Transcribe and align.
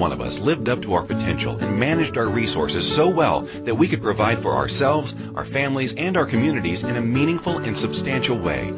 one 0.00 0.12
of 0.12 0.22
us 0.22 0.38
lived 0.38 0.70
up 0.70 0.80
to 0.80 0.94
our 0.94 1.02
potential 1.02 1.58
and 1.58 1.78
managed 1.78 2.16
our 2.16 2.26
resources 2.26 2.90
so 2.90 3.10
well 3.10 3.42
that 3.42 3.74
we 3.74 3.86
could 3.86 4.00
provide 4.00 4.42
for 4.42 4.54
ourselves, 4.54 5.14
our 5.36 5.44
families, 5.44 5.92
and 5.94 6.16
our 6.16 6.24
communities 6.24 6.82
in 6.82 6.96
a 6.96 7.00
meaningful 7.02 7.58
and 7.58 7.76
substantial 7.76 8.38
way. 8.38 8.72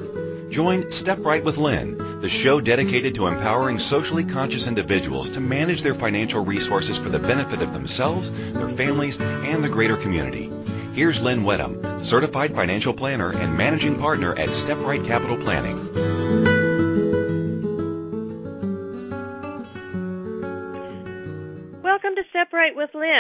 Join 0.51 0.91
Step 0.91 1.21
Right 1.21 1.43
with 1.43 1.59
Lynn, 1.59 2.21
the 2.21 2.29
show 2.29 2.61
dedicated 2.61 3.15
to 3.15 3.29
empowering 3.29 3.79
socially 3.79 4.25
conscious 4.25 4.67
individuals 4.67 5.29
to 5.31 5.41
manage 5.41 5.83
their 5.83 5.95
financial 5.95 6.45
resources 6.45 6.99
for 6.99 7.09
the 7.09 7.21
benefit 7.21 7.63
of 7.63 7.73
themselves, 7.73 8.33
their 8.53 8.69
families, 8.69 9.19
and 9.21 9.63
the 9.63 9.69
greater 9.69 9.97
community. 9.97 10.51
Here's 10.93 11.23
Lynn 11.23 11.45
Wedham, 11.45 12.05
certified 12.05 12.55
financial 12.55 12.93
planner 12.93 13.33
and 13.33 13.57
managing 13.57 13.97
partner 13.97 14.37
at 14.37 14.51
Step 14.51 14.79
Right 14.79 15.03
Capital 15.03 15.37
Planning. 15.37 16.52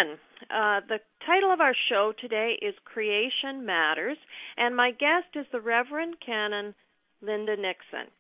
Uh, 0.02 0.80
the 0.88 0.98
title 1.27 1.52
of 1.52 1.61
our 1.61 1.74
show 1.88 2.12
today 2.20 2.59
is 2.60 2.74
Creation 2.84 3.65
Matters, 3.65 4.19
and 4.56 4.77
my 4.77 4.91
guest 4.91 5.29
is 5.34 5.47
the 5.52 5.60
Reverend 5.60 6.16
Canon 6.24 6.74
Linda 7.20 7.56
Nixon. 7.56 8.10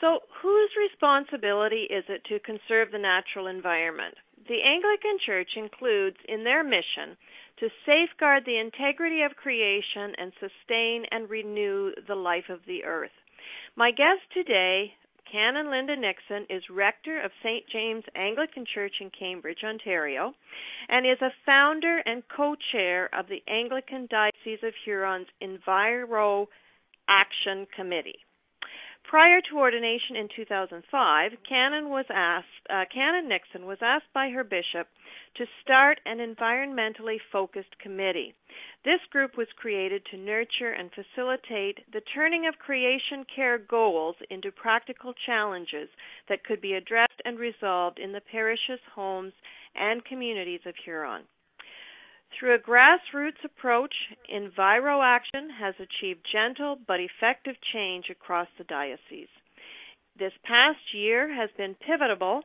So, 0.00 0.20
whose 0.42 0.70
responsibility 0.78 1.88
is 1.90 2.04
it 2.08 2.22
to 2.26 2.38
conserve 2.40 2.92
the 2.92 2.98
natural 2.98 3.48
environment? 3.48 4.14
The 4.46 4.62
Anglican 4.62 5.18
Church 5.24 5.48
includes 5.56 6.16
in 6.28 6.44
their 6.44 6.62
mission 6.62 7.16
to 7.60 7.68
safeguard 7.84 8.44
the 8.44 8.58
integrity 8.58 9.22
of 9.22 9.34
creation 9.34 10.14
and 10.18 10.32
sustain 10.38 11.04
and 11.10 11.28
renew 11.28 11.92
the 12.06 12.14
life 12.14 12.48
of 12.48 12.60
the 12.66 12.84
earth. 12.84 13.16
My 13.76 13.90
guest 13.90 14.22
today, 14.32 14.92
Canon 15.30 15.70
Linda 15.70 15.96
Nixon, 15.96 16.46
is 16.48 16.62
rector 16.70 17.20
of 17.20 17.30
St. 17.42 17.64
James 17.70 18.04
Anglican 18.14 18.64
Church 18.74 18.94
in 19.00 19.10
Cambridge, 19.10 19.62
Ontario, 19.64 20.32
and 20.88 21.06
is 21.06 21.20
a 21.20 21.32
founder 21.44 21.98
and 22.06 22.22
co 22.34 22.54
chair 22.72 23.08
of 23.14 23.26
the 23.28 23.42
Anglican 23.48 24.06
Diocese 24.10 24.62
of 24.62 24.72
Huron's 24.84 25.28
Enviro 25.42 26.46
Action 27.08 27.66
Committee. 27.74 28.18
Prior 29.04 29.40
to 29.50 29.58
ordination 29.58 30.16
in 30.16 30.28
2005, 30.36 31.32
Canon 31.48 31.88
was 31.88 32.04
asked, 32.10 32.46
uh, 32.68 32.84
Canon 32.92 33.28
Nixon 33.28 33.64
was 33.64 33.78
asked 33.80 34.12
by 34.12 34.28
her 34.28 34.44
bishop 34.44 34.86
to 35.36 35.46
start 35.62 36.00
an 36.06 36.18
environmentally 36.18 37.18
focused 37.30 37.78
committee. 37.80 38.34
This 38.84 39.00
group 39.10 39.36
was 39.36 39.48
created 39.56 40.02
to 40.06 40.16
nurture 40.16 40.72
and 40.72 40.90
facilitate 40.92 41.78
the 41.92 42.02
turning 42.14 42.46
of 42.46 42.58
creation 42.58 43.24
care 43.34 43.58
goals 43.58 44.16
into 44.30 44.50
practical 44.52 45.12
challenges 45.26 45.88
that 46.28 46.44
could 46.44 46.60
be 46.60 46.74
addressed 46.74 47.20
and 47.24 47.38
resolved 47.38 47.98
in 47.98 48.12
the 48.12 48.20
parishes, 48.20 48.80
homes, 48.94 49.32
and 49.74 50.04
communities 50.04 50.60
of 50.66 50.74
Huron. 50.84 51.22
Through 52.38 52.54
a 52.54 52.58
grassroots 52.58 53.42
approach, 53.44 53.94
Enviro 54.32 55.02
Action 55.02 55.50
has 55.50 55.74
achieved 55.80 56.26
gentle 56.30 56.76
but 56.86 57.00
effective 57.00 57.56
change 57.72 58.10
across 58.10 58.48
the 58.58 58.64
diocese. 58.64 59.28
This 60.18 60.32
past 60.44 60.92
year 60.92 61.28
has 61.32 61.48
been 61.56 61.74
pivotal 61.74 62.42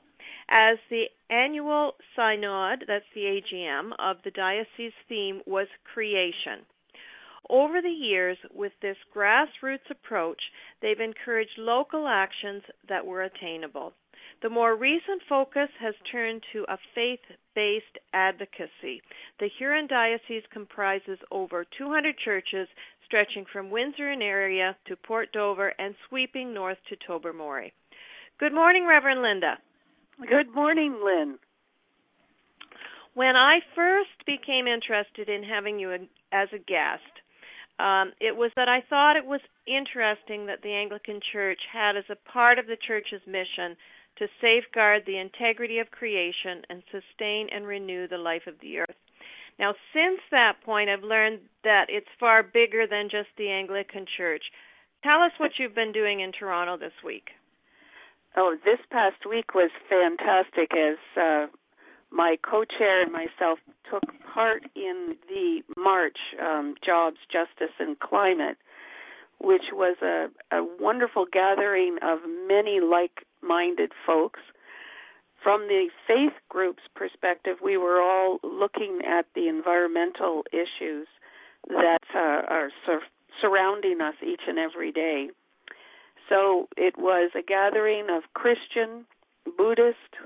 as 0.54 0.78
the 0.92 1.06
annual 1.32 1.94
synod, 2.16 2.86
that's 2.88 3.06
the 3.16 3.42
AGM, 3.42 3.90
of 3.98 4.18
the 4.24 4.30
diocese 4.30 4.94
theme 5.10 5.42
was 5.48 5.66
creation. 5.92 6.64
Over 7.50 7.82
the 7.82 7.90
years, 7.90 8.38
with 8.54 8.72
this 8.80 8.98
grassroots 9.14 9.90
approach, 9.90 10.40
they've 10.80 11.00
encouraged 11.00 11.58
local 11.58 12.08
actions 12.08 12.62
that 12.88 13.04
were 13.04 13.24
attainable. 13.24 13.94
The 14.44 14.50
more 14.50 14.76
recent 14.76 15.24
focus 15.28 15.70
has 15.80 15.96
turned 16.12 16.44
to 16.54 16.66
a 16.70 16.78
faith 16.94 17.20
based 17.56 17.98
advocacy. 18.14 19.02
The 19.40 19.50
Huron 19.58 19.88
Diocese 19.88 20.44
comprises 20.52 21.18
over 21.32 21.66
200 21.78 22.16
churches 22.20 22.68
stretching 23.06 23.46
from 23.52 23.72
Windsor 23.72 24.12
and 24.12 24.22
area 24.22 24.78
to 24.86 24.96
Port 24.98 25.32
Dover 25.34 25.74
and 25.80 25.96
sweeping 26.08 26.54
north 26.54 26.78
to 26.90 26.96
Tobermory. 27.08 27.74
Good 28.40 28.54
morning, 28.54 28.86
Reverend 28.86 29.22
Linda. 29.24 29.58
Good 30.22 30.54
morning, 30.54 31.02
Lynn. 31.04 31.40
When 33.16 33.36
I 33.36 33.60
first 33.76 34.26
became 34.26 34.68
interested 34.68 35.28
in 35.28 35.44
having 35.44 35.80
you 35.80 35.92
as 36.32 36.50
a 36.54 36.60
guest, 36.60 37.02
um, 37.80 38.14
it 38.22 38.36
was 38.36 38.52
that 38.56 38.70
I 38.70 38.82
thought 38.90 39.18
it 39.18 39.26
was 39.26 39.42
interesting 39.66 40.46
that 40.46 40.62
the 40.62 40.74
Anglican 40.74 41.20
Church 41.32 41.60
had 41.72 41.98
as 41.98 42.06
a 42.10 42.32
part 42.32 42.60
of 42.60 42.68
the 42.68 42.78
church's 42.88 43.26
mission 43.26 43.76
to 44.18 44.28
safeguard 44.40 45.04
the 45.06 45.18
integrity 45.18 45.80
of 45.80 45.90
creation 45.90 46.62
and 46.70 46.84
sustain 46.92 47.50
and 47.50 47.66
renew 47.66 48.08
the 48.08 48.18
life 48.18 48.46
of 48.46 48.60
the 48.62 48.80
earth. 48.80 48.96
Now, 49.58 49.74
since 49.94 50.22
that 50.30 50.62
point, 50.64 50.90
I've 50.90 51.04
learned 51.04 51.40
that 51.64 51.88
it's 51.90 52.08
far 52.20 52.44
bigger 52.44 52.86
than 52.88 53.10
just 53.10 53.30
the 53.38 53.50
Anglican 53.50 54.06
Church. 54.16 54.44
Tell 55.02 55.22
us 55.22 55.32
what 55.38 55.52
you've 55.58 55.76
been 55.76 55.92
doing 55.92 56.22
in 56.22 56.32
Toronto 56.32 56.78
this 56.78 56.94
week. 57.04 57.30
Oh, 58.36 58.56
this 58.66 58.80
past 58.90 59.28
week 59.30 59.54
was 59.54 59.70
fantastic 59.88 60.72
as 60.76 60.98
uh, 61.16 61.48
my 62.12 62.38
co-chair 62.42 63.04
and 63.04 63.12
myself 63.12 63.60
took 63.90 64.04
part 64.34 64.64
in 64.76 65.16
the 65.30 65.62
march, 65.78 66.18
um, 66.42 66.74
Jobs, 66.84 67.18
Justice, 67.32 67.76
and 67.80 68.00
Climate, 68.00 68.58
which 69.40 69.70
was 69.72 69.98
a, 70.02 70.30
a 70.52 70.66
wonderful 70.80 71.26
gathering 71.32 71.98
of 72.02 72.20
many 72.48 72.80
like 72.80 73.26
minded 73.44 73.92
folks. 74.06 74.40
From 75.44 75.68
the 75.68 75.90
faith 76.08 76.34
group's 76.50 76.84
perspective, 76.96 77.58
we 77.64 77.78
were 77.78 78.02
all 78.02 78.40
looking 78.42 79.02
at 79.06 79.26
the 79.36 79.48
environmental 79.48 80.44
issues 80.52 81.08
that 81.68 82.00
uh, 82.16 82.48
are 82.50 82.70
sur- 82.86 83.02
surrounding 83.42 84.02
us 84.02 84.16
each 84.26 84.42
and 84.48 84.58
every 84.58 84.92
day. 84.92 85.30
So 86.34 86.68
it 86.76 86.96
was 86.98 87.30
a 87.38 87.44
gathering 87.44 88.08
of 88.10 88.24
Christian, 88.34 89.06
Buddhist, 89.56 90.18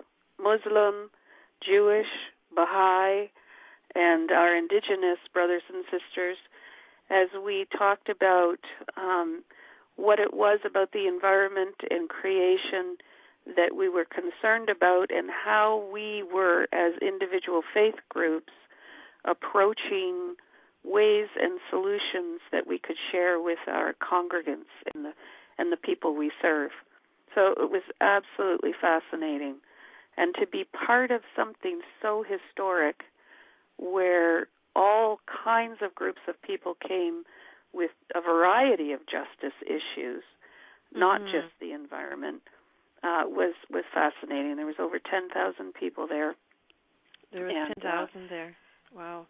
Muslim, 0.42 1.10
Jewish, 1.62 2.08
Baha'i, 2.56 3.30
and 3.94 4.32
our 4.32 4.56
indigenous 4.56 5.20
brothers 5.34 5.64
and 5.68 5.84
sisters 5.92 6.38
as 7.10 7.28
we 7.44 7.68
talked 7.78 8.08
about 8.08 8.60
um, 8.96 9.44
what 9.98 10.20
it 10.20 10.34
was 10.34 10.60
about 10.66 10.94
the 10.94 11.08
environment 11.08 11.76
and 11.90 12.08
creation 12.08 12.96
that 13.58 13.76
we 13.76 13.90
were 13.90 14.06
concerned 14.06 14.70
about 14.70 15.12
and 15.12 15.30
how 15.30 15.90
we 15.92 16.24
were 16.24 16.68
as 16.72 16.94
individual 17.02 17.64
faith 17.74 17.96
groups 18.08 18.54
approaching 19.26 20.36
ways 20.86 21.28
and 21.42 21.60
solutions 21.70 22.40
that 22.54 22.66
we 22.66 22.80
could 22.80 22.96
share 23.12 23.42
with 23.42 23.60
our 23.68 23.94
congregants 23.94 24.72
and 24.94 25.04
the 25.04 25.14
and 25.58 25.72
the 25.72 25.78
people 25.78 26.16
we 26.16 26.32
serve. 26.42 26.72
So 27.36 27.54
it 27.58 27.70
was 27.70 27.84
absolutely 28.02 28.72
fascinating 28.80 29.58
and 30.18 30.34
to 30.40 30.48
be 30.48 30.66
part 30.86 31.12
of 31.12 31.22
something 31.36 31.82
so 32.02 32.24
historic 32.28 33.02
where 33.78 34.48
all 34.76 35.20
kinds 35.44 35.78
of 35.82 35.94
groups 35.96 36.22
of 36.28 36.42
people 36.42 36.76
came 36.86 37.24
with 37.74 37.92
a 38.16 38.22
variety 38.22 38.92
of 38.92 39.02
justice 39.02 39.58
issues, 39.66 40.24
not 40.94 41.22
mm-hmm. 41.22 41.32
just 41.32 41.54
the 41.62 41.72
environment, 41.72 42.42
uh, 43.04 43.24
was 43.26 43.54
was 43.70 43.84
fascinating. 43.94 44.56
There 44.56 44.66
was 44.66 44.80
over 44.80 44.98
ten 45.00 45.30
thousand 45.30 45.74
people 45.74 46.08
there. 46.08 46.36
There 47.32 47.46
was 47.46 47.54
ten 47.54 47.84
thousand 47.84 48.26
uh, 48.26 48.30
there. 48.30 48.56
Wow. 48.96 49.28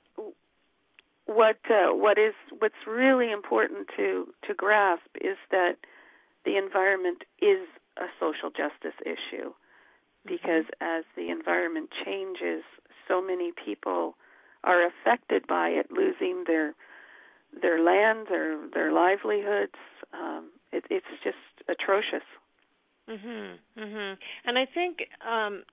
What 1.25 1.57
uh, 1.69 1.93
what 1.93 2.17
is 2.17 2.33
what's 2.59 2.87
really 2.87 3.31
important 3.31 3.87
to 3.97 4.27
to 4.47 4.53
grasp 4.53 5.09
is 5.19 5.37
that 5.51 5.75
the 6.47 6.55
environment 6.55 7.23
is 7.41 7.67
a 7.97 8.07
social 8.19 8.49
justice 8.49 8.95
issue 9.03 9.51
because 10.25 10.63
mm-hmm. 10.63 10.99
as 10.99 11.03
the 11.17 11.29
environment 11.29 11.89
changes, 12.05 12.63
so 13.07 13.21
many 13.21 13.51
people 13.51 14.15
are 14.63 14.87
affected 14.87 15.45
by 15.45 15.67
it, 15.67 15.87
losing 15.91 16.45
their 16.47 16.73
their 17.61 17.83
land, 17.83 18.27
their 18.29 18.57
their 18.73 18.91
livelihoods. 18.93 19.75
Um, 20.13 20.51
it, 20.71 20.85
it's 20.89 21.05
just 21.21 21.37
atrocious. 21.67 22.23
Mhm. 23.09 23.57
Mhm. 23.77 24.17
And 24.45 24.57
I 24.57 24.65
think 24.65 24.99
um 25.25 25.63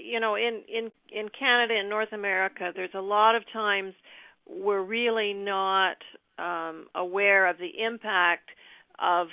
you 0.00 0.18
know 0.18 0.34
in 0.34 0.62
in 0.68 0.90
in 1.10 1.28
Canada 1.28 1.74
and 1.74 1.90
North 1.90 2.12
America 2.12 2.72
there's 2.74 2.94
a 2.94 3.00
lot 3.00 3.34
of 3.34 3.42
times 3.52 3.94
we're 4.46 4.82
really 4.82 5.34
not 5.34 5.98
um 6.38 6.86
aware 6.94 7.46
of 7.46 7.58
the 7.58 7.72
impact 7.82 8.50
of 8.98 9.28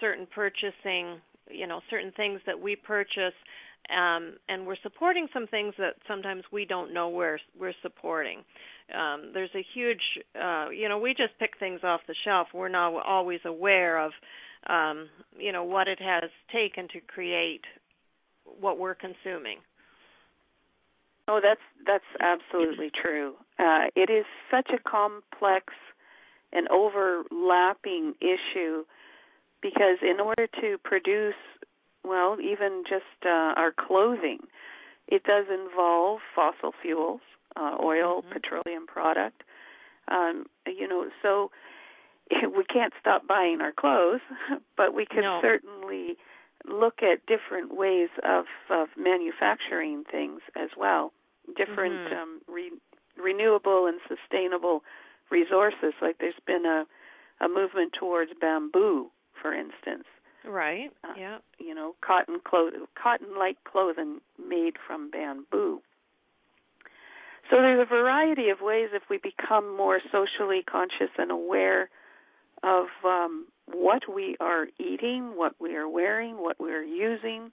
certain 0.00 0.26
purchasing, 0.34 1.20
you 1.50 1.66
know, 1.66 1.80
certain 1.90 2.12
things 2.12 2.40
that 2.46 2.58
we 2.58 2.76
purchase 2.76 3.34
um, 3.90 4.34
and 4.48 4.66
we're 4.66 4.76
supporting 4.82 5.28
some 5.32 5.46
things 5.46 5.74
that 5.78 5.94
sometimes 6.06 6.42
we 6.52 6.66
don't 6.66 6.92
know 6.92 7.08
we're 7.08 7.38
we're 7.58 7.72
supporting. 7.80 8.40
Um, 8.94 9.30
there's 9.32 9.50
a 9.54 9.64
huge, 9.74 10.02
uh, 10.40 10.68
you 10.70 10.88
know, 10.88 10.98
we 10.98 11.10
just 11.10 11.38
pick 11.38 11.52
things 11.58 11.80
off 11.82 12.00
the 12.06 12.14
shelf. 12.24 12.48
We're 12.52 12.68
not 12.68 12.94
always 13.06 13.40
aware 13.44 13.98
of, 13.98 14.12
um, 14.66 15.08
you 15.38 15.52
know, 15.52 15.64
what 15.64 15.88
it 15.88 16.00
has 16.00 16.30
taken 16.52 16.88
to 16.88 17.00
create 17.00 17.62
what 18.60 18.78
we're 18.78 18.94
consuming. 18.94 19.58
Oh, 21.26 21.40
that's 21.42 21.60
that's 21.86 22.04
absolutely 22.20 22.90
true. 23.02 23.34
Uh, 23.58 23.88
it 23.96 24.10
is 24.10 24.26
such 24.50 24.70
a 24.74 24.88
complex 24.88 25.72
and 26.52 26.68
overlapping 26.68 28.14
issue 28.20 28.84
because 29.62 29.98
in 30.02 30.20
order 30.20 30.46
to 30.60 30.78
produce, 30.84 31.34
well, 32.04 32.36
even 32.40 32.84
just 32.88 33.04
uh, 33.24 33.54
our 33.56 33.72
clothing, 33.72 34.38
it 35.06 35.24
does 35.24 35.46
involve 35.52 36.20
fossil 36.34 36.72
fuels, 36.82 37.20
uh, 37.56 37.76
oil, 37.82 38.22
mm-hmm. 38.22 38.32
petroleum 38.32 38.86
product. 38.86 39.42
Um, 40.08 40.46
you 40.66 40.88
know, 40.88 41.06
so 41.22 41.50
we 42.30 42.64
can't 42.64 42.92
stop 43.00 43.26
buying 43.26 43.60
our 43.60 43.72
clothes, 43.72 44.20
but 44.76 44.94
we 44.94 45.06
can 45.06 45.22
no. 45.22 45.40
certainly 45.42 46.16
look 46.68 47.02
at 47.02 47.24
different 47.26 47.76
ways 47.76 48.08
of, 48.24 48.44
of 48.70 48.88
manufacturing 48.96 50.04
things 50.10 50.40
as 50.56 50.70
well, 50.76 51.12
different 51.56 51.94
mm-hmm. 51.94 52.16
um, 52.16 52.40
re- 52.48 52.72
renewable 53.16 53.86
and 53.86 54.00
sustainable 54.08 54.82
resources. 55.30 55.94
Like 56.02 56.18
there's 56.18 56.34
been 56.46 56.66
a 56.66 56.84
a 57.40 57.48
movement 57.48 57.92
towards 57.98 58.32
bamboo, 58.40 59.10
for 59.40 59.52
instance. 59.54 60.04
Right. 60.44 60.90
Uh, 61.04 61.14
yeah. 61.18 61.38
You 61.58 61.74
know, 61.74 61.94
cotton 62.00 62.40
cloth, 62.44 62.72
cotton-like 63.00 63.56
clothing 63.64 64.20
made 64.38 64.74
from 64.86 65.10
bamboo. 65.10 65.80
So 67.50 67.56
there's 67.56 67.80
a 67.80 67.88
variety 67.88 68.50
of 68.50 68.60
ways 68.60 68.90
if 68.92 69.04
we 69.08 69.18
become 69.18 69.74
more 69.74 70.00
socially 70.12 70.62
conscious 70.70 71.10
and 71.16 71.30
aware 71.30 71.88
of 72.62 72.86
um, 73.04 73.46
what 73.66 74.02
we 74.12 74.36
are 74.40 74.66
eating, 74.78 75.36
what 75.36 75.54
we 75.58 75.74
are 75.74 75.88
wearing, 75.88 76.36
what 76.36 76.60
we 76.60 76.72
are 76.72 76.82
using, 76.82 77.50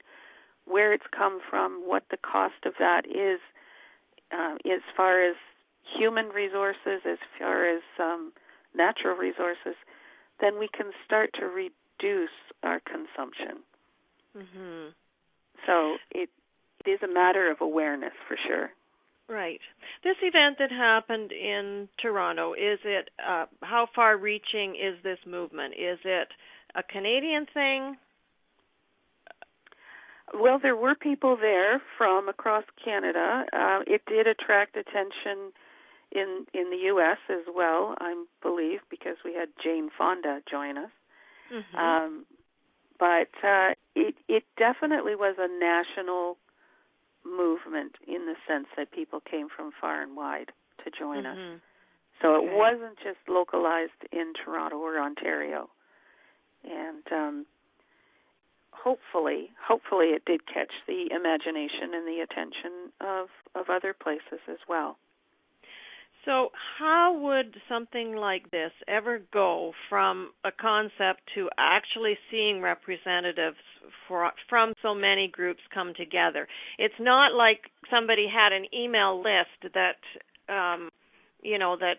where 0.65 0.93
it's 0.93 1.05
come 1.15 1.39
from, 1.49 1.83
what 1.85 2.03
the 2.11 2.17
cost 2.17 2.65
of 2.65 2.73
that 2.79 3.05
is, 3.05 3.39
uh, 4.33 4.55
as 4.65 4.81
far 4.97 5.23
as 5.23 5.35
human 5.97 6.27
resources, 6.29 7.01
as 7.09 7.19
far 7.39 7.69
as 7.69 7.83
um, 7.99 8.33
natural 8.75 9.15
resources, 9.15 9.75
then 10.41 10.59
we 10.59 10.67
can 10.75 10.91
start 11.05 11.31
to 11.39 11.45
reduce 11.45 12.29
our 12.63 12.79
consumption. 12.81 13.63
Mm-hmm. 14.37 14.89
So 15.65 15.97
it 16.11 16.29
it 16.85 16.89
is 16.89 16.99
a 17.03 17.11
matter 17.11 17.49
of 17.49 17.61
awareness 17.61 18.13
for 18.27 18.37
sure. 18.47 18.69
Right. 19.27 19.59
This 20.03 20.17
event 20.21 20.57
that 20.59 20.71
happened 20.71 21.31
in 21.31 21.89
Toronto, 21.99 22.53
is 22.53 22.79
it 22.83 23.09
uh, 23.27 23.45
how 23.63 23.87
far 23.95 24.17
reaching 24.17 24.75
is 24.75 25.01
this 25.03 25.17
movement? 25.25 25.73
Is 25.73 25.97
it 26.05 26.27
a 26.75 26.83
Canadian 26.83 27.47
thing? 27.51 27.95
Well, 30.33 30.59
there 30.61 30.75
were 30.75 30.95
people 30.95 31.37
there 31.37 31.81
from 31.97 32.29
across 32.29 32.65
Canada. 32.83 33.45
Uh, 33.51 33.79
it 33.87 34.01
did 34.07 34.27
attract 34.27 34.75
attention 34.75 35.53
in 36.15 36.45
in 36.53 36.69
the 36.71 36.77
U.S. 36.88 37.17
as 37.29 37.45
well, 37.53 37.95
I 38.00 38.15
believe, 38.41 38.79
because 38.89 39.17
we 39.23 39.33
had 39.33 39.50
Jane 39.63 39.89
Fonda 39.95 40.41
join 40.50 40.77
us. 40.77 40.91
Mm-hmm. 41.53 41.77
Um, 41.77 42.25
but 42.97 43.29
uh, 43.44 43.73
it 43.95 44.15
it 44.27 44.44
definitely 44.57 45.15
was 45.15 45.35
a 45.38 45.47
national 45.47 46.38
movement 47.25 47.95
in 48.07 48.25
the 48.25 48.35
sense 48.47 48.67
that 48.77 48.91
people 48.91 49.19
came 49.19 49.47
from 49.56 49.71
far 49.79 50.01
and 50.01 50.15
wide 50.15 50.51
to 50.83 50.91
join 50.91 51.23
mm-hmm. 51.23 51.56
us. 51.56 51.62
So 52.21 52.35
okay. 52.35 52.47
it 52.47 52.56
wasn't 52.56 52.97
just 53.03 53.19
localized 53.27 54.01
in 54.11 54.33
Toronto 54.33 54.77
or 54.77 55.00
Ontario. 55.00 55.69
And 56.63 57.03
um, 57.11 57.45
hopefully, 58.71 59.50
hopefully 59.61 60.07
it 60.07 60.23
did 60.25 60.47
catch 60.47 60.71
the 60.88 61.09
imagination 61.11 61.94
and 61.94 62.07
the 62.07 62.21
attention 62.23 62.91
of 63.01 63.27
of 63.53 63.69
other 63.69 63.94
places 63.94 64.39
as 64.47 64.59
well. 64.69 64.97
So, 66.25 66.50
how 66.80 67.16
would 67.22 67.56
something 67.69 68.16
like 68.16 68.50
this 68.50 68.72
ever 68.88 69.22
go 69.31 69.74
from 69.89 70.31
a 70.44 70.51
concept 70.51 71.22
to 71.36 71.50
actually 71.60 72.18
seeing 72.31 72.62
representatives 72.62 73.57
for, 74.07 74.31
from 74.50 74.74
so 74.81 74.95
many 74.95 75.30
groups 75.31 75.60
come 75.72 75.94
together? 75.95 76.48
It's 76.80 76.95
not 77.00 77.33
like 77.33 77.69
somebody 77.92 78.25
had 78.27 78.54
an 78.54 78.66
email 78.74 79.18
list 79.18 79.74
that, 79.75 80.51
um, 80.51 80.89
you 81.44 81.60
know, 81.60 81.77
that 81.80 81.98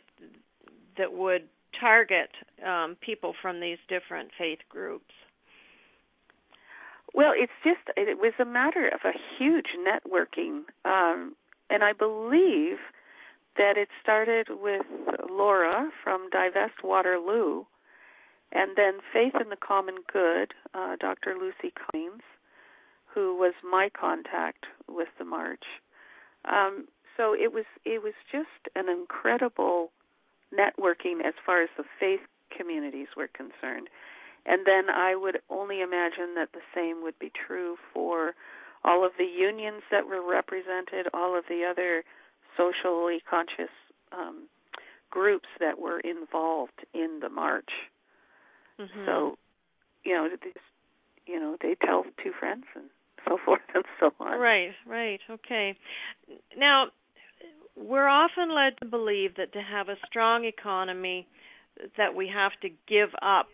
that 0.99 1.13
would 1.13 1.43
target 1.81 2.31
um, 2.67 2.97
people 3.05 3.35
from 3.41 3.61
these 3.61 3.79
different 3.89 4.31
faith 4.37 4.59
groups. 4.69 5.13
Well, 7.15 7.33
it's 7.37 7.53
just 7.63 7.97
it 7.97 8.19
was 8.19 8.33
a 8.41 8.45
matter 8.45 8.89
of 8.89 9.01
a 9.05 9.13
huge 9.39 9.67
networking, 9.79 10.65
um, 10.85 11.37
and 11.71 11.85
I 11.85 11.93
believe 11.93 12.79
that 13.59 13.77
it 13.77 13.89
started 14.03 14.49
with 14.51 14.87
Laura 15.31 15.91
from 16.03 16.29
Divest 16.31 16.83
Waterloo, 16.85 17.65
and 18.53 18.77
then 18.77 18.99
Faith 19.13 19.35
in 19.41 19.49
the 19.49 19.57
Common 19.57 19.97
Good, 20.13 20.53
uh, 20.75 20.97
Dr. 20.97 21.35
Lucy 21.39 21.73
Cummings, 21.75 22.23
who 23.07 23.37
was 23.37 23.55
my 23.69 23.89
contact 23.99 24.67
with 24.89 25.09
the 25.19 25.25
march. 25.25 25.65
Um, 26.45 26.87
so 27.17 27.35
it 27.35 27.53
was 27.53 27.65
it 27.85 28.03
was 28.03 28.13
just 28.31 28.69
an 28.77 28.89
incredible 28.89 29.91
networking 30.53 31.25
as 31.25 31.35
far 31.45 31.63
as 31.63 31.71
the 31.77 31.85
faith 31.99 32.21
communities 32.57 33.09
were 33.17 33.29
concerned. 33.29 33.89
And 34.45 34.65
then 34.65 34.89
I 34.89 35.17
would 35.17 35.41
only 35.51 35.81
imagine 35.81 36.35
that 36.37 36.53
the 36.53 36.63
same 36.75 37.03
would 37.03 37.19
be 37.19 37.33
true 37.35 37.77
for 37.93 38.35
all 38.85 39.05
of 39.05 39.13
the 39.19 39.25
unions 39.25 39.83
that 39.91 40.07
were 40.07 40.23
represented, 40.23 41.09
all 41.13 41.37
of 41.37 41.45
the 41.49 41.65
other 41.65 42.05
socially 42.57 43.19
conscious 43.29 43.73
um, 44.13 44.49
groups 45.11 45.49
that 45.61 45.79
were 45.79 46.01
involved 46.01 46.85
in 46.95 47.21
the 47.21 47.29
march. 47.29 47.71
Mm-hmm. 48.81 49.07
So, 49.07 49.37
you 50.05 50.15
know, 50.15 50.29
these, 50.43 50.53
you 51.27 51.41
know, 51.41 51.57
they 51.61 51.77
tell 51.85 52.05
two 52.23 52.33
friends 52.39 52.65
and 52.75 52.85
so 53.27 53.39
forth 53.45 53.61
and 53.75 53.85
so 54.01 54.11
on. 54.21 54.39
Right, 54.39 54.73
right, 54.87 55.21
okay. 55.31 55.77
Now, 56.57 56.87
we're 57.77 58.09
often 58.09 58.55
led 58.55 58.79
to 58.81 58.87
believe 58.87 59.37
that 59.37 59.53
to 59.53 59.61
have 59.61 59.89
a 59.89 59.97
strong 60.07 60.45
economy, 60.45 61.27
that 61.97 62.15
we 62.15 62.31
have 62.35 62.53
to 62.63 62.69
give 62.89 63.11
up 63.21 63.49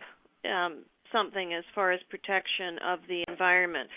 um, 0.45 0.85
something 1.13 1.53
as 1.55 1.65
far 1.75 1.93
as 1.93 2.01
protection 2.09 2.79
of 2.87 3.01
the 3.09 3.25
environment. 3.29 3.89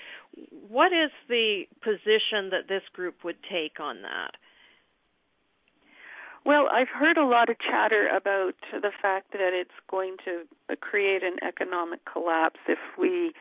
What 0.67 0.87
is 0.87 1.11
the 1.29 1.63
position 1.81 2.49
that 2.51 2.67
this 2.67 2.81
group 2.93 3.23
would 3.23 3.37
take 3.51 3.79
on 3.79 4.01
that? 4.01 4.31
Well, 6.45 6.67
I've 6.71 6.89
heard 6.89 7.17
a 7.17 7.25
lot 7.25 7.49
of 7.49 7.57
chatter 7.59 8.07
about 8.07 8.53
the 8.71 8.91
fact 9.01 9.31
that 9.31 9.51
it's 9.53 9.71
going 9.89 10.17
to 10.25 10.43
create 10.77 11.23
an 11.23 11.37
economic 11.41 12.01
collapse 12.05 12.59
if 12.67 12.77
we 12.99 13.33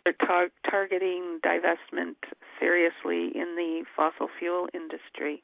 start 0.00 0.16
tar- 0.24 0.70
targeting 0.70 1.40
divestment 1.44 2.14
seriously 2.60 3.32
in 3.34 3.56
the 3.56 3.84
fossil 3.96 4.28
fuel 4.38 4.68
industry. 4.72 5.42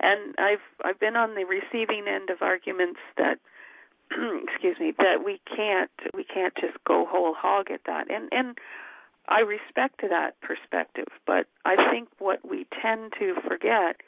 And 0.00 0.34
I've 0.38 0.62
I've 0.84 0.98
been 0.98 1.16
on 1.16 1.36
the 1.36 1.44
receiving 1.44 2.06
end 2.08 2.30
of 2.30 2.42
arguments 2.42 3.00
that 3.16 3.38
excuse 4.10 4.76
me 4.80 4.92
that 4.98 5.24
we 5.24 5.40
can't 5.46 5.90
we 6.14 6.24
can't 6.24 6.54
just 6.60 6.82
go 6.84 7.06
whole 7.08 7.34
hog 7.34 7.70
at 7.70 7.82
that. 7.86 8.10
And 8.10 8.28
and 8.32 8.58
I 9.28 9.40
respect 9.40 10.00
that 10.02 10.40
perspective, 10.40 11.08
but 11.26 11.46
I 11.64 11.76
think 11.90 12.08
what 12.18 12.48
we 12.48 12.66
tend 12.82 13.12
to 13.20 13.34
forget 13.46 14.00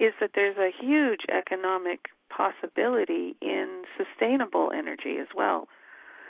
is 0.00 0.12
that 0.20 0.30
there's 0.34 0.56
a 0.56 0.70
huge 0.78 1.20
economic 1.30 2.06
possibility 2.28 3.36
in 3.40 3.82
sustainable 3.96 4.70
energy 4.74 5.18
as 5.20 5.28
well. 5.36 5.68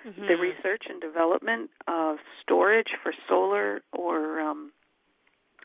Mm-hmm. 0.06 0.26
The 0.26 0.36
research 0.36 0.84
and 0.88 1.00
development 1.00 1.70
of 1.86 2.16
storage 2.42 2.88
for 3.02 3.12
solar 3.28 3.82
or 3.92 4.40
um, 4.40 4.72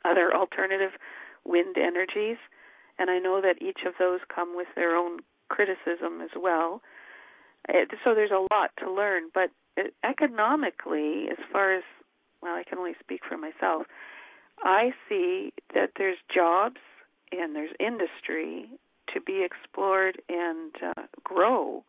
other 0.06 0.34
alternative 0.34 0.92
wind 1.44 1.75
energies, 1.77 2.38
and 3.00 3.10
I 3.10 3.18
know 3.18 3.42
that 3.42 3.62
each 3.62 3.80
of 3.86 3.94
those 3.98 4.20
come 4.34 4.56
with 4.56 4.68
their 4.75 4.96
own 4.96 5.20
criticism 5.50 6.22
as 6.22 6.30
well. 6.39 6.82
So 8.04 8.13
there's 8.13 8.32
a 8.32 8.46
lot 8.54 8.72
to 8.80 8.92
learn, 8.92 9.30
but 9.34 9.50
economically, 10.04 11.25
as 11.32 11.38
far 11.51 11.74
as 11.74 11.84
well, 12.42 12.54
I 12.54 12.63
can 12.63 12.77
only 12.77 12.94
speak 13.00 13.22
for 13.27 13.38
myself. 13.38 13.88
I 14.63 14.92
see 15.10 15.51
that 15.74 15.92
there's 15.98 16.18
jobs 16.34 16.77
and 17.32 17.56
there's 17.56 17.72
industry 17.80 18.70
to 19.14 19.22
be 19.22 19.44
explored 19.44 20.22
and 20.30 20.72
uh, 20.82 21.04
grow 21.24 21.84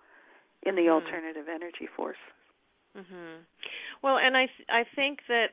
in 0.65 0.75
the 0.75 0.83
mm-hmm. 0.83 1.05
alternative 1.05 1.47
energy 1.49 1.89
force. 1.97 2.17
Mhm. 2.97 3.45
Well, 4.03 4.19
and 4.19 4.37
I 4.37 4.47
th- 4.47 4.69
I 4.69 4.85
think 4.95 5.21
that 5.29 5.53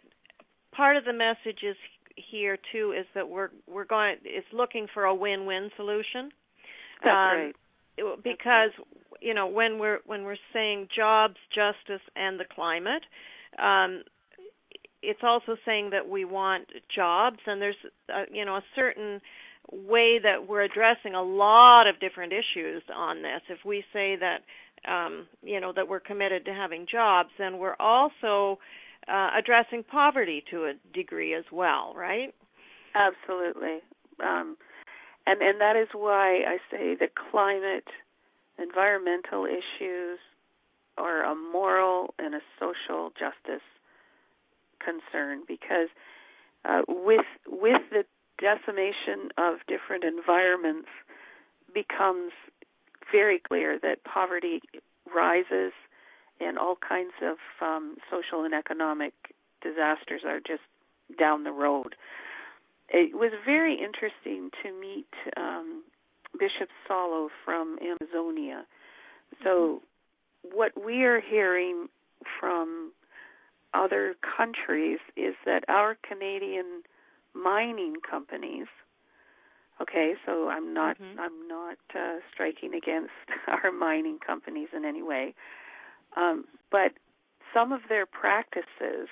part 0.71 0.97
of 0.97 1.05
the 1.05 1.13
message 1.13 1.63
is 1.63 1.77
here 2.15 2.57
too 2.71 2.93
is 2.97 3.05
that 3.13 3.27
we're 3.27 3.49
we're 3.67 3.85
going 3.85 4.17
is 4.23 4.45
looking 4.51 4.87
for 4.93 5.05
a 5.05 5.13
win-win 5.13 5.69
solution. 5.75 6.31
That's 7.03 7.13
um, 7.13 7.37
right. 7.37 7.53
Because 8.23 8.71
you 9.21 9.33
know 9.33 9.47
when 9.47 9.79
we're 9.79 9.99
when 10.05 10.23
we're 10.23 10.37
saying 10.53 10.89
jobs, 10.95 11.35
justice, 11.53 12.01
and 12.15 12.39
the 12.39 12.45
climate, 12.45 13.03
um, 13.57 14.03
it's 15.01 15.23
also 15.23 15.55
saying 15.65 15.91
that 15.91 16.07
we 16.07 16.25
want 16.25 16.67
jobs, 16.93 17.39
and 17.45 17.61
there's 17.61 17.75
a, 18.09 18.23
you 18.31 18.43
know 18.43 18.55
a 18.55 18.63
certain 18.75 19.21
way 19.71 20.19
that 20.21 20.47
we're 20.47 20.63
addressing 20.63 21.15
a 21.15 21.21
lot 21.21 21.87
of 21.87 21.99
different 21.99 22.33
issues 22.33 22.83
on 22.93 23.21
this. 23.21 23.41
If 23.49 23.59
we 23.65 23.83
say 23.93 24.15
that 24.17 24.39
um, 24.89 25.27
you 25.43 25.59
know 25.59 25.73
that 25.75 25.87
we're 25.87 25.99
committed 25.99 26.45
to 26.45 26.53
having 26.53 26.85
jobs, 26.91 27.29
then 27.37 27.57
we're 27.57 27.75
also 27.79 28.59
uh, 29.07 29.29
addressing 29.37 29.83
poverty 29.83 30.43
to 30.51 30.65
a 30.65 30.73
degree 30.93 31.33
as 31.33 31.45
well, 31.51 31.93
right? 31.95 32.33
Absolutely, 32.95 33.79
um, 34.23 34.57
and 35.25 35.41
and 35.41 35.59
that 35.61 35.75
is 35.75 35.87
why 35.93 36.41
I 36.47 36.57
say 36.71 36.95
the 36.95 37.09
climate, 37.31 37.87
environmental 38.59 39.45
issues, 39.45 40.19
are 40.97 41.23
a 41.23 41.35
moral 41.35 42.13
and 42.19 42.35
a 42.35 42.41
social 42.59 43.11
justice 43.17 43.65
concern 44.79 45.41
because 45.47 45.89
uh, 46.63 46.81
with 46.87 47.25
with 47.47 47.81
the 47.91 48.03
decimation 48.39 49.29
of 49.37 49.55
different 49.67 50.03
environments 50.03 50.89
becomes 51.73 52.31
very 53.11 53.39
clear 53.39 53.79
that 53.79 54.03
poverty 54.03 54.61
rises 55.13 55.73
and 56.39 56.57
all 56.57 56.75
kinds 56.75 57.13
of 57.21 57.37
um, 57.61 57.95
social 58.09 58.43
and 58.43 58.53
economic 58.53 59.13
disasters 59.61 60.21
are 60.25 60.39
just 60.39 60.63
down 61.17 61.43
the 61.43 61.51
road. 61.51 61.95
It 62.89 63.15
was 63.15 63.31
very 63.45 63.73
interesting 63.73 64.51
to 64.63 64.79
meet 64.79 65.07
um, 65.37 65.83
Bishop 66.37 66.69
Saulo 66.87 67.29
from 67.43 67.77
Amazonia. 67.81 68.65
So, 69.43 69.81
what 70.53 70.71
we 70.83 71.03
are 71.03 71.19
hearing 71.19 71.87
from 72.39 72.91
other 73.73 74.15
countries 74.37 74.99
is 75.17 75.33
that 75.45 75.63
our 75.67 75.97
Canadian 76.07 76.83
mining 77.35 77.95
companies 78.09 78.67
okay 79.81 80.13
so 80.25 80.47
i'm 80.49 80.73
not 80.73 80.97
mm-hmm. 80.99 81.19
i'm 81.19 81.47
not 81.47 81.77
uh, 81.95 82.17
striking 82.33 82.73
against 82.73 83.11
our 83.47 83.71
mining 83.71 84.17
companies 84.25 84.69
in 84.75 84.85
any 84.85 85.03
way 85.03 85.33
um, 86.17 86.45
but 86.71 86.93
some 87.53 87.71
of 87.71 87.81
their 87.89 88.05
practices 88.05 89.09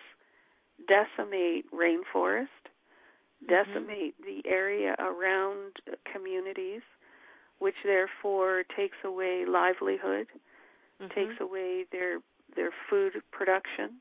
decimate 0.88 1.66
rainforest 1.72 2.48
mm-hmm. 2.64 3.48
decimate 3.48 4.16
mm-hmm. 4.22 4.42
the 4.44 4.50
area 4.50 4.96
around 5.00 5.74
communities 6.12 6.82
which 7.60 7.76
therefore 7.84 8.64
takes 8.76 8.98
away 9.04 9.46
livelihood 9.48 10.28
mm-hmm. 11.02 11.08
takes 11.14 11.40
away 11.40 11.86
their 11.92 12.20
their 12.56 12.72
food 12.90 13.14
production 13.32 14.00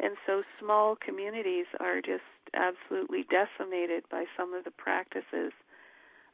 and 0.00 0.16
so 0.26 0.42
small 0.60 0.96
communities 0.96 1.66
are 1.80 2.00
just 2.00 2.22
absolutely 2.54 3.24
decimated 3.30 4.04
by 4.10 4.24
some 4.36 4.54
of 4.54 4.64
the 4.64 4.70
practices 4.70 5.52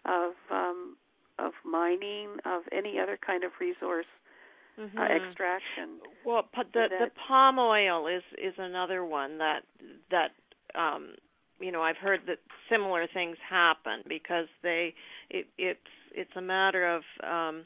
of 0.04 0.32
um, 0.50 0.96
of 1.38 1.52
mining, 1.64 2.36
of 2.44 2.62
any 2.72 2.98
other 3.00 3.18
kind 3.24 3.44
of 3.44 3.52
resource 3.60 4.06
uh, 4.78 4.82
mm-hmm. 4.82 4.98
uh, 4.98 5.04
extraction. 5.04 6.00
Well, 6.24 6.48
the 6.54 6.86
the 6.90 7.10
palm 7.28 7.58
oil 7.58 8.06
is 8.06 8.22
is 8.38 8.54
another 8.58 9.04
one 9.04 9.38
that 9.38 9.60
that 10.10 10.30
um, 10.78 11.14
you 11.60 11.72
know 11.72 11.82
I've 11.82 11.96
heard 11.96 12.20
that 12.26 12.38
similar 12.70 13.06
things 13.12 13.36
happen 13.48 14.02
because 14.08 14.46
they 14.62 14.94
it, 15.30 15.46
it's 15.58 15.80
it's 16.14 16.30
a 16.36 16.42
matter 16.42 16.96
of 16.96 17.02
um, 17.22 17.64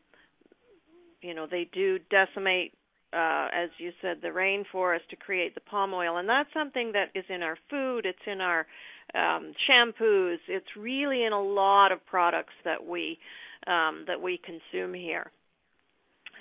you 1.22 1.34
know 1.34 1.46
they 1.50 1.68
do 1.72 1.98
decimate 2.10 2.74
uh, 3.12 3.48
as 3.54 3.70
you 3.78 3.92
said, 4.02 4.18
the 4.20 4.28
rainforest 4.28 5.08
to 5.10 5.16
create 5.16 5.54
the 5.54 5.60
palm 5.60 5.94
oil, 5.94 6.16
and 6.16 6.28
that's 6.28 6.48
something 6.52 6.92
that 6.92 7.10
is 7.14 7.24
in 7.28 7.42
our 7.42 7.56
food. 7.70 8.06
It's 8.06 8.18
in 8.26 8.40
our 8.40 8.66
um, 9.14 9.52
shampoos. 9.68 10.38
It's 10.48 10.76
really 10.76 11.24
in 11.24 11.32
a 11.32 11.42
lot 11.42 11.92
of 11.92 12.04
products 12.06 12.54
that 12.64 12.84
we 12.86 13.18
um, 13.66 14.04
that 14.06 14.20
we 14.20 14.38
consume 14.38 14.94
here. 14.94 15.30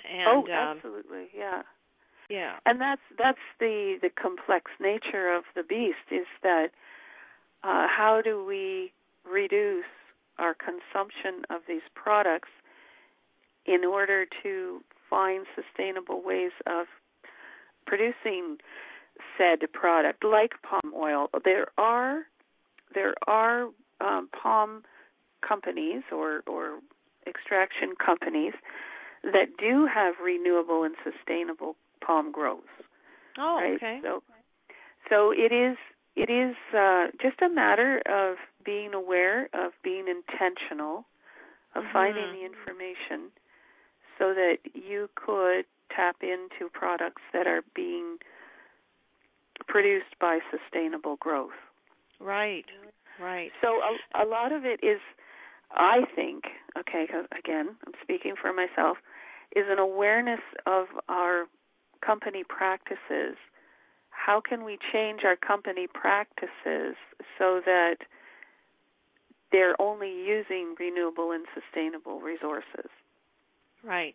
And, 0.08 0.28
oh, 0.28 0.52
um, 0.52 0.76
absolutely, 0.76 1.26
yeah. 1.36 1.62
Yeah. 2.28 2.56
And 2.64 2.80
that's 2.80 3.02
that's 3.18 3.38
the 3.60 3.98
the 4.02 4.10
complex 4.10 4.70
nature 4.80 5.34
of 5.34 5.44
the 5.54 5.62
beast 5.62 6.10
is 6.10 6.26
that 6.42 6.68
uh, 7.62 7.86
how 7.88 8.20
do 8.22 8.44
we 8.44 8.92
reduce 9.24 9.84
our 10.38 10.54
consumption 10.54 11.44
of 11.50 11.62
these 11.68 11.86
products 11.94 12.48
in 13.64 13.84
order 13.84 14.26
to 14.42 14.80
find 15.08 15.46
sustainable 15.54 16.22
ways 16.22 16.52
of 16.66 16.86
producing 17.86 18.58
said 19.38 19.60
product 19.72 20.24
like 20.24 20.52
palm 20.62 20.92
oil. 20.94 21.28
There 21.44 21.68
are 21.78 22.22
there 22.94 23.14
are 23.26 23.68
um, 24.00 24.28
palm 24.40 24.82
companies 25.46 26.02
or 26.12 26.42
or 26.46 26.78
extraction 27.26 27.94
companies 28.04 28.54
that 29.22 29.56
do 29.58 29.86
have 29.92 30.14
renewable 30.22 30.84
and 30.84 30.94
sustainable 31.02 31.76
palm 32.04 32.30
growth. 32.30 32.60
Oh, 33.38 33.56
right? 33.56 33.76
okay. 33.76 34.00
So 34.02 34.22
so 35.08 35.32
it 35.32 35.52
is 35.52 35.76
it 36.14 36.30
is 36.30 36.56
uh, 36.76 37.08
just 37.20 37.40
a 37.42 37.48
matter 37.48 38.02
of 38.08 38.36
being 38.64 38.94
aware 38.94 39.44
of 39.52 39.72
being 39.82 40.06
intentional 40.08 41.04
of 41.74 41.84
mm-hmm. 41.84 41.92
finding 41.92 42.32
the 42.32 42.44
information 42.44 43.30
so 44.18 44.34
that 44.34 44.58
you 44.74 45.08
could 45.14 45.64
tap 45.94 46.16
into 46.22 46.70
products 46.72 47.22
that 47.32 47.46
are 47.46 47.62
being 47.74 48.18
produced 49.68 50.18
by 50.20 50.38
sustainable 50.50 51.16
growth. 51.16 51.56
Right, 52.20 52.64
right. 53.20 53.50
So 53.62 53.80
a, 53.80 54.24
a 54.24 54.26
lot 54.26 54.52
of 54.52 54.64
it 54.64 54.80
is, 54.82 55.00
I 55.72 56.02
think, 56.14 56.44
okay, 56.78 57.06
again, 57.36 57.76
I'm 57.86 57.92
speaking 58.02 58.34
for 58.40 58.52
myself, 58.52 58.98
is 59.54 59.64
an 59.68 59.78
awareness 59.78 60.40
of 60.66 60.86
our 61.08 61.46
company 62.04 62.42
practices. 62.46 63.36
How 64.10 64.40
can 64.40 64.64
we 64.64 64.78
change 64.92 65.20
our 65.24 65.36
company 65.36 65.86
practices 65.92 66.96
so 67.38 67.60
that 67.64 67.96
they're 69.52 69.80
only 69.80 70.10
using 70.10 70.74
renewable 70.78 71.30
and 71.30 71.46
sustainable 71.54 72.20
resources? 72.20 72.90
Right. 73.82 74.14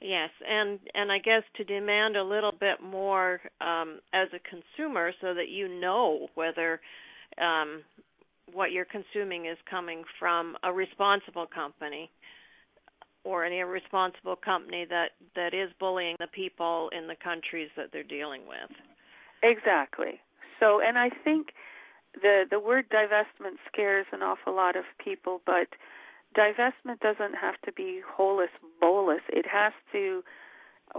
Yes, 0.00 0.30
and 0.48 0.78
and 0.94 1.10
I 1.10 1.18
guess 1.18 1.42
to 1.56 1.64
demand 1.64 2.16
a 2.16 2.22
little 2.22 2.52
bit 2.52 2.80
more 2.80 3.40
um, 3.60 3.98
as 4.12 4.28
a 4.32 4.38
consumer, 4.48 5.12
so 5.20 5.34
that 5.34 5.48
you 5.48 5.68
know 5.68 6.28
whether 6.34 6.80
um, 7.40 7.82
what 8.52 8.70
you're 8.70 8.84
consuming 8.84 9.46
is 9.46 9.58
coming 9.68 10.04
from 10.18 10.56
a 10.62 10.72
responsible 10.72 11.46
company 11.46 12.10
or 13.24 13.44
an 13.44 13.52
irresponsible 13.52 14.36
company 14.36 14.86
that 14.88 15.10
that 15.34 15.52
is 15.52 15.70
bullying 15.80 16.14
the 16.20 16.28
people 16.28 16.90
in 16.96 17.08
the 17.08 17.16
countries 17.16 17.68
that 17.76 17.86
they're 17.92 18.04
dealing 18.04 18.42
with. 18.48 18.70
Exactly. 19.42 20.20
So, 20.60 20.80
and 20.80 20.96
I 20.96 21.10
think 21.24 21.48
the 22.14 22.44
the 22.50 22.60
word 22.60 22.86
divestment 22.88 23.56
scares 23.72 24.06
an 24.12 24.22
awful 24.22 24.54
lot 24.54 24.76
of 24.76 24.84
people, 25.04 25.40
but 25.44 25.68
divestment 26.36 27.00
doesn't 27.00 27.34
have 27.34 27.60
to 27.64 27.72
be 27.72 28.00
holus 28.06 28.50
bolus. 28.80 29.22
It 29.28 29.46
has 29.50 29.72
to, 29.92 30.22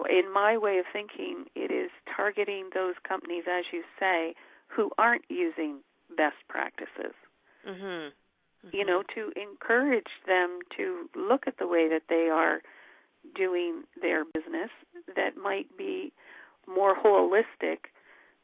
in 0.09 0.33
my 0.33 0.57
way 0.57 0.77
of 0.79 0.85
thinking, 0.91 1.45
it 1.55 1.71
is 1.71 1.91
targeting 2.15 2.69
those 2.73 2.95
companies, 3.07 3.43
as 3.49 3.65
you 3.71 3.83
say, 3.99 4.33
who 4.67 4.91
aren't 4.97 5.25
using 5.29 5.79
best 6.15 6.37
practices. 6.47 7.13
Mm-hmm. 7.67 7.83
Mm-hmm. 8.65 8.69
You 8.75 8.85
know, 8.85 9.03
to 9.15 9.31
encourage 9.39 10.11
them 10.27 10.59
to 10.77 11.09
look 11.15 11.43
at 11.47 11.57
the 11.59 11.67
way 11.67 11.87
that 11.89 12.03
they 12.09 12.29
are 12.31 12.61
doing 13.35 13.83
their 14.01 14.25
business 14.25 14.69
that 15.15 15.37
might 15.37 15.77
be 15.77 16.11
more 16.67 16.95
holistic, 16.95 17.77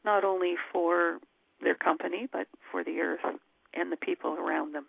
not 0.04 0.24
only 0.24 0.54
for 0.72 1.18
their 1.62 1.74
company, 1.74 2.28
but 2.32 2.46
for 2.70 2.84
the 2.84 3.00
earth 3.00 3.20
and 3.74 3.92
the 3.92 3.96
people 3.96 4.32
around 4.32 4.74
them. 4.74 4.86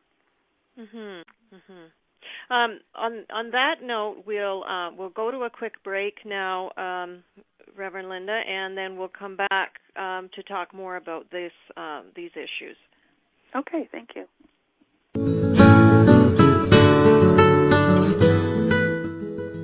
Mhm. 0.77 1.23
Mhm. 1.53 1.91
Um, 2.49 2.79
on 2.95 3.25
on 3.29 3.51
that 3.51 3.81
note, 3.81 4.23
we'll 4.25 4.63
uh, 4.63 4.91
we'll 4.91 5.09
go 5.09 5.31
to 5.31 5.43
a 5.43 5.49
quick 5.49 5.81
break 5.83 6.25
now, 6.25 6.71
um, 6.77 7.23
Reverend 7.75 8.09
Linda, 8.09 8.33
and 8.33 8.77
then 8.77 8.97
we'll 8.97 9.09
come 9.09 9.37
back 9.37 9.79
um, 9.95 10.29
to 10.35 10.43
talk 10.43 10.73
more 10.73 10.95
about 10.95 11.29
this 11.31 11.51
um, 11.75 12.05
these 12.15 12.31
issues. 12.35 12.77
Okay. 13.55 13.87
Thank 13.91 14.09
you. 14.15 14.27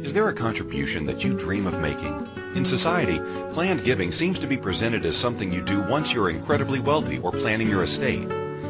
Is 0.04 0.14
there 0.14 0.30
a 0.30 0.34
contribution 0.34 1.08
that 1.08 1.24
you 1.24 1.34
dream 1.34 1.66
of 1.66 1.80
making? 1.80 2.28
In 2.56 2.66
society, 2.66 3.20
planned 3.54 3.84
giving 3.84 4.12
seems 4.12 4.40
to 4.40 4.48
be 4.48 4.58
presented 4.58 5.06
as 5.06 5.18
something 5.18 5.52
you 5.52 5.64
do 5.64 5.82
once 5.82 6.14
you're 6.14 6.30
incredibly 6.30 6.80
wealthy 6.80 7.18
or 7.18 7.32
planning 7.32 7.68
your 7.68 7.84
estate. 7.84 8.28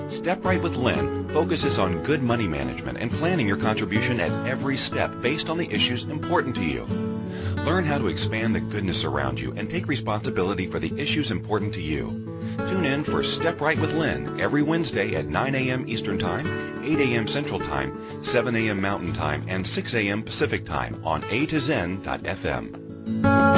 Step 0.07 0.43
Right 0.45 0.61
with 0.61 0.77
Lynn 0.77 1.27
focuses 1.29 1.79
on 1.79 2.03
good 2.03 2.21
money 2.21 2.47
management 2.47 2.97
and 2.99 3.11
planning 3.11 3.47
your 3.47 3.57
contribution 3.57 4.19
at 4.19 4.47
every 4.47 4.77
step 4.77 5.21
based 5.21 5.49
on 5.49 5.57
the 5.57 5.69
issues 5.71 6.03
important 6.03 6.55
to 6.55 6.63
you. 6.63 6.85
Learn 7.65 7.85
how 7.85 7.97
to 7.97 8.07
expand 8.07 8.53
the 8.53 8.59
goodness 8.59 9.05
around 9.05 9.39
you 9.39 9.53
and 9.53 9.69
take 9.69 9.87
responsibility 9.87 10.67
for 10.67 10.79
the 10.79 10.93
issues 10.99 11.31
important 11.31 11.73
to 11.75 11.81
you. 11.81 12.41
Tune 12.57 12.85
in 12.85 13.03
for 13.03 13.23
Step 13.23 13.61
Right 13.61 13.79
with 13.79 13.93
Lynn 13.93 14.39
every 14.39 14.61
Wednesday 14.61 15.15
at 15.15 15.27
9 15.27 15.55
a.m. 15.55 15.85
Eastern 15.87 16.19
Time, 16.19 16.83
8 16.83 16.99
a.m. 16.99 17.27
Central 17.27 17.59
Time, 17.59 18.23
7 18.23 18.55
a.m. 18.55 18.81
Mountain 18.81 19.13
Time, 19.13 19.43
and 19.47 19.65
6 19.65 19.93
a.m. 19.93 20.23
Pacific 20.23 20.65
Time 20.65 21.01
on 21.03 21.23
A 21.29 21.45
to 21.47 21.59
Zen.fm. 21.59 23.52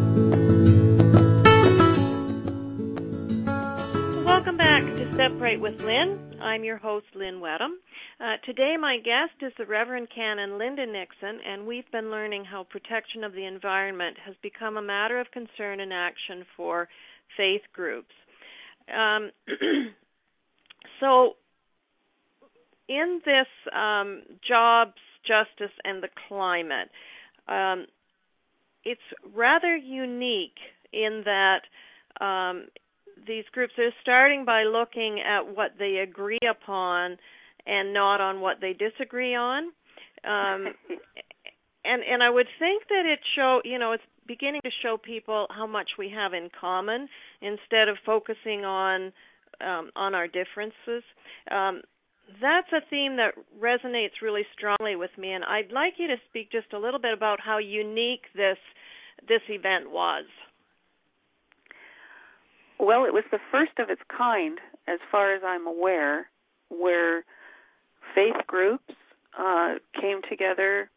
Right 5.36 5.60
with 5.60 5.80
Lynn. 5.82 6.40
I'm 6.40 6.64
your 6.64 6.78
host, 6.78 7.04
Lynn 7.14 7.38
Wedham. 7.40 7.74
Uh, 8.18 8.38
today, 8.46 8.76
my 8.80 8.96
guest 8.96 9.34
is 9.42 9.52
the 9.58 9.66
Reverend 9.66 10.08
Canon 10.12 10.58
Linda 10.58 10.86
Nixon, 10.86 11.38
and 11.46 11.66
we've 11.66 11.88
been 11.92 12.10
learning 12.10 12.44
how 12.44 12.64
protection 12.64 13.22
of 13.22 13.34
the 13.34 13.44
environment 13.44 14.16
has 14.24 14.34
become 14.42 14.78
a 14.78 14.82
matter 14.82 15.20
of 15.20 15.30
concern 15.30 15.80
and 15.80 15.92
action 15.92 16.44
for 16.56 16.88
faith 17.36 17.60
groups. 17.74 18.14
Um, 18.92 19.30
so, 21.00 21.34
in 22.88 23.20
this 23.24 23.72
um, 23.76 24.22
jobs, 24.48 24.98
justice, 25.26 25.74
and 25.84 26.02
the 26.02 26.08
climate, 26.26 26.88
um, 27.48 27.86
it's 28.82 29.00
rather 29.36 29.76
unique 29.76 30.58
in 30.92 31.22
that 31.26 31.60
um, 32.24 32.68
these 33.28 33.44
groups 33.52 33.74
are 33.78 33.90
starting 34.02 34.44
by 34.44 34.64
looking 34.64 35.20
at 35.20 35.42
what 35.42 35.72
they 35.78 35.98
agree 36.02 36.38
upon 36.48 37.18
and 37.66 37.92
not 37.92 38.20
on 38.20 38.40
what 38.40 38.56
they 38.60 38.72
disagree 38.72 39.34
on. 39.34 39.64
Um, 40.24 40.74
and 41.84 42.02
and 42.02 42.22
I 42.22 42.30
would 42.30 42.48
think 42.58 42.84
that 42.88 43.04
it 43.06 43.20
show 43.36 43.60
you 43.64 43.78
know 43.78 43.92
it's 43.92 44.02
beginning 44.26 44.60
to 44.64 44.70
show 44.82 44.96
people 44.96 45.46
how 45.50 45.66
much 45.66 45.90
we 45.98 46.10
have 46.14 46.34
in 46.34 46.50
common 46.58 47.08
instead 47.40 47.88
of 47.88 47.96
focusing 48.04 48.64
on 48.64 49.12
um, 49.60 49.90
on 49.96 50.14
our 50.14 50.26
differences. 50.26 51.02
Um, 51.50 51.82
that's 52.42 52.68
a 52.72 52.84
theme 52.90 53.16
that 53.16 53.32
resonates 53.58 54.20
really 54.22 54.44
strongly 54.54 54.96
with 54.96 55.10
me, 55.16 55.32
and 55.32 55.44
I'd 55.44 55.72
like 55.72 55.94
you 55.96 56.08
to 56.08 56.16
speak 56.28 56.52
just 56.52 56.72
a 56.74 56.78
little 56.78 57.00
bit 57.00 57.14
about 57.14 57.40
how 57.40 57.58
unique 57.58 58.24
this 58.34 58.58
this 59.26 59.42
event 59.48 59.90
was. 59.90 60.24
Well, 62.78 63.04
it 63.04 63.12
was 63.12 63.24
the 63.30 63.40
first 63.50 63.72
of 63.78 63.90
its 63.90 64.02
kind, 64.16 64.58
as 64.86 65.00
far 65.10 65.34
as 65.34 65.42
I'm 65.44 65.66
aware, 65.66 66.28
where 66.68 67.24
faith 68.14 68.46
groups 68.46 68.94
uh, 69.38 69.74
came 70.00 70.20
together 70.28 70.88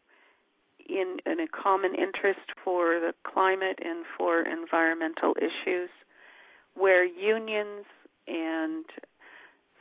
in, 0.87 1.17
in 1.25 1.39
a 1.39 1.47
common 1.47 1.95
interest 1.95 2.51
for 2.63 2.99
the 2.99 3.13
climate 3.23 3.79
and 3.83 4.05
for 4.17 4.41
environmental 4.41 5.35
issues, 5.37 5.89
where 6.75 7.03
unions 7.03 7.85
and 8.27 8.85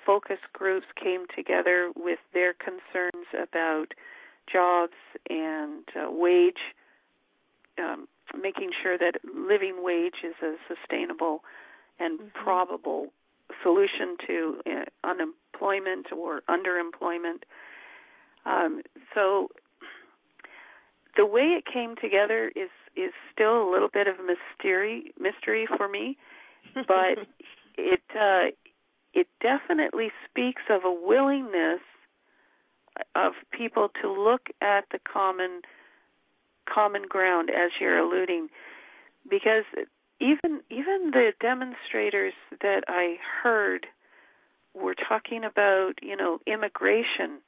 focus 0.06 0.38
groups 0.52 0.86
came 1.02 1.26
together 1.36 1.92
with 1.96 2.18
their 2.32 2.54
concerns 2.54 3.26
about 3.34 3.92
jobs 4.50 4.94
and 5.28 5.84
uh, 5.96 6.10
wage, 6.10 6.74
um, 7.78 8.08
making 8.40 8.70
sure 8.82 8.96
that 8.96 9.14
living 9.24 9.82
wage 9.82 10.24
is 10.24 10.34
a 10.42 10.54
sustainable 10.66 11.42
and 12.00 12.18
mm-hmm. 12.18 12.42
probable 12.42 13.12
solution 13.62 14.16
to 14.26 14.60
uh, 14.66 15.08
unemployment 15.08 16.06
or 16.12 16.42
underemployment. 16.48 17.42
Um, 18.46 18.82
so 19.14 19.48
the 21.16 21.26
way 21.26 21.58
it 21.58 21.64
came 21.70 21.94
together 22.00 22.50
is 22.56 22.70
is 22.96 23.12
still 23.32 23.62
a 23.62 23.70
little 23.70 23.88
bit 23.92 24.06
of 24.08 24.16
a 24.18 24.22
mystery 24.22 25.12
mystery 25.18 25.66
for 25.76 25.88
me, 25.88 26.16
but 26.74 27.26
it 27.78 28.02
uh, 28.18 28.50
it 29.12 29.26
definitely 29.40 30.10
speaks 30.28 30.62
of 30.70 30.84
a 30.84 30.92
willingness 30.92 31.80
of 33.14 33.32
people 33.50 33.88
to 34.00 34.10
look 34.10 34.48
at 34.60 34.84
the 34.90 34.98
common 35.10 35.62
common 36.72 37.02
ground 37.08 37.50
as 37.50 37.70
you're 37.80 37.98
alluding 37.98 38.48
because 39.28 39.64
even 40.20 40.60
even 40.70 41.10
the 41.12 41.32
demonstrators 41.40 42.34
that 42.60 42.84
I 42.88 43.16
heard 43.42 43.86
were 44.74 44.94
talking 44.94 45.44
about 45.44 45.94
you 46.02 46.16
know 46.16 46.38
immigration 46.46 47.38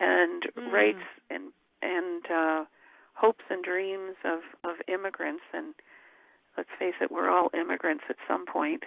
and 0.00 0.42
mm. 0.56 0.72
rights 0.72 1.04
and 1.30 1.52
and 1.82 2.24
uh, 2.30 2.64
hopes 3.14 3.44
and 3.50 3.62
dreams 3.62 4.16
of 4.24 4.40
of 4.64 4.76
immigrants 4.88 5.44
and 5.52 5.74
let's 6.56 6.70
face 6.78 6.94
it 7.00 7.10
we're 7.10 7.30
all 7.30 7.50
immigrants 7.54 8.04
at 8.08 8.16
some 8.26 8.46
point 8.46 8.84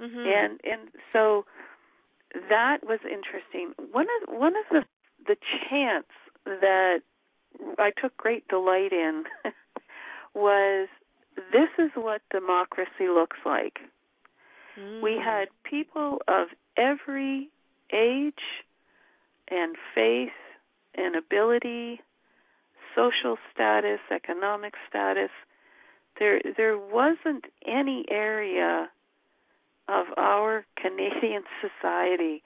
mm-hmm. 0.00 0.18
and 0.18 0.60
and 0.64 0.90
so 1.12 1.44
that 2.48 2.78
was 2.82 3.00
interesting 3.04 3.72
one 3.92 4.06
of 4.22 4.34
one 4.38 4.54
of 4.56 4.64
the 4.70 4.84
the 5.26 5.36
chants 5.68 6.10
that 6.44 7.00
I 7.78 7.90
took 8.00 8.16
great 8.16 8.46
delight 8.48 8.92
in 8.92 9.24
was 10.34 10.88
this 11.36 11.68
is 11.78 11.90
what 11.94 12.22
democracy 12.30 13.08
looks 13.12 13.38
like. 13.44 13.78
Mm. 14.78 15.02
We 15.02 15.16
had 15.22 15.48
people 15.64 16.18
of 16.28 16.48
every 16.76 17.48
age 17.92 18.34
and 19.50 19.76
faith 19.94 20.30
and 20.94 21.16
ability, 21.16 22.00
social 22.94 23.36
status, 23.52 24.00
economic 24.12 24.74
status. 24.88 25.30
There 26.18 26.40
there 26.56 26.78
wasn't 26.78 27.44
any 27.66 28.04
area 28.10 28.88
of 29.88 30.06
our 30.16 30.64
Canadian 30.76 31.42
society, 31.60 32.42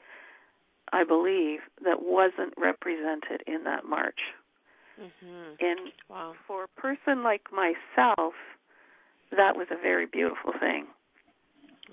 I 0.93 1.05
believe, 1.05 1.61
that 1.85 2.03
wasn't 2.03 2.55
represented 2.57 3.43
in 3.47 3.65
that 3.65 3.85
march. 3.85 4.21
Mm-hmm. 5.01 5.55
And 5.61 5.93
wow. 6.09 6.35
for 6.47 6.65
a 6.65 6.81
person 6.81 7.23
like 7.23 7.43
myself, 7.53 8.35
that 9.37 9.57
was 9.57 9.67
a 9.71 9.81
very 9.81 10.07
beautiful 10.07 10.53
thing. 10.59 10.87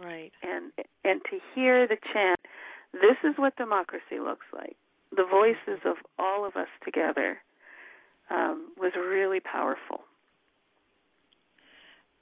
Right. 0.01 0.32
And 0.41 0.71
and 1.04 1.21
to 1.30 1.39
hear 1.54 1.88
the 1.88 1.97
chant, 2.13 2.39
this 2.93 3.17
is 3.23 3.36
what 3.38 3.56
democracy 3.58 4.19
looks 4.19 4.45
like. 4.54 4.77
The 5.15 5.25
voices 5.30 5.82
of 5.86 5.97
all 6.17 6.45
of 6.45 6.56
us 6.56 6.69
together 6.84 7.38
um, 8.30 8.69
was 8.77 8.93
really 8.95 9.39
powerful. 9.39 10.01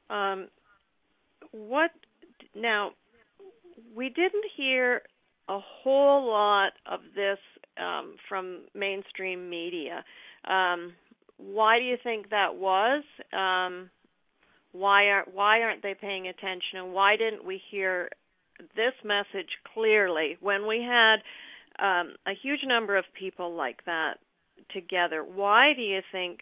Um, 0.10 0.48
what 1.52 1.92
now? 2.56 2.92
We 3.96 4.10
didn't 4.10 4.46
hear 4.56 5.02
a 5.48 5.60
whole 5.60 6.28
lot 6.30 6.74
of 6.86 7.00
this 7.16 7.40
um, 7.80 8.16
from 8.28 8.62
mainstream 8.76 9.50
media. 9.50 10.04
Um, 10.46 10.94
why 11.38 11.80
do 11.80 11.86
you 11.86 11.98
think 12.04 12.30
that 12.30 12.56
was? 12.56 13.04
Um, 13.34 13.90
why 14.72 15.08
aren't 15.08 15.34
why 15.34 15.62
aren't 15.62 15.84
they 15.84 15.96
paying 16.00 16.28
attention? 16.28 16.78
And 16.78 16.94
why 16.94 17.16
didn't 17.16 17.46
we 17.46 17.62
hear 17.72 18.10
this 18.76 18.94
message 19.04 19.50
clearly 19.74 20.38
when 20.42 20.68
we 20.68 20.86
had 20.86 21.18
um, 21.80 22.16
a 22.28 22.34
huge 22.42 22.62
number 22.66 22.98
of 22.98 23.06
people 23.18 23.56
like 23.56 23.84
that 23.86 24.16
together? 24.74 25.24
Why 25.24 25.74
do 25.76 25.82
you 25.82 26.02
think 26.12 26.40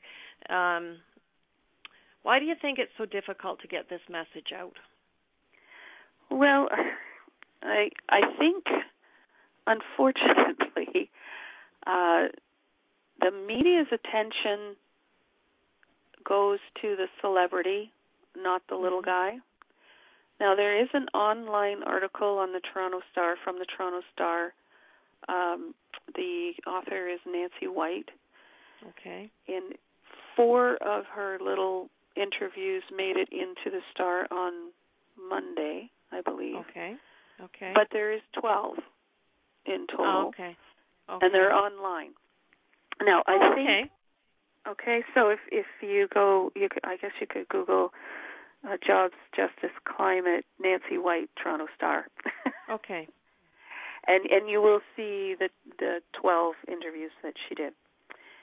um, 0.50 0.98
why 2.24 2.40
do 2.40 2.46
you 2.46 2.56
think 2.62 2.80
it's 2.80 2.92
so 2.98 3.06
difficult 3.06 3.62
to 3.62 3.68
get 3.68 3.90
this 3.90 4.02
message 4.10 4.52
out? 4.56 4.74
Well 6.30 6.68
i 7.64 7.90
i 8.10 8.22
think 8.38 8.66
unfortunately 9.66 11.10
uh, 11.88 12.28
the 13.20 13.32
media's 13.32 13.88
attention 13.92 14.76
goes 16.28 16.60
to 16.82 16.96
the 16.96 17.08
celebrity 17.22 17.92
not 18.42 18.62
the 18.70 18.76
little 18.76 19.02
guy. 19.02 19.38
Now 20.40 20.56
there 20.56 20.80
is 20.82 20.90
an 20.94 21.08
online 21.14 21.84
article 21.84 22.38
on 22.38 22.54
the 22.54 22.62
Toronto 22.74 23.00
Star 23.12 23.36
from 23.44 23.58
the 23.60 23.66
Toronto 23.66 24.02
Star. 24.14 24.54
Um, 25.28 25.74
the 26.16 26.52
author 26.68 27.08
is 27.10 27.20
Nancy 27.26 27.68
White. 27.68 28.10
Okay. 28.90 29.30
And 29.48 29.74
four 30.36 30.76
of 30.76 31.06
her 31.14 31.38
little 31.44 31.90
interviews 32.16 32.84
made 32.96 33.18
it 33.18 33.30
into 33.32 33.72
the 33.76 33.82
Star 33.94 34.28
on 34.32 34.54
Monday, 35.30 35.90
I 36.12 36.22
believe. 36.22 36.56
Okay. 36.70 36.96
Okay. 37.44 37.72
But 37.74 37.88
there 37.92 38.14
is 38.14 38.22
12 38.40 38.78
in 39.66 39.86
total. 39.90 40.06
oh, 40.06 40.28
okay. 40.30 40.56
Okay. 41.10 41.26
And 41.26 41.34
they're 41.34 41.54
online. 41.54 42.12
Now, 43.04 43.24
I 43.28 43.38
Oh, 43.42 43.56
think 43.56 43.70
okay. 43.70 43.92
Okay, 44.68 45.00
so 45.14 45.30
if 45.30 45.40
if 45.50 45.66
you 45.82 46.08
go, 46.14 46.52
you 46.54 46.68
could, 46.70 46.84
I 46.84 46.98
guess 46.98 47.12
you 47.22 47.28
could 47.28 47.48
Google 47.48 47.94
uh, 48.68 48.78
jobs, 48.86 49.14
justice, 49.36 49.72
climate, 49.86 50.46
Nancy 50.60 50.98
White, 50.98 51.30
Toronto 51.42 51.68
Star, 51.76 52.08
Okay. 52.70 53.08
and 54.08 54.26
and 54.26 54.50
you 54.50 54.62
will 54.62 54.82
see 54.96 55.36
the 55.40 55.50
the 55.80 56.00
twelve 56.20 56.56
interviews 56.68 57.12
that 57.24 57.34
she 57.48 57.56
did. 57.56 57.74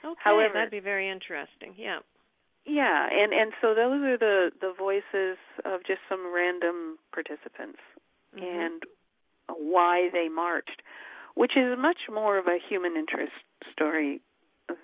Okay. 0.03 0.19
However- 0.23 0.53
that'd 0.53 0.71
be 0.71 0.79
very 0.79 1.09
interesting. 1.09 1.73
Yeah. 1.77 1.99
Yeah, 2.67 3.07
and 3.11 3.31
and 3.31 3.53
so 3.61 3.75
those 3.75 4.01
are 4.03 4.17
the 4.17 4.51
the 4.59 4.73
voices 4.77 5.37
of 5.65 5.81
just 5.85 5.99
some 6.09 6.33
random 6.33 6.97
participants 7.13 7.79
Mhm. 8.35 8.41
and 8.43 8.83
why 9.55 10.09
they 10.11 10.27
marched, 10.29 10.81
which 11.35 11.55
is 11.55 11.77
much 11.77 12.09
more 12.09 12.37
of 12.39 12.47
a 12.47 12.57
human 12.57 12.97
interest 12.97 13.33
story 13.71 14.19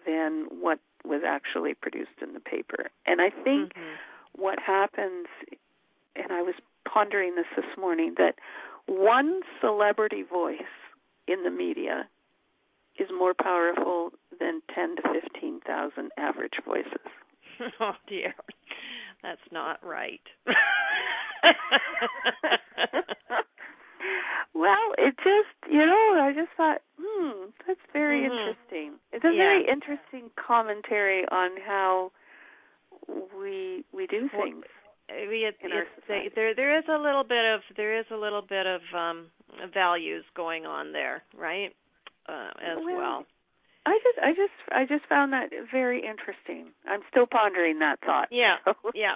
than 0.05 0.45
what 0.61 0.77
was 1.03 1.23
actually 1.25 1.73
produced 1.73 2.21
in 2.21 2.33
the 2.33 2.39
paper. 2.39 2.91
And 3.07 3.19
I 3.19 3.31
think 3.31 3.73
Mhm. 3.73 3.97
What 4.35 4.59
happens, 4.59 5.27
and 6.15 6.31
I 6.31 6.41
was 6.41 6.55
pondering 6.91 7.35
this 7.35 7.45
this 7.55 7.77
morning, 7.77 8.15
that 8.17 8.35
one 8.87 9.41
celebrity 9.59 10.23
voice 10.23 10.57
in 11.27 11.43
the 11.43 11.51
media 11.51 12.07
is 12.99 13.07
more 13.17 13.33
powerful 13.33 14.11
than 14.39 14.61
10 14.75 14.97
to 14.97 15.01
15,000 15.21 16.11
average 16.17 16.53
voices. 16.65 17.07
oh 17.79 17.93
dear. 18.07 18.33
That's 19.23 19.41
not 19.51 19.79
right. 19.85 20.21
well, 24.53 24.93
it 24.97 25.15
just, 25.17 25.71
you 25.71 25.85
know, 25.85 26.19
I 26.21 26.33
just 26.35 26.49
thought, 26.57 26.81
hmm, 26.99 27.45
that's 27.67 27.79
very 27.93 28.21
Mhm. 28.21 28.31
interesting. 28.31 28.99
It's 29.11 29.23
a 29.23 29.31
Yeah. 29.31 29.37
very 29.37 29.67
interesting 29.67 30.31
commentary 30.35 31.27
on 31.29 31.55
how 31.57 32.11
we 33.07 33.83
we 33.93 34.07
do 34.07 34.29
Well, 34.33 34.43
things. 34.43 34.65
Maybe 35.09 35.43
it, 35.43 35.55
in 35.61 35.71
our 35.73 35.81
it's- 35.81 36.31
there 36.35 36.53
there 36.55 36.77
is 36.77 36.85
a 36.87 36.97
little 36.97 37.23
bit 37.23 37.43
of 37.45 37.61
there 37.75 37.97
is 37.99 38.05
a 38.11 38.15
little 38.17 38.41
bit 38.41 38.65
of 38.65 38.81
um 38.95 39.27
values 39.73 40.23
going 40.35 40.65
on 40.65 40.91
there, 40.93 41.23
right? 41.37 41.75
Uh 42.29 42.49
as 42.61 42.77
Well, 42.83 42.95
well. 42.97 43.25
I 43.85 43.99
just 44.03 44.19
I 44.21 44.31
just 44.31 44.53
I 44.71 44.85
just 44.85 45.05
found 45.09 45.33
that 45.33 45.49
very 45.71 45.99
interesting. 46.05 46.67
I'm 46.87 47.01
still 47.09 47.25
pondering 47.27 47.79
that 47.79 47.99
thought. 48.05 48.27
Yeah. 48.31 48.57
So- 48.65 48.91
Yeah. 48.93 49.15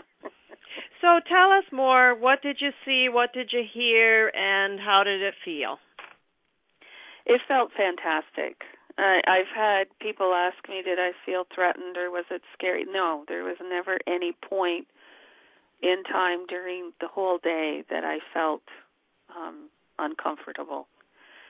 So 1.01 1.19
tell 1.29 1.51
us 1.51 1.63
more. 1.71 2.15
What 2.15 2.41
did 2.41 2.57
you 2.59 2.71
see? 2.83 3.07
What 3.09 3.31
did 3.33 3.53
you 3.53 3.63
hear? 3.71 4.29
And 4.35 4.79
how 4.79 5.03
did 5.03 5.21
it 5.21 5.35
feel? 5.45 5.77
It 7.25 7.41
felt 7.47 7.71
fantastic. 7.77 8.61
Uh, 8.97 9.19
I've 9.27 9.51
had 9.53 9.87
people 9.99 10.33
ask 10.33 10.57
me, 10.69 10.81
did 10.81 10.99
I 10.99 11.11
feel 11.25 11.43
threatened 11.53 11.97
or 11.97 12.09
was 12.11 12.25
it 12.31 12.41
scary? 12.53 12.85
No, 12.85 13.25
there 13.27 13.43
was 13.43 13.57
never 13.61 13.97
any 14.07 14.31
point 14.31 14.87
in 15.81 16.03
time 16.03 16.45
during 16.47 16.93
the 17.01 17.07
whole 17.07 17.37
day 17.37 17.83
that 17.89 18.03
I 18.05 18.19
felt 18.33 18.61
um, 19.35 19.69
uncomfortable. 19.99 20.87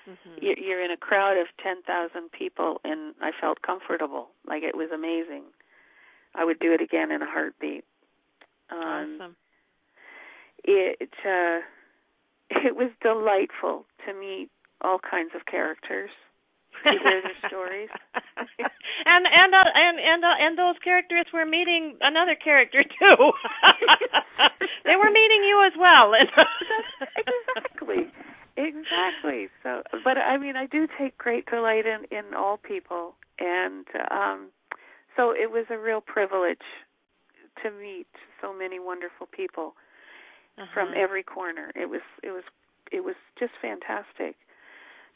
Mhm. 0.07 0.41
You- 0.41 0.55
You're 0.57 0.81
in 0.81 0.91
a 0.91 0.97
crowd 0.97 1.37
of 1.37 1.47
10,000 1.57 2.31
people, 2.31 2.81
and 2.83 3.13
I 3.21 3.31
felt 3.31 3.61
comfortable. 3.61 4.31
Like 4.45 4.63
it 4.63 4.75
was 4.75 4.89
amazing. 4.91 5.43
I 6.33 6.43
would 6.45 6.59
do 6.59 6.73
it 6.73 6.81
again 6.81 7.11
in 7.11 7.21
a 7.21 7.25
heartbeat. 7.29 7.85
Um, 8.71 8.79
Awesome. 9.21 9.35
it 10.63 11.13
uh 11.23 11.61
it 12.49 12.75
was 12.75 12.89
delightful 13.01 13.85
to 14.05 14.13
meet 14.13 14.49
all 14.81 14.99
kinds 14.99 15.33
of 15.35 15.45
characters 15.45 16.09
to 16.83 16.91
hear 16.99 17.21
their 17.21 17.39
stories. 17.47 17.89
and 19.05 19.23
and 19.25 19.51
uh, 19.55 19.63
and 19.75 19.99
and 19.99 20.23
uh, 20.23 20.35
and 20.39 20.57
those 20.57 20.75
characters 20.83 21.25
were 21.33 21.45
meeting 21.45 21.97
another 22.01 22.35
character 22.35 22.83
too. 22.99 23.17
they 24.85 24.95
were 24.95 25.11
meeting 25.11 25.43
you 25.43 25.63
as 25.65 25.73
well. 25.79 26.11
exactly 27.17 28.07
exactly 28.57 29.47
so 29.63 29.81
but 30.03 30.17
i 30.17 30.37
mean 30.37 30.55
i 30.55 30.65
do 30.65 30.87
take 30.97 31.17
great 31.17 31.45
delight 31.47 31.85
in 31.85 32.05
in 32.17 32.33
all 32.33 32.57
people 32.57 33.15
and 33.39 33.85
um 34.11 34.47
so 35.17 35.31
it 35.31 35.51
was 35.51 35.65
a 35.69 35.77
real 35.77 36.01
privilege 36.01 36.63
to 37.63 37.71
meet 37.71 38.07
so 38.41 38.53
many 38.53 38.79
wonderful 38.79 39.27
people 39.31 39.73
from 40.73 40.89
Uh-huh. 40.89 41.03
every 41.03 41.23
corner. 41.23 41.71
It 41.75 41.89
was 41.89 42.01
it 42.23 42.31
was 42.31 42.43
it 42.91 43.03
was 43.03 43.15
just 43.39 43.51
fantastic. 43.61 44.35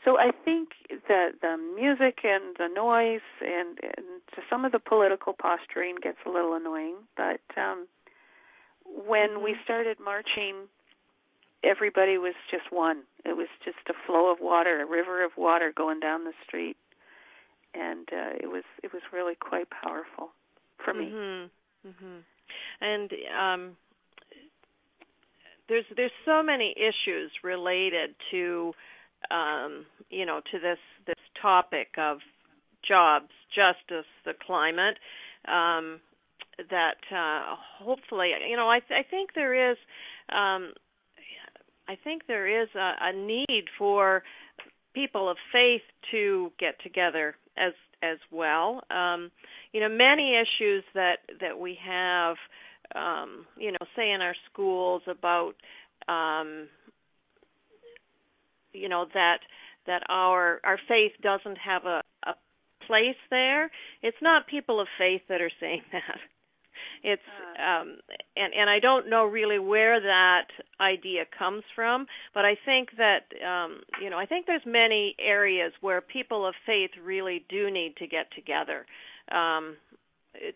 So 0.06 0.18
I 0.18 0.32
think 0.46 0.70
the 1.08 1.32
the 1.42 1.58
music 1.76 2.20
and 2.24 2.56
the 2.58 2.68
noise 2.74 3.22
and, 3.42 3.78
and 3.84 4.06
some 4.50 4.64
of 4.66 4.72
the 4.72 4.80
political 4.80 5.34
posturing 5.34 5.96
gets 6.02 6.18
a 6.26 6.30
little 6.30 6.54
annoying, 6.54 6.96
but 7.18 7.42
um 7.58 7.88
when 8.86 9.42
we 9.44 9.54
Mhm. 9.54 9.64
started 9.64 10.00
marching 10.00 10.68
everybody 11.64 12.18
was 12.18 12.36
just 12.50 12.72
one. 12.72 13.04
It 13.26 13.36
was 13.36 13.50
just 13.66 13.78
a 13.90 13.94
flow 14.06 14.30
of 14.32 14.40
water, 14.40 14.82
a 14.82 14.86
river 14.86 15.24
of 15.24 15.36
water 15.36 15.74
going 15.76 16.00
down 16.00 16.24
the 16.24 16.34
street. 16.46 16.78
And 17.74 18.08
uh 18.14 18.34
it 18.40 18.48
was 18.48 18.64
it 18.84 18.94
was 18.94 19.02
really 19.12 19.36
quite 19.36 19.70
powerful 19.70 20.32
for 20.78 20.94
me. 20.94 21.12
Mhm. 21.12 21.50
Mhm. 21.86 22.24
And 22.82 23.14
um 23.38 23.78
there's 25.68 25.86
there's 25.96 26.12
so 26.26 26.42
many 26.42 26.74
issues 26.78 27.32
related 27.44 28.16
to 28.32 28.74
um 29.32 29.86
you 30.10 30.26
know 30.26 30.42
to 30.52 30.60
this 30.60 30.80
this 31.08 31.24
topic 31.42 31.90
of 31.98 32.20
jobs, 32.88 33.30
justice, 33.56 34.08
the 34.26 34.34
climate 34.46 34.98
um 35.48 36.00
that 36.70 37.00
uh 37.16 37.56
hopefully 37.80 38.32
you 38.50 38.58
know 38.58 38.70
I 38.70 38.80
th- 38.80 39.06
I 39.06 39.10
think 39.10 39.32
there 39.36 39.72
is 39.72 39.78
um 40.30 40.74
I 41.88 41.98
think 42.04 42.28
there 42.28 42.62
is 42.62 42.70
a, 42.76 42.94
a 43.02 43.14
need 43.14 43.66
for 43.78 44.24
people 44.94 45.30
of 45.30 45.38
faith 45.52 45.82
to 46.12 46.52
get 46.60 46.76
together 46.84 47.36
as 47.58 47.74
as 48.02 48.18
well. 48.32 48.82
Um, 48.92 49.32
you 49.74 49.82
know, 49.82 49.90
many 49.90 50.36
issues 50.36 50.84
that 50.94 51.18
that 51.42 51.58
we 51.60 51.78
have, 51.86 52.36
um, 52.96 53.46
you 53.58 53.72
know, 53.72 53.86
say 53.96 54.12
in 54.12 54.22
our 54.22 54.36
schools 54.52 55.02
about, 55.08 55.54
um, 56.08 56.68
you 58.74 58.90
know, 58.90 59.06
that 59.14 59.40
that 59.88 60.04
our 60.10 60.60
our 60.64 60.80
faith 60.88 61.14
doesn't 61.22 61.58
have 61.58 61.86
a, 61.86 62.02
a 62.26 62.34
place 62.86 63.18
there. 63.30 63.72
It's 64.02 64.18
not 64.22 64.48
people 64.48 64.80
of 64.80 64.88
faith 64.98 65.22
that 65.30 65.42
are 65.42 65.52
saying 65.60 65.84
that. 65.92 66.20
It's 67.04 67.22
um 67.58 67.98
and 68.36 68.54
and 68.54 68.70
I 68.70 68.80
don't 68.80 69.10
know 69.10 69.26
really 69.26 69.60
where 69.60 70.00
that 70.00 70.48
idea 70.80 71.24
comes 71.38 71.64
from, 71.76 72.08
but 72.34 72.46
I 72.46 72.56
think 72.66 72.90
that 72.98 73.24
um 73.46 73.82
you 74.02 74.10
know, 74.10 74.18
I 74.18 74.26
think 74.26 74.46
there's 74.46 74.66
many 74.66 75.16
areas 75.20 75.74
where 75.82 76.02
people 76.02 76.46
of 76.46 76.56
faith 76.66 76.92
really 77.04 77.46
do 77.50 77.72
need 77.72 77.96
to 77.98 78.08
get 78.08 78.32
together 78.36 78.86
um 79.32 79.78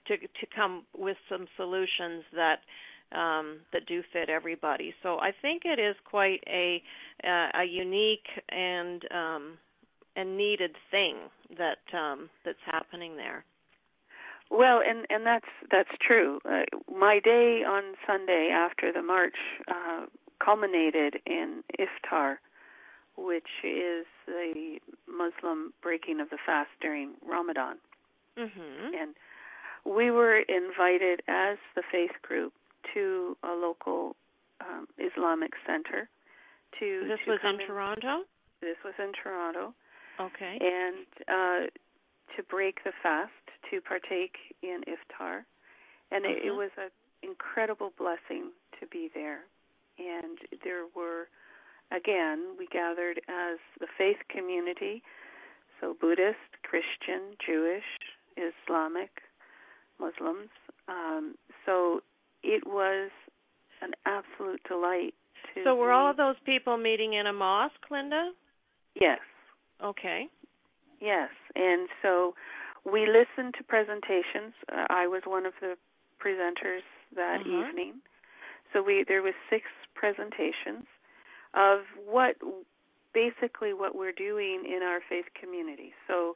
to 0.08 0.18
to 0.18 0.46
come 0.56 0.84
with 0.96 1.18
some 1.30 1.48
solutions 1.58 2.24
that 2.34 2.60
um 3.12 3.60
that 3.72 3.86
do 3.86 4.02
fit 4.12 4.30
everybody. 4.30 4.94
So 5.04 5.20
I 5.20 5.32
think 5.42 5.64
it 5.66 5.80
is 5.80 5.96
quite 6.06 6.44
a 6.48 6.82
uh, 7.24 7.62
a 7.62 7.64
unique 7.64 8.28
and 8.50 9.04
um 9.12 9.58
and 10.16 10.38
needed 10.38 10.76
thing 10.92 11.16
that 11.58 11.84
um 11.98 12.30
that's 12.46 12.64
happening 12.66 13.18
there. 13.18 13.46
Well, 14.50 14.82
and 14.88 15.06
and 15.10 15.26
that's 15.26 15.50
that's 15.72 15.90
true. 16.06 16.40
Uh, 16.46 16.64
my 16.94 17.20
day 17.24 17.64
on 17.68 17.96
Sunday 18.06 18.50
after 18.54 18.92
the 18.92 19.02
march 19.02 19.36
uh, 19.68 20.06
culminated 20.44 21.20
in 21.26 21.64
iftar, 21.80 22.38
which 23.18 23.50
is 23.64 24.06
the 24.28 24.80
Muslim 25.08 25.74
breaking 25.82 26.20
of 26.20 26.30
the 26.30 26.38
fast 26.46 26.70
during 26.82 27.14
Ramadan, 27.26 27.78
Mhm. 28.38 28.94
and 28.94 29.16
we 29.86 30.12
were 30.12 30.38
invited 30.38 31.22
as 31.28 31.58
the 31.76 31.84
faith 31.92 32.22
group 32.22 32.54
to 32.94 33.38
a 33.44 33.54
local 33.54 34.16
um, 34.62 34.88
Islamic 34.98 35.52
center. 35.66 36.10
To 36.80 37.06
This 37.08 37.20
to 37.26 37.32
was 37.32 37.40
come 37.42 37.60
in 37.60 37.68
Toronto. 37.68 38.24
This 38.62 38.78
was 38.84 38.94
in 38.98 39.12
Toronto, 39.22 39.74
Okay. 40.20 40.58
and 40.60 41.06
uh, 41.28 41.68
to 42.36 42.44
break 42.50 42.84
the 42.84 42.94
fast, 43.04 43.32
to 43.70 43.82
partake 43.82 44.36
in 44.62 44.82
iftar, 44.88 45.44
and 46.12 46.26
it, 46.26 46.46
it 46.46 46.52
Mhm. 46.52 46.58
was 46.58 46.72
an 46.78 46.90
incredible 47.22 47.92
blessing 47.98 48.52
to 48.80 48.88
be 48.88 49.10
there. 49.14 49.46
And 50.00 50.40
there 50.64 50.86
were, 50.96 51.28
again, 51.92 52.56
we 52.58 52.66
gathered 52.68 53.20
as 53.28 53.60
the 53.80 53.88
faith 53.98 54.18
community, 54.30 55.04
so 55.80 55.94
Buddhist, 55.94 56.40
Christian, 56.64 57.36
Jewish, 57.46 57.86
Islamic, 58.38 59.22
Muslims. 60.00 60.50
Um, 60.88 61.38
so 61.66 62.02
it 62.44 62.66
was 62.66 63.10
an 63.82 63.92
absolute 64.06 64.62
delight 64.68 65.14
to. 65.54 65.64
So 65.64 65.76
were 65.76 65.92
all 65.92 66.10
of 66.10 66.18
those 66.18 66.36
people 66.46 66.78
meeting 66.78 67.14
in 67.14 67.28
a 67.28 67.34
mosque, 67.34 67.90
Linda? 67.92 68.32
Yes. 69.00 69.20
Okay. 69.84 70.28
Yes, 71.00 71.30
and 71.56 71.90
so 72.02 72.34
we 72.90 73.02
listened 73.08 73.56
to 73.58 73.64
presentations. 73.64 74.54
Uh, 74.72 74.86
I 74.90 75.08
was 75.08 75.24
one 75.26 75.46
of 75.46 75.54
the 75.60 75.76
presenters 76.24 76.84
that 77.16 77.42
Uh-huh. 77.42 77.68
evening. 77.68 78.02
So 78.72 78.82
we 78.82 79.04
there 79.04 79.22
was 79.22 79.34
six 79.50 79.66
presentations 79.96 80.86
of 81.54 81.82
what 82.06 82.36
basically 83.14 83.74
what 83.74 83.96
we're 83.96 84.14
doing 84.14 84.66
in 84.66 84.82
our 84.82 85.02
faith 85.10 85.26
community. 85.40 85.94
So 86.08 86.36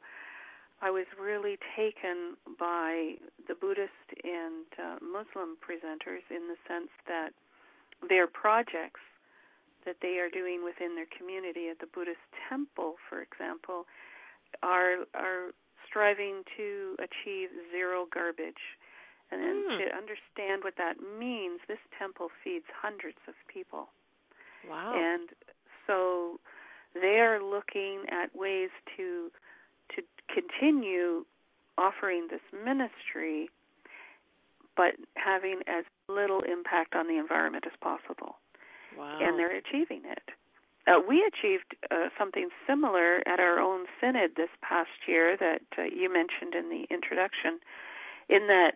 I 0.80 0.90
was 0.90 1.06
really 1.20 1.58
taken 1.76 2.36
by 2.58 3.14
the 3.48 3.54
Buddhist 3.54 4.08
and 4.22 4.66
uh, 4.78 4.96
Muslim 5.02 5.58
presenters 5.58 6.22
in 6.30 6.46
the 6.46 6.56
sense 6.68 6.90
that 7.06 7.30
their 8.08 8.26
projects 8.26 9.00
that 9.84 9.96
they 10.02 10.18
are 10.18 10.28
doing 10.30 10.62
within 10.64 10.94
their 10.94 11.08
community 11.16 11.68
at 11.68 11.78
the 11.80 11.86
Buddhist 11.86 12.22
temple, 12.48 12.94
for 13.08 13.22
example, 13.22 13.86
are 14.62 15.06
are 15.14 15.50
striving 15.86 16.42
to 16.56 16.94
achieve 16.98 17.48
zero 17.72 18.06
garbage. 18.12 18.78
And 19.30 19.42
then 19.42 19.64
Hmm. 19.68 19.78
to 19.78 19.96
understand 19.96 20.64
what 20.64 20.76
that 20.76 21.00
means, 21.00 21.60
this 21.68 21.78
temple 21.98 22.30
feeds 22.42 22.64
hundreds 22.70 23.18
of 23.26 23.34
people. 23.46 23.90
Wow. 24.68 24.94
And 24.94 25.28
so 25.86 26.40
they 26.94 27.20
are 27.20 27.42
looking 27.42 28.08
at 28.08 28.34
ways 28.34 28.70
to 28.96 29.30
continue 30.32 31.24
offering 31.76 32.28
this 32.30 32.40
ministry 32.64 33.48
but 34.78 34.94
having 35.16 35.60
as 35.66 35.84
little 36.08 36.40
impact 36.40 36.94
on 36.94 37.08
the 37.08 37.18
environment 37.18 37.64
as 37.66 37.74
possible. 37.82 38.38
wow. 38.96 39.18
And 39.20 39.36
they're 39.36 39.56
achieving 39.58 40.02
it. 40.06 40.22
Uh, 40.86 41.02
we 41.06 41.20
achieved 41.26 41.74
uh, 41.90 42.08
something 42.16 42.48
similar 42.66 43.18
at 43.26 43.40
our 43.40 43.58
own 43.58 43.86
synod 44.00 44.30
this 44.36 44.48
past 44.62 45.04
year 45.06 45.36
that 45.36 45.60
uh, 45.76 45.82
you 45.82 46.10
mentioned 46.10 46.54
in 46.54 46.70
the 46.70 46.86
introduction, 46.94 47.58
in 48.30 48.46
that 48.46 48.72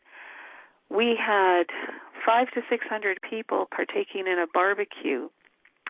we 0.90 1.16
had 1.16 1.64
five 2.26 2.50
to 2.50 2.60
six 2.68 2.84
hundred 2.90 3.18
people 3.22 3.66
partaking 3.74 4.26
in 4.26 4.38
a 4.38 4.46
barbecue 4.52 5.28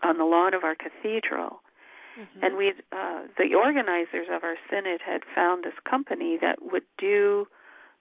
on 0.04 0.18
the 0.18 0.24
lawn 0.24 0.54
of 0.54 0.62
our 0.62 0.76
cathedral. 0.76 1.62
Mhm. 2.16 2.42
And 2.42 2.56
we, 2.56 2.74
uh, 2.92 3.22
the 3.36 3.54
organizers 3.54 4.28
of 4.28 4.44
our 4.44 4.56
synod, 4.68 5.00
had 5.00 5.24
found 5.24 5.64
this 5.64 5.78
company 5.80 6.36
that 6.38 6.60
would 6.62 6.86
do 6.98 7.48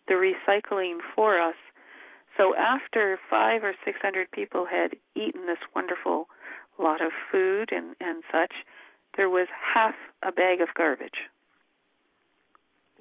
the 0.08 0.15
recycling 0.15 1.02
for 1.15 1.39
us. 1.39 1.56
So 2.38 2.56
after 2.56 3.17
five 3.30 3.63
or 3.63 3.76
six 3.86 4.00
hundred 4.02 4.32
people 4.32 4.65
had 4.65 4.95
eaten 5.15 5.45
this 5.45 5.60
wonderful 5.76 6.30
lot 6.78 7.02
of 7.02 7.12
food 7.32 7.71
and 7.71 7.95
and 8.00 8.24
such, 8.32 8.54
there 9.15 9.30
was 9.30 9.47
half 9.50 9.95
a 10.24 10.32
bag 10.32 10.62
of 10.62 10.74
garbage. 10.74 11.30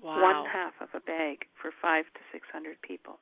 wow. 0.02 0.22
One 0.22 0.46
half 0.46 0.80
of 0.80 0.94
a 0.94 1.00
bag 1.00 1.46
for 1.54 1.70
five 1.70 2.04
to 2.14 2.20
six 2.32 2.48
hundred 2.50 2.80
people. 2.82 3.18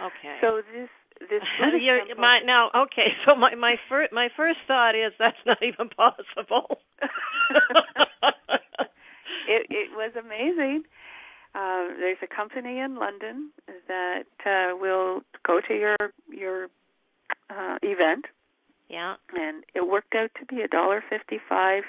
Okay. 0.00 0.36
So 0.40 0.62
this 0.72 0.88
this 1.20 1.42
Buddhist 1.60 1.82
You're- 1.84 2.00
temple- 2.08 2.22
my, 2.22 2.40
now, 2.44 2.70
okay. 2.74 3.12
So 3.26 3.34
my 3.34 3.54
my 3.54 3.76
first 3.88 4.12
my 4.12 4.28
first 4.36 4.58
thought 4.66 4.94
is 4.94 5.12
that's 5.18 5.36
not 5.46 5.62
even 5.62 5.88
possible. 5.90 6.80
it 9.48 9.66
it 9.70 9.90
was 9.94 10.12
amazing. 10.18 10.84
Uh, 11.54 11.88
there's 11.98 12.18
a 12.22 12.28
company 12.34 12.78
in 12.78 12.94
London 12.96 13.50
that 13.88 14.22
uh, 14.46 14.76
will 14.76 15.22
go 15.46 15.60
to 15.66 15.74
your 15.74 15.96
your 16.30 16.68
uh, 17.50 17.76
event, 17.82 18.26
yeah. 18.88 19.14
and 19.36 19.64
it 19.74 19.86
worked 19.88 20.14
out 20.14 20.30
to 20.38 20.46
be 20.46 20.62
a 20.62 20.68
dollar 20.68 21.02
fifty-five 21.10 21.82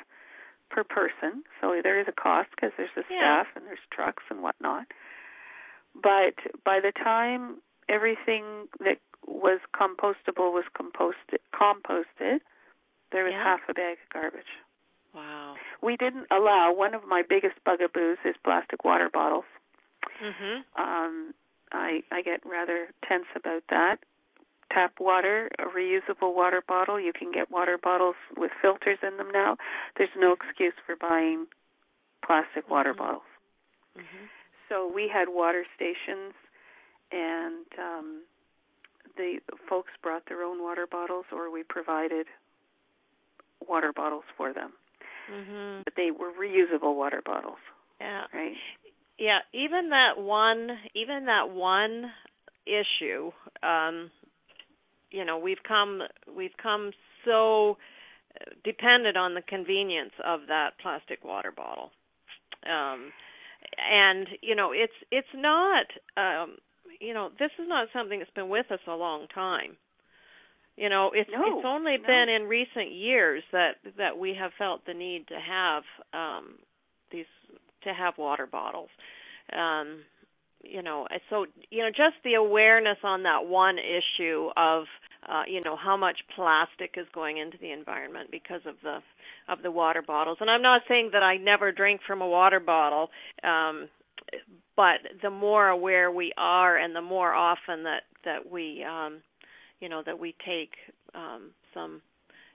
per 0.72 0.84
person. 0.84 1.44
So 1.62 1.80
there 1.84 2.00
is 2.00 2.08
a 2.08 2.12
cost 2.12 2.50
because 2.56 2.72
there's 2.78 2.90
the 2.96 3.04
Yeah. 3.10 3.44
staff 3.44 3.48
and 3.56 3.66
there's 3.68 3.80
trucks 3.94 4.24
and 4.32 4.42
whatnot. 4.42 4.88
But 5.94 6.36
by 6.66 6.80
the 6.80 6.92
time 7.04 7.58
everything 7.92 8.68
that 8.80 8.98
was 9.28 9.60
compostable 9.76 10.52
was 10.52 10.66
composted, 10.74 11.40
composted, 11.54 12.40
there 13.12 13.26
was 13.26 13.34
Yeah. 13.34 13.44
half 13.44 13.68
a 13.68 13.74
bag 13.74 13.98
of 14.02 14.10
garbage. 14.10 14.54
Wow. 15.14 15.58
We 15.82 15.98
didn't 15.98 16.28
allow 16.32 16.72
one 16.72 16.94
of 16.94 17.06
my 17.06 17.22
biggest 17.22 17.62
bugaboos 17.66 18.18
is 18.24 18.36
plastic 18.38 18.86
water 18.86 19.10
bottles. 19.10 19.46
Mhm. 20.20 20.64
Um, 20.76 21.34
I 21.72 22.04
I 22.12 22.22
get 22.22 22.46
rather 22.46 22.90
tense 23.04 23.28
about 23.36 23.68
that. 23.68 24.00
Tap 24.72 25.00
water, 25.00 25.50
a 25.60 25.66
reusable 25.66 26.34
water 26.34 26.62
bottle. 26.62 26.98
You 26.98 27.12
can 27.12 27.32
get 27.32 27.52
water 27.52 27.78
bottles 27.78 28.16
with 28.38 28.54
filters 28.62 29.00
in 29.04 29.18
them 29.18 29.30
now. 29.32 29.58
There's 29.96 30.16
no 30.16 30.32
excuse 30.32 30.74
for 30.86 30.96
buying 30.96 31.48
plastic 32.22 32.70
water 32.70 32.94
Mhm. 32.94 32.98
bottles. 32.98 33.24
Mhm. 33.98 34.30
So 34.70 34.88
we 34.88 35.10
had 35.10 35.28
water 35.28 35.66
stations, 35.76 36.34
and 37.12 37.66
um, 37.80 38.22
the 39.18 39.40
folks 39.70 39.92
brought 40.02 40.24
their 40.28 40.44
own 40.44 40.62
water 40.64 40.88
bottles, 40.90 41.26
or 41.32 41.52
we 41.52 41.64
provided 41.64 42.28
water 43.68 43.92
bottles 43.94 44.24
for 44.38 44.54
them. 44.54 44.74
Mhm. 45.30 45.84
But 45.86 45.96
they 45.96 46.12
were 46.12 46.32
reusable 46.32 46.96
water 46.96 47.22
bottles, 47.22 47.60
Yeah. 48.00 48.26
right? 48.34 48.58
Yeah, 49.18 49.40
even 49.54 49.90
that 49.90 50.18
one 50.18 50.80
even 50.96 51.26
that 51.26 51.50
one 51.50 52.12
issue 52.66 53.32
um 53.64 54.12
you 55.12 55.26
know, 55.26 55.38
we've 55.38 55.62
come 55.64 56.02
we've 56.34 56.56
come 56.58 56.92
so 57.26 57.78
dependent 58.64 59.18
on 59.18 59.34
the 59.36 59.42
convenience 59.42 60.14
of 60.24 60.48
that 60.48 60.78
plastic 60.80 61.24
water 61.24 61.52
bottle. 61.52 61.92
Um 62.66 63.14
and 63.78 64.28
you 64.42 64.56
know, 64.56 64.72
it's 64.72 64.94
it's 65.12 65.34
not 65.36 65.86
um 66.18 66.58
you 67.02 67.14
know, 67.14 67.30
this 67.40 67.52
is 67.60 67.68
not 67.68 67.88
something 67.94 68.20
that's 68.20 68.32
been 68.32 68.50
with 68.50 68.72
us 68.72 68.80
a 68.88 68.96
long 68.96 69.28
time. 69.34 69.76
You 70.78 70.90
know, 70.90 71.12
it's 71.14 71.30
No, 71.32 71.44
it's 71.46 71.66
only 71.66 71.98
no. 71.98 72.08
been 72.08 72.30
in 72.30 72.44
recent 72.48 72.92
years 72.94 73.44
that 73.52 73.76
that 73.98 74.18
we 74.18 74.34
have 74.40 74.52
felt 74.58 74.86
the 74.86 74.94
need 74.94 75.28
to 75.28 75.36
have 75.40 75.84
um 76.14 76.60
these 77.12 77.26
to 77.84 77.94
have 77.94 78.18
water 78.18 78.48
bottles. 78.48 78.90
Um 79.52 80.04
you 80.64 80.82
know, 80.84 81.08
so 81.30 81.46
you 81.72 81.80
know 81.80 81.90
just 81.90 82.16
the 82.24 82.36
awareness 82.36 82.98
on 83.04 83.24
that 83.24 83.46
one 83.46 83.78
issue 83.80 84.50
of 84.56 84.86
uh 85.28 85.44
you 85.48 85.62
know 85.62 85.76
how 85.76 85.98
much 85.98 86.20
plastic 86.36 86.96
is 86.98 87.08
going 87.14 87.38
into 87.38 87.58
the 87.58 87.72
environment 87.72 88.30
because 88.32 88.62
of 88.66 88.76
the 88.84 89.00
of 89.50 89.62
the 89.64 89.72
water 89.72 90.02
bottles. 90.02 90.38
And 90.40 90.50
I'm 90.50 90.62
not 90.62 90.84
saying 90.88 91.10
that 91.14 91.24
I 91.24 91.38
never 91.38 91.72
drink 91.72 92.02
from 92.08 92.22
a 92.22 92.28
water 92.28 92.60
bottle 92.60 93.10
um 93.44 93.90
but 94.76 95.00
the 95.22 95.30
more 95.30 95.68
aware 95.70 96.12
we 96.12 96.32
are 96.38 96.78
and 96.78 96.96
the 96.96 97.02
more 97.02 97.34
often 97.34 97.84
that 97.84 98.04
that 98.24 98.50
we 98.50 98.84
um 98.84 99.22
you 99.80 99.90
know 99.90 100.02
that 100.06 100.20
we 100.20 100.36
take 100.46 100.72
um 101.16 101.52
some 101.74 102.02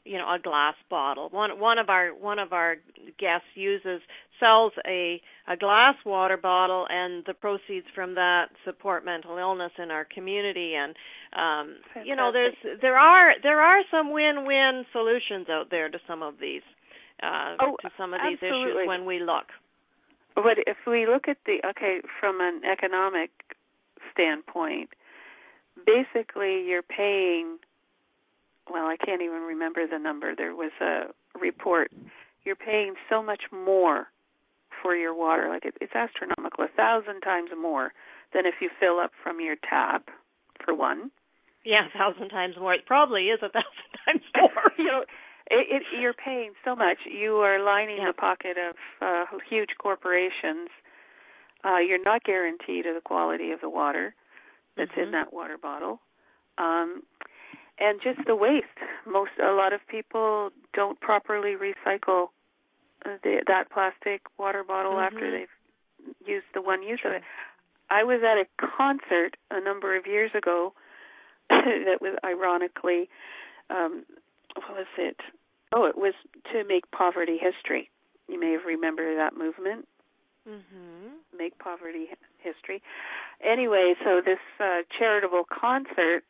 you 0.05 0.19
know 0.19 0.33
a 0.33 0.39
glass 0.39 0.75
bottle. 0.89 1.29
One 1.31 1.59
one 1.59 1.79
of 1.79 1.89
our 1.89 2.11
one 2.11 2.39
of 2.39 2.53
our 2.53 2.77
guests 3.19 3.49
uses 3.55 4.01
sells 4.39 4.73
a 4.87 5.21
a 5.49 5.57
glass 5.57 5.95
water 6.05 6.37
bottle 6.37 6.87
and 6.89 7.25
the 7.27 7.35
proceeds 7.35 7.87
from 7.95 8.15
that 8.15 8.47
support 8.65 9.05
mental 9.05 9.37
illness 9.39 9.73
in 9.83 9.91
our 9.91 10.05
community. 10.05 10.75
And 10.75 10.95
um 11.37 11.77
you 12.05 12.15
know 12.17 12.31
there's 12.33 12.55
there 12.81 12.99
are 12.99 13.33
there 13.43 13.61
are 13.61 13.83
some 13.91 14.13
win-win 14.13 14.85
solutions 14.93 15.49
out 15.51 15.71
there 15.71 15.89
to 15.89 15.99
some 16.07 16.23
of 16.23 16.35
these 16.41 16.63
uh 17.23 17.57
Oh, 17.61 17.77
to 17.83 17.91
some 17.99 18.15
of 18.15 18.21
these 18.29 18.39
absolutely. 18.43 18.83
issues 18.83 18.89
when 18.89 19.05
we 19.07 19.19
look 19.21 19.47
But 20.37 20.59
if 20.67 20.77
we 20.87 21.07
look 21.07 21.27
at 21.29 21.39
the 21.47 21.59
okay 21.71 22.01
from 22.21 22.41
an 22.41 22.61
economic 22.65 23.31
standpoint, 24.13 24.91
basically 25.85 26.63
you're 26.65 26.83
paying. 26.83 27.59
Well, 28.71 28.87
I 28.87 28.97
can't 28.97 29.23
even 29.23 29.43
remember 29.43 29.87
the 29.87 29.99
number. 29.99 30.35
There 30.37 30.55
was 30.55 30.73
a 30.81 31.07
report. 31.39 31.91
You're 32.45 32.57
paying 32.57 32.95
so 33.11 33.23
much 33.23 33.43
more 33.53 34.07
for 34.83 34.95
your 34.95 35.15
water, 35.15 35.49
like 35.49 35.65
it, 35.65 35.75
it's 35.81 35.95
astronomical, 35.95 36.65
a 36.65 36.69
thousand 36.77 37.23
times 37.23 37.51
more 37.61 37.93
than 38.33 38.47
if 38.47 38.55
you 38.61 38.69
fill 38.79 39.01
up 39.01 39.13
from 39.23 39.41
your 39.41 39.57
tap, 39.69 40.11
for 40.65 40.75
one. 40.75 41.11
yeah 41.65 41.87
a 41.87 41.99
thousand 41.99 42.29
times 42.31 42.55
more 42.59 42.75
it 42.75 42.87
probably 42.87 43.25
is 43.25 43.41
a 43.43 43.49
thousand 43.49 43.91
times 44.07 44.23
more 44.37 44.73
you 44.79 44.85
know, 44.85 45.05
it, 45.51 45.83
it, 45.83 45.83
you're 46.01 46.15
paying 46.15 46.53
so 46.65 46.75
much. 46.75 46.99
You 47.07 47.37
are 47.37 47.59
lining 47.63 47.99
Yeah. 47.99 48.09
the 48.09 48.13
pocket 48.13 48.57
of 48.59 48.77
uh, 49.01 49.25
huge 49.49 49.71
corporations. 49.79 50.69
Uh, 51.65 51.79
you're 51.79 52.03
not 52.03 52.25
guaranteed 52.25 52.87
of 52.87 52.95
the 52.95 53.01
quality 53.01 53.51
of 53.53 53.61
the 53.61 53.69
water 53.69 54.15
that's 54.77 54.91
Mhm. 54.93 55.03
in 55.05 55.11
that 55.13 55.33
water 55.33 55.57
bottle, 55.59 56.01
um, 56.59 57.03
and 57.79 58.01
just 58.01 58.25
the 58.27 58.37
waste. 58.37 58.67
Most 59.05 59.33
a 59.39 59.53
lot 59.53 59.73
of 59.73 59.87
people 59.89 60.51
don't 60.73 61.01
properly 61.01 61.57
recycle 61.57 62.31
uh, 63.05 63.17
the, 63.23 63.43
that 63.47 63.71
plastic 63.71 64.23
water 64.39 64.63
bottle 64.65 64.99
after 65.01 65.21
Mhm. 65.21 65.31
they've 65.33 66.27
used 66.27 66.47
the 66.55 66.63
one 66.63 66.83
use 66.83 67.01
of 67.05 67.13
it. 67.13 67.23
I 67.91 68.05
was 68.05 68.23
at 68.23 68.37
a 68.39 68.47
concert 68.59 69.37
a 69.51 69.61
number 69.61 69.97
of 69.97 70.07
years 70.07 70.35
ago 70.35 70.73
that 71.51 72.01
was 72.01 72.17
ironically 72.25 73.09
um 73.71 74.05
what 74.57 74.77
was 74.77 74.87
it? 74.99 75.21
Oh, 75.73 75.85
it 75.85 75.97
was 75.97 76.15
to 76.53 76.65
make 76.65 76.91
poverty 76.91 77.39
history. 77.39 77.91
You 78.29 78.41
may 78.41 78.53
have 78.53 78.65
remembered 78.65 79.19
that 79.19 79.37
movement. 79.37 79.87
Mhm. 80.49 81.19
Make 81.37 81.59
poverty 81.59 82.11
history. 82.39 82.83
Anyway, 83.41 83.95
so 84.05 84.21
this 84.21 84.39
uh 84.61 84.83
charitable 84.99 85.45
concert, 85.45 86.25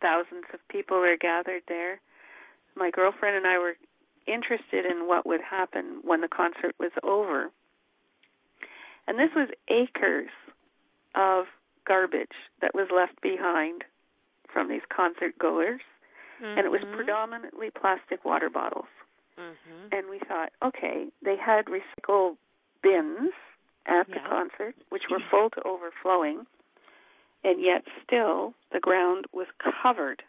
thousands 0.00 0.44
of 0.52 0.66
people 0.68 0.98
were 1.00 1.16
gathered 1.16 1.62
there. 1.66 2.00
My 2.76 2.90
girlfriend 2.90 3.36
and 3.36 3.46
I 3.46 3.58
were 3.58 3.76
interested 4.26 4.86
in 4.86 5.06
what 5.08 5.26
would 5.26 5.40
happen 5.40 6.00
when 6.02 6.20
the 6.20 6.28
concert 6.28 6.74
was 6.78 6.92
over. 7.02 7.50
And 9.06 9.18
this 9.18 9.34
was 9.34 9.48
acres 9.68 10.30
of 11.14 11.46
garbage 11.84 12.36
that 12.60 12.74
was 12.74 12.90
left 12.90 13.20
behind 13.22 13.84
from 14.52 14.68
these 14.68 14.84
concert 14.90 15.36
goers 15.38 15.80
and 16.40 16.60
it 16.60 16.70
was 16.70 16.80
Mhm. 16.82 16.94
predominantly 16.94 17.70
plastic 17.70 18.24
water 18.24 18.48
bottles. 18.50 18.88
Mhm. 19.36 19.92
And 19.92 20.08
we 20.08 20.18
thought, 20.20 20.52
okay, 20.62 21.10
they 21.22 21.36
had 21.36 21.66
recycle 21.66 22.36
bins 22.82 23.32
at 23.86 24.06
the 24.08 24.20
concert, 24.20 24.74
which 24.90 25.08
were 25.08 25.18
full 25.30 25.50
to 25.50 25.62
overflowing, 25.66 26.46
and 27.44 27.60
yet 27.60 27.84
still 28.02 28.54
the 28.70 28.80
ground 28.80 29.26
was 29.32 29.46
covered 29.58 30.22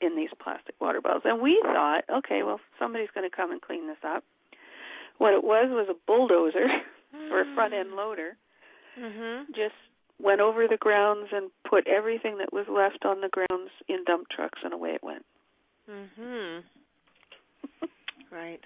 in 0.00 0.16
these 0.16 0.30
plastic 0.38 0.74
water 0.80 1.00
bottles. 1.00 1.24
And 1.24 1.40
we 1.40 1.60
thought, 1.62 2.04
okay, 2.08 2.42
well, 2.42 2.60
somebody's 2.78 3.10
going 3.10 3.28
to 3.28 3.34
come 3.34 3.52
and 3.52 3.60
clean 3.62 3.86
this 3.86 4.02
up. 4.02 4.24
What 5.18 5.34
it 5.34 5.44
was 5.44 5.70
was 5.70 5.88
a 5.88 5.94
bulldozer 6.06 6.66
or 7.30 7.40
a 7.40 7.54
front 7.54 7.74
end 7.74 7.94
loader 7.94 8.36
Mhm. 8.96 9.52
just 9.54 9.74
went 10.20 10.40
over 10.40 10.66
the 10.68 10.76
grounds 10.76 11.28
and 11.32 11.50
put 11.68 11.86
everything 11.86 12.38
that 12.38 12.52
was 12.52 12.66
left 12.68 13.04
on 13.04 13.20
the 13.20 13.28
grounds 13.28 13.70
in 13.88 14.04
dump 14.04 14.28
trucks 14.28 14.58
and 14.64 14.72
away 14.72 14.90
it 14.90 15.02
went. 15.02 15.24
Mhm. 15.88 16.62
Right. 18.30 18.60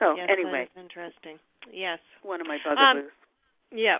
So 0.00 0.16
yes, 0.16 0.28
anyway, 0.28 0.68
interesting. 0.76 1.38
Yes. 1.72 2.00
one 2.22 2.40
of 2.40 2.48
my 2.48 2.56
Um, 2.66 2.96
bugaboos. 2.96 3.12
Yeah. 3.70 3.98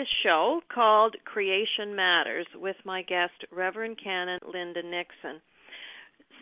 Today's 0.00 0.12
show 0.22 0.60
called 0.72 1.16
Creation 1.24 1.94
Matters 1.94 2.46
with 2.54 2.76
my 2.84 3.02
guest, 3.02 3.32
Reverend 3.52 3.98
Canon 4.02 4.38
Linda 4.50 4.82
Nixon. 4.82 5.40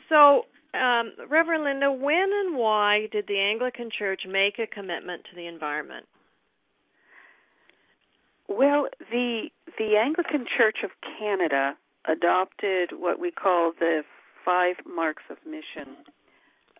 So, 0.08 0.42
um, 0.78 1.12
Reverend 1.28 1.64
Linda, 1.64 1.90
when 1.90 2.30
and 2.32 2.56
why 2.56 3.08
did 3.10 3.26
the 3.26 3.38
Anglican 3.38 3.90
Church 3.96 4.22
make 4.28 4.58
a 4.58 4.66
commitment 4.66 5.22
to 5.30 5.36
the 5.36 5.46
environment? 5.46 6.06
Well, 8.48 8.88
the 9.10 9.48
the 9.76 9.96
Anglican 9.96 10.46
Church 10.56 10.78
of 10.84 10.90
Canada 11.18 11.76
adopted 12.06 12.90
what 12.98 13.18
we 13.18 13.30
call 13.30 13.72
the 13.78 14.02
five 14.44 14.76
marks 14.86 15.24
of 15.30 15.36
mission 15.44 15.96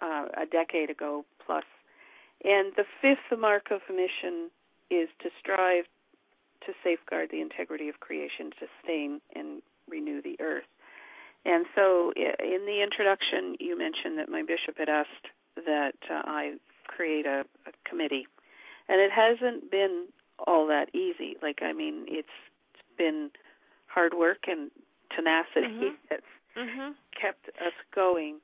uh, 0.01 0.27
a 0.43 0.47
decade 0.47 0.91
ago 0.91 1.25
plus, 1.45 1.65
and 2.45 2.73
the 2.77 2.85
fifth 3.03 3.39
mark 3.39 3.67
of 3.71 3.81
mission 3.91 4.51
is 4.91 5.09
to 5.21 5.29
strive 5.41 5.85
to 6.67 6.73
safeguard 6.85 7.31
the 7.31 7.41
integrity 7.41 7.89
of 7.89 8.01
creation, 8.01 8.53
sustain 8.59 9.21
and 9.35 9.63
renew 9.89 10.21
the 10.23 10.37
earth. 10.41 10.65
And 11.45 11.67
so, 11.75 12.13
in 12.17 12.67
the 12.67 12.83
introduction, 12.83 13.57
you 13.61 13.79
mentioned 13.79 14.19
that 14.19 14.29
my 14.29 14.43
bishop 14.43 14.77
had 14.77 14.89
asked 14.89 15.29
that 15.57 15.95
uh, 16.11 16.23
I 16.25 16.55
create 16.87 17.27
a, 17.27 17.45
a 17.67 17.73
committee, 17.89 18.27
and 18.89 19.01
it 19.01 19.11
hasn't 19.13 19.71
been 19.71 20.07
all 20.47 20.67
that 20.67 20.95
easy. 20.95 21.37
Like, 21.41 21.61
I 21.63 21.73
mean, 21.73 22.05
it's, 22.09 22.29
it's 22.75 22.83
been 22.99 23.31
hard 23.87 24.15
work 24.15 24.45
and 24.47 24.71
tenacity 25.15 25.67
Mhm. 25.69 25.97
that's 26.11 26.23
Mhm. 26.57 26.95
kept 27.19 27.49
us 27.61 27.73
going. 27.95 28.41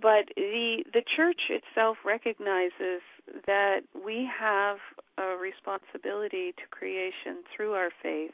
But 0.00 0.28
the 0.36 0.84
the 0.92 1.02
church 1.16 1.50
itself 1.50 1.98
recognizes 2.04 3.02
that 3.46 3.80
we 4.04 4.28
have 4.38 4.78
a 5.18 5.36
responsibility 5.36 6.52
to 6.52 6.62
creation 6.70 7.44
through 7.54 7.72
our 7.74 7.90
faith 8.02 8.32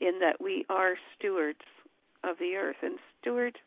in 0.00 0.18
that 0.20 0.40
we 0.40 0.66
are 0.68 0.94
stewards 1.16 1.64
of 2.22 2.38
the 2.38 2.56
earth 2.56 2.76
and 2.82 2.98
steward 3.20 3.58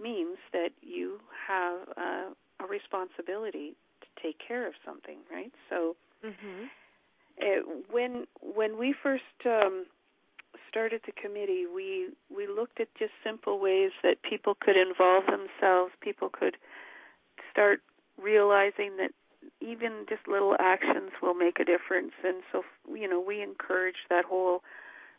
means 0.00 0.38
that 0.52 0.70
you 0.80 1.20
have 1.46 1.80
a, 1.96 2.32
a 2.60 2.66
responsibility 2.66 3.76
to 4.00 4.22
take 4.22 4.36
care 4.46 4.66
of 4.66 4.74
something, 4.84 5.18
right? 5.30 5.52
So 5.68 5.96
Mhm. 6.24 6.70
uh, 7.40 7.62
when 7.90 8.26
when 8.40 8.78
we 8.78 8.92
first 9.02 9.24
um, 9.44 9.86
started 10.68 11.02
the 11.06 11.12
committee, 11.12 11.64
we 11.72 12.10
we 12.34 12.46
looked 12.46 12.80
at 12.80 12.88
just 12.98 13.12
simple 13.24 13.58
ways 13.58 13.90
that 14.02 14.22
people 14.22 14.56
could 14.60 14.76
involve 14.76 15.24
themselves. 15.26 15.92
People 16.00 16.28
could 16.28 16.56
start 17.50 17.82
realizing 18.20 18.96
that 18.98 19.10
even 19.60 20.04
just 20.08 20.26
little 20.28 20.56
actions 20.58 21.10
will 21.22 21.34
make 21.34 21.58
a 21.60 21.64
difference. 21.64 22.12
And 22.24 22.42
so, 22.52 22.62
you 22.94 23.08
know, 23.08 23.20
we 23.20 23.42
encourage 23.42 23.96
that 24.08 24.24
whole 24.24 24.62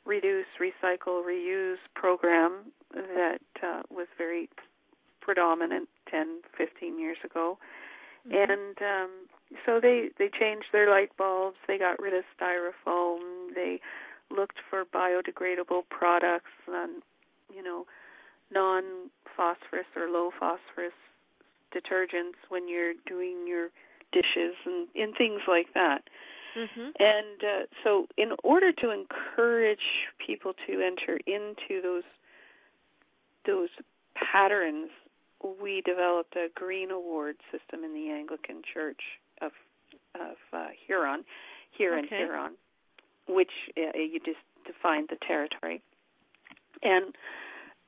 reduce, 0.06 0.46
recycle, 0.60 1.24
reuse 1.24 1.78
program 1.96 2.72
that 2.94 3.42
uh, 3.64 3.82
was 3.90 4.08
very 4.18 4.50
predominant 5.22 5.90
10, 6.10 6.42
15 6.58 7.00
years 7.00 7.18
ago. 7.24 7.58
Mhm. 8.28 8.50
And 8.50 8.78
um, 8.82 9.12
so 9.66 9.80
they 9.80 10.10
they 10.18 10.30
changed 10.30 10.68
their 10.72 10.90
light 10.90 11.16
bulbs. 11.18 11.58
They 11.68 11.78
got 11.78 12.00
rid 12.00 12.14
of 12.14 12.24
styrofoam. 12.40 13.54
They 13.54 13.82
looked 14.36 14.58
for 14.70 14.86
biodegradable 14.86 15.84
products 15.90 16.52
and 16.68 17.02
you 17.54 17.64
know 17.64 17.86
non-phosphorus 18.52 19.86
or 19.96 20.10
low 20.10 20.32
phosphorus 20.40 20.94
detergents 21.74 22.36
when 22.50 22.68
you're 22.68 22.94
doing 23.08 23.46
your 23.48 23.70
dishes 24.12 24.56
and, 24.66 24.88
and 24.96 25.16
things 25.18 25.42
like 25.48 25.68
that. 25.74 26.04
Mhm. 26.58 26.92
And 27.00 27.44
uh, 27.44 27.66
so, 27.82 28.08
in 28.18 28.32
order 28.44 28.74
to 28.74 28.90
encourage 28.90 30.10
people 30.26 30.54
to 30.68 30.82
enter 30.82 31.18
into 31.26 31.82
those 31.82 32.04
those 33.46 33.70
patterns 34.16 34.90
we 35.62 35.82
developed 35.82 36.36
a 36.36 36.48
green 36.54 36.92
award 36.92 37.36
system 37.52 37.84
in 37.84 37.94
the 37.94 38.12
Anglican 38.12 38.62
Church 38.74 39.02
of 39.42 39.52
of 40.16 40.36
uh, 40.54 40.68
Huron, 40.86 41.24
here 41.72 41.98
okay. 41.98 42.02
in 42.02 42.08
Huron, 42.08 42.52
which 43.28 43.52
uh, 43.78 43.98
you 43.98 44.20
just 44.24 44.40
defined 44.66 45.10
the 45.10 45.18
territory, 45.26 45.82
and 46.84 47.14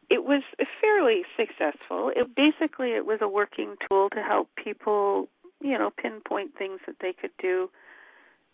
it 0.09 0.23
was 0.23 0.43
fairly 0.81 1.23
successful. 1.37 2.11
It 2.15 2.35
basically 2.35 2.91
it 2.91 3.05
was 3.05 3.19
a 3.21 3.27
working 3.27 3.75
tool 3.87 4.09
to 4.11 4.21
help 4.21 4.49
people, 4.61 5.29
you 5.61 5.77
know, 5.77 5.89
pinpoint 5.89 6.51
things 6.57 6.79
that 6.85 6.97
they 7.01 7.13
could 7.13 7.31
do 7.41 7.69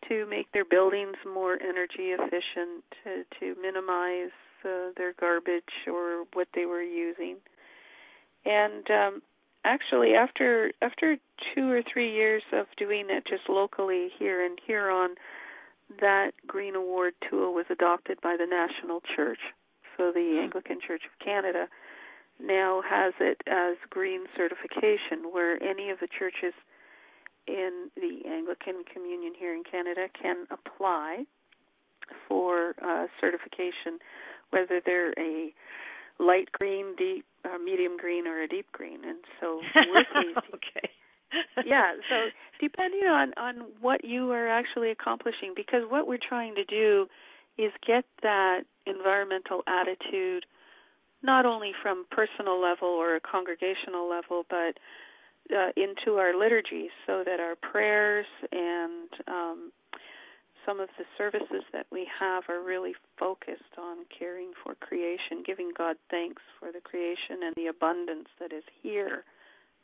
to 0.08 0.26
make 0.28 0.52
their 0.54 0.66
buildings 0.66 1.18
more 1.26 1.58
energy 1.62 2.16
efficient, 2.16 2.84
to, 3.04 3.24
to 3.40 3.62
minimize 3.62 4.32
uh, 4.64 4.92
their 4.96 5.14
garbage 5.20 5.88
or 5.88 6.26
what 6.34 6.48
they 6.54 6.66
were 6.66 6.82
using. 6.82 7.36
And 8.46 8.90
um, 8.90 9.22
actually, 9.66 10.14
after 10.14 10.72
after 10.82 11.18
two 11.54 11.70
or 11.70 11.82
three 11.92 12.14
years 12.14 12.44
of 12.54 12.68
doing 12.78 13.08
it 13.10 13.26
just 13.28 13.50
locally 13.50 14.10
here 14.18 14.46
in 14.46 14.56
Huron, 14.66 15.16
that 16.00 16.32
Green 16.48 16.76
Award 16.76 17.14
tool 17.30 17.54
was 17.54 17.66
adopted 17.70 18.20
by 18.22 18.38
the 18.38 18.46
National 18.46 19.02
Church. 19.16 19.40
So 19.98 20.12
the. 20.14 20.40
Anglican 20.44 20.80
Church 20.86 21.02
of 21.06 21.26
Canada 21.26 21.68
now 22.40 22.82
has 22.88 23.14
it 23.20 23.42
as 23.48 23.76
green 23.90 24.24
certification, 24.36 25.32
where 25.32 25.62
any 25.62 25.90
of 25.90 26.00
the 26.00 26.08
churches 26.08 26.54
in 27.48 27.90
the 27.96 28.22
Anglican 28.30 28.84
Communion 28.92 29.34
here 29.38 29.54
in 29.54 29.64
Canada 29.70 30.08
can 30.20 30.46
apply 30.52 31.26
for 32.28 32.76
uh, 32.84 33.08
certification, 33.20 34.00
whether 34.52 34.82
they're 34.86 35.12
a 35.20 35.54
light 36.20 36.52
green, 36.52 36.96
deep, 36.98 37.26
uh, 37.46 37.58
medium 37.58 37.98
green, 37.98 38.28
or 38.28 38.42
a 38.42 38.48
deep 38.48 38.72
green. 38.72 39.04
And 39.06 39.20
so 39.40 39.60
we're 39.76 40.06
pleased. 40.14 40.48
okay. 40.56 40.90
Yeah. 41.66 41.94
So 42.10 42.16
depending 42.60 43.08
on 43.08 43.34
on 43.38 43.68
what 43.82 44.04
you 44.04 44.32
are 44.32 44.48
actually 44.48 44.92
accomplishing, 44.92 45.54
because 45.56 45.84
what 45.90 46.08
we're 46.08 46.18
trying 46.18 46.56
to 46.56 46.66
do 46.66 47.08
is 47.58 47.72
get 47.86 48.06
that 48.24 48.62
environmental 48.86 49.64
attitude 49.68 50.46
not 51.22 51.46
only 51.46 51.74
from 51.82 52.06
personal 52.12 52.62
level 52.62 52.88
or 52.88 53.16
a 53.16 53.20
congregational 53.20 54.10
level, 54.10 54.46
but 54.50 54.80
uh, 55.54 55.72
into 55.76 56.18
our 56.18 56.38
liturgy 56.38 56.90
so 57.06 57.24
that 57.26 57.40
our 57.40 57.56
prayers 57.56 58.26
and 58.52 59.10
um, 59.28 59.72
some 60.66 60.80
of 60.80 60.90
the 60.98 61.06
services 61.18 61.64
that 61.74 61.86
we 61.92 62.08
have 62.20 62.44
are 62.48 62.64
really 62.64 62.94
focused 63.18 63.76
on 63.78 63.98
caring 64.18 64.52
for 64.64 64.76
creation, 64.76 65.44
giving 65.46 65.72
God 65.78 65.96
thanks 66.10 66.42
for 66.60 66.72
the 66.72 66.80
creation 66.80 67.44
and 67.44 67.56
the 67.56 67.68
abundance 67.68 68.28
that 68.40 68.54
is 68.54 68.64
here 68.82 69.24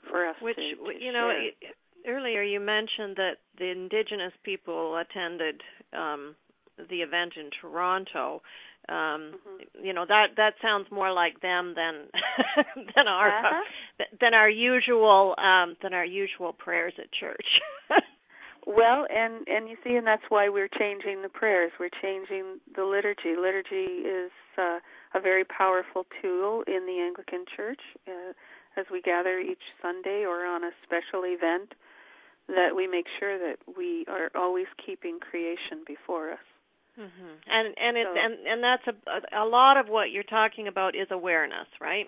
for 0.10 0.28
us 0.28 0.36
Which, 0.41 0.56
to, 0.56 0.93
to 0.93 1.03
you 1.03 1.12
know, 1.12 1.32
share. 1.32 2.16
earlier 2.16 2.43
you 2.43 2.60
mentioned 2.60 3.18
that 3.18 3.38
the 3.58 3.72
indigenous 3.72 4.34
people 4.43 4.97
attended 4.97 5.62
um, 5.93 6.36
the 6.78 6.97
event 6.97 7.34
in 7.38 7.49
Toronto 7.62 8.41
um 8.89 9.34
mm-hmm. 9.34 9.86
you 9.86 9.93
know 9.93 10.06
that 10.08 10.28
that 10.38 10.53
sounds 10.62 10.86
more 10.91 11.12
like 11.12 11.41
them 11.41 11.74
than 11.76 12.06
than 12.95 13.08
our 13.08 13.30
uh-huh. 13.30 14.06
than 14.22 14.34
our 14.34 14.49
usual 14.49 15.36
um 15.38 15.76
than 15.82 15.93
our 15.93 16.06
usual 16.06 16.53
prayers 16.53 16.93
at 16.99 17.12
church 17.12 17.47
well 18.68 19.06
and 19.10 19.47
and 19.47 19.70
you 19.70 19.76
see 19.84 19.95
and 19.95 20.06
that's 20.06 20.24
why 20.30 20.49
we're 20.49 20.70
changing 20.80 21.22
the 21.24 21.30
prayers 21.30 21.72
we're 21.80 21.89
changing 22.01 22.60
the 22.76 22.84
liturgy 22.84 23.36
liturgy 23.38 24.06
is 24.06 24.32
uh, 24.58 24.78
a 25.16 25.20
very 25.22 25.45
powerful 25.45 26.06
tool 26.22 26.64
in 26.68 26.86
the 26.86 26.99
anglican 26.99 27.45
church 27.56 27.82
uh, 28.08 28.34
as 28.78 28.86
we 28.91 29.01
gather 29.01 29.39
each 29.39 29.63
sunday 29.82 30.26
or 30.26 30.45
on 30.45 30.63
a 30.63 30.71
special 30.84 31.23
event 31.26 31.73
that 32.47 32.76
we 32.76 32.88
make 32.88 33.05
sure 33.19 33.39
that 33.39 33.57
we 33.78 34.05
are 34.07 34.30
always 34.36 34.67
keeping 34.86 35.19
creation 35.19 35.82
before 35.88 36.32
us 36.32 36.45
Mm-hmm. 36.99 37.51
And 37.51 37.76
and 37.76 37.97
it's 37.97 38.07
so, 38.07 38.15
and 38.15 38.47
and 38.47 38.63
that's 38.63 38.88
a 38.88 39.43
a 39.43 39.45
lot 39.45 39.76
of 39.76 39.88
what 39.88 40.11
you're 40.11 40.23
talking 40.23 40.67
about 40.67 40.95
is 40.95 41.07
awareness, 41.11 41.67
right? 41.82 42.07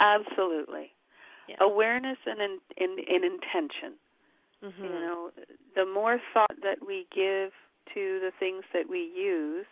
Absolutely. 0.00 0.90
Yeah. 1.48 1.56
Awareness 1.60 2.18
and 2.26 2.40
in, 2.40 2.58
in, 2.76 2.96
in 3.08 3.24
intention. 3.24 3.96
Mm-hmm. 4.62 4.84
You 4.84 4.90
know, 4.90 5.30
the 5.74 5.86
more 5.86 6.18
thought 6.34 6.54
that 6.62 6.86
we 6.86 7.06
give 7.14 7.52
to 7.94 8.20
the 8.20 8.30
things 8.38 8.64
that 8.74 8.88
we 8.88 9.10
use, 9.16 9.66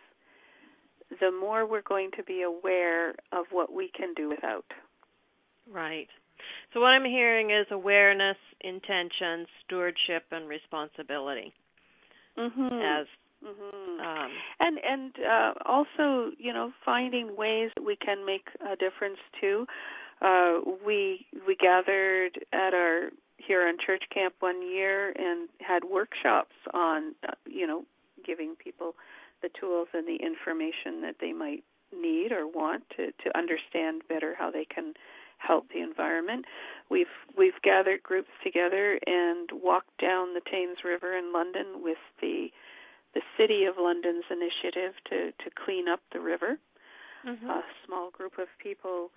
the 1.19 1.31
more 1.31 1.67
we're 1.67 1.83
going 1.83 2.09
to 2.17 2.23
be 2.23 2.41
aware 2.41 3.11
of 3.31 3.45
what 3.51 3.71
we 3.71 3.91
can 3.95 4.15
do 4.15 4.27
without. 4.27 4.65
Right. 5.71 6.07
So 6.73 6.81
what 6.81 6.87
I'm 6.87 7.05
hearing 7.05 7.51
is 7.51 7.65
awareness, 7.71 8.37
intention, 8.61 9.45
stewardship, 9.65 10.23
and 10.31 10.47
responsibility 10.47 11.53
mm-hmm. 12.37 12.73
as 12.73 13.07
Mm-hmm. 13.45 13.99
Um, 14.01 14.31
and 14.59 14.79
and 14.83 15.13
uh, 15.19 15.53
also, 15.65 16.31
you 16.39 16.51
know, 16.51 16.71
finding 16.83 17.35
ways 17.37 17.69
that 17.75 17.83
we 17.83 17.95
can 17.95 18.25
make 18.25 18.47
a 18.65 18.75
difference 18.75 19.19
too. 19.39 19.67
Uh, 20.21 20.59
we 20.85 21.25
we 21.45 21.55
gathered 21.55 22.39
at 22.51 22.73
our 22.73 23.09
Huron 23.37 23.77
church 23.85 24.03
camp 24.11 24.33
one 24.39 24.67
year 24.67 25.09
and 25.09 25.49
had 25.59 25.83
workshops 25.83 26.55
on, 26.73 27.13
uh, 27.27 27.33
you 27.45 27.67
know, 27.67 27.85
giving 28.25 28.55
people 28.55 28.95
the 29.43 29.49
tools 29.59 29.87
and 29.93 30.07
the 30.07 30.17
information 30.25 31.01
that 31.01 31.17
they 31.21 31.31
might 31.31 31.63
need 31.95 32.31
or 32.31 32.47
want 32.47 32.83
to 32.97 33.11
to 33.23 33.37
understand 33.37 34.01
better 34.09 34.33
how 34.37 34.49
they 34.49 34.65
can 34.65 34.95
help 35.37 35.69
the 35.69 35.81
environment. 35.81 36.45
We've 36.89 37.05
we've 37.37 37.59
gathered 37.63 38.03
groups 38.03 38.29
together 38.43 38.99
and 39.05 39.49
walked 39.51 39.97
down 39.99 40.33
the 40.33 40.41
Thames 40.49 40.77
River 40.83 41.17
in 41.17 41.33
London 41.33 41.81
with 41.83 42.01
the 42.21 42.47
the 43.13 43.21
City 43.37 43.65
of 43.65 43.75
London's 43.79 44.25
initiative 44.29 44.93
to 45.09 45.31
to 45.43 45.49
clean 45.63 45.87
up 45.87 46.01
the 46.13 46.19
river. 46.19 46.57
Mm-hmm. 47.25 47.49
A 47.49 47.63
small 47.85 48.11
group 48.11 48.37
of 48.37 48.47
people 48.61 49.09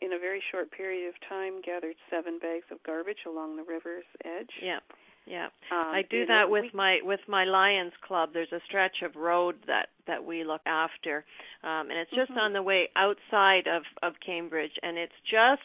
in 0.00 0.12
a 0.12 0.18
very 0.18 0.42
short 0.52 0.70
period 0.70 1.08
of 1.08 1.14
time 1.28 1.60
gathered 1.60 1.96
seven 2.08 2.38
bags 2.38 2.66
of 2.70 2.82
garbage 2.84 3.26
along 3.26 3.56
the 3.56 3.64
river's 3.64 4.06
edge. 4.24 4.50
Yeah. 4.62 4.78
Yeah. 5.26 5.46
Um, 5.72 5.88
I 5.88 6.02
do 6.08 6.26
that 6.26 6.50
with 6.50 6.64
we, 6.64 6.70
my 6.74 6.98
with 7.02 7.20
my 7.28 7.44
Lions 7.44 7.92
Club. 8.06 8.30
There's 8.32 8.52
a 8.52 8.60
stretch 8.66 8.96
of 9.02 9.16
road 9.16 9.56
that 9.66 9.88
that 10.06 10.24
we 10.24 10.44
look 10.44 10.60
after. 10.66 11.24
Um 11.62 11.90
and 11.90 11.98
it's 11.98 12.10
just 12.10 12.30
mm-hmm. 12.30 12.40
on 12.40 12.52
the 12.52 12.62
way 12.62 12.88
outside 12.96 13.66
of 13.66 13.82
of 14.02 14.14
Cambridge 14.24 14.72
and 14.82 14.98
it's 14.98 15.12
just 15.24 15.62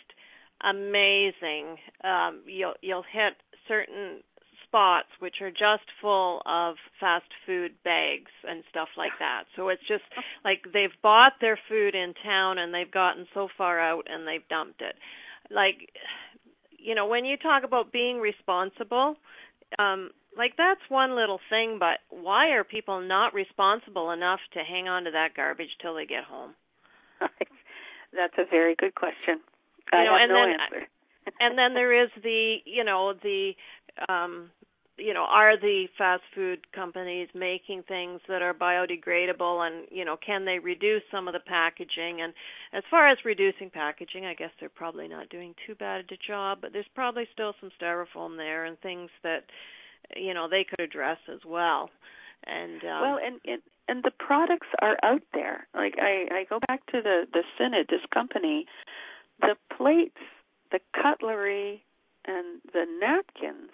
amazing. 0.63 1.75
Um 2.03 2.41
you'll 2.45 2.75
you'll 2.81 3.03
hit 3.11 3.33
certain 3.67 4.21
spots 4.65 5.07
which 5.19 5.41
are 5.41 5.51
just 5.51 5.83
full 5.99 6.41
of 6.45 6.75
fast 6.99 7.25
food 7.45 7.71
bags 7.83 8.31
and 8.47 8.63
stuff 8.69 8.87
like 8.97 9.11
that. 9.19 9.43
So 9.57 9.67
it's 9.69 9.85
just 9.87 10.03
like 10.45 10.63
they've 10.71 10.95
bought 11.03 11.33
their 11.41 11.59
food 11.67 11.95
in 11.95 12.13
town 12.23 12.59
and 12.59 12.73
they've 12.73 12.91
gotten 12.91 13.27
so 13.33 13.49
far 13.57 13.79
out 13.79 14.07
and 14.09 14.25
they've 14.25 14.47
dumped 14.47 14.81
it. 14.81 14.95
Like 15.51 15.91
you 16.81 16.95
know, 16.95 17.07
when 17.07 17.25
you 17.25 17.35
talk 17.37 17.63
about 17.63 17.91
being 17.91 18.19
responsible, 18.19 19.15
um 19.77 20.09
like 20.37 20.53
that's 20.57 20.81
one 20.89 21.15
little 21.15 21.39
thing, 21.49 21.77
but 21.79 21.99
why 22.09 22.49
are 22.49 22.63
people 22.63 23.01
not 23.01 23.33
responsible 23.33 24.11
enough 24.11 24.39
to 24.53 24.59
hang 24.63 24.87
on 24.87 25.03
to 25.03 25.11
that 25.11 25.35
garbage 25.35 25.69
till 25.81 25.95
they 25.95 26.05
get 26.05 26.23
home? 26.23 26.53
That's 28.13 28.33
a 28.37 28.45
very 28.49 28.75
good 28.75 28.95
question. 28.95 29.41
You 29.91 29.99
I 29.99 30.03
know, 30.05 30.13
have 30.13 30.21
and 30.21 30.29
no 30.29 30.35
then 30.35 30.59
answer. 30.59 30.87
and 31.39 31.57
then 31.57 31.73
there 31.73 32.03
is 32.03 32.09
the 32.23 32.57
you 32.65 32.83
know 32.83 33.13
the 33.21 33.51
um 34.07 34.49
you 34.99 35.13
know 35.13 35.25
are 35.29 35.57
the 35.57 35.85
fast 35.97 36.23
food 36.35 36.59
companies 36.73 37.29
making 37.33 37.83
things 37.87 38.21
that 38.27 38.41
are 38.41 38.53
biodegradable 38.53 39.65
and 39.65 39.87
you 39.91 40.05
know 40.05 40.17
can 40.17 40.45
they 40.45 40.59
reduce 40.59 41.03
some 41.11 41.27
of 41.27 41.33
the 41.33 41.39
packaging? 41.39 42.21
And 42.21 42.33
as 42.73 42.83
far 42.89 43.09
as 43.09 43.17
reducing 43.25 43.69
packaging 43.69 44.25
i 44.25 44.33
guess 44.33 44.51
they're 44.59 44.69
probably 44.69 45.07
not 45.07 45.29
doing 45.29 45.55
too 45.65 45.75
bad 45.75 46.05
a 46.11 46.17
job 46.27 46.59
but 46.61 46.73
there's 46.73 46.85
probably 46.95 47.27
still 47.33 47.53
some 47.59 47.71
styrofoam 47.81 48.37
there 48.37 48.65
and 48.65 48.79
things 48.79 49.09
that 49.23 49.45
you 50.15 50.33
know 50.33 50.47
they 50.49 50.65
could 50.67 50.79
address 50.79 51.17
as 51.31 51.39
well. 51.45 51.89
And 52.45 52.83
um 52.83 53.01
well 53.01 53.19
and 53.23 53.39
and 53.45 53.61
and 53.87 54.03
the 54.03 54.11
products 54.11 54.67
are 54.81 54.97
out 55.03 55.23
there. 55.33 55.67
Like 55.73 55.95
i 55.99 56.27
i 56.31 56.45
go 56.49 56.59
back 56.67 56.85
to 56.87 57.01
the 57.01 57.25
the 57.33 57.43
synod 57.57 57.87
this 57.89 58.05
company. 58.13 58.65
The 59.41 59.55
plates 59.75 60.17
the 60.71 60.79
cutlery 60.93 61.83
and 62.25 62.61
the 62.73 62.85
napkins 62.99 63.68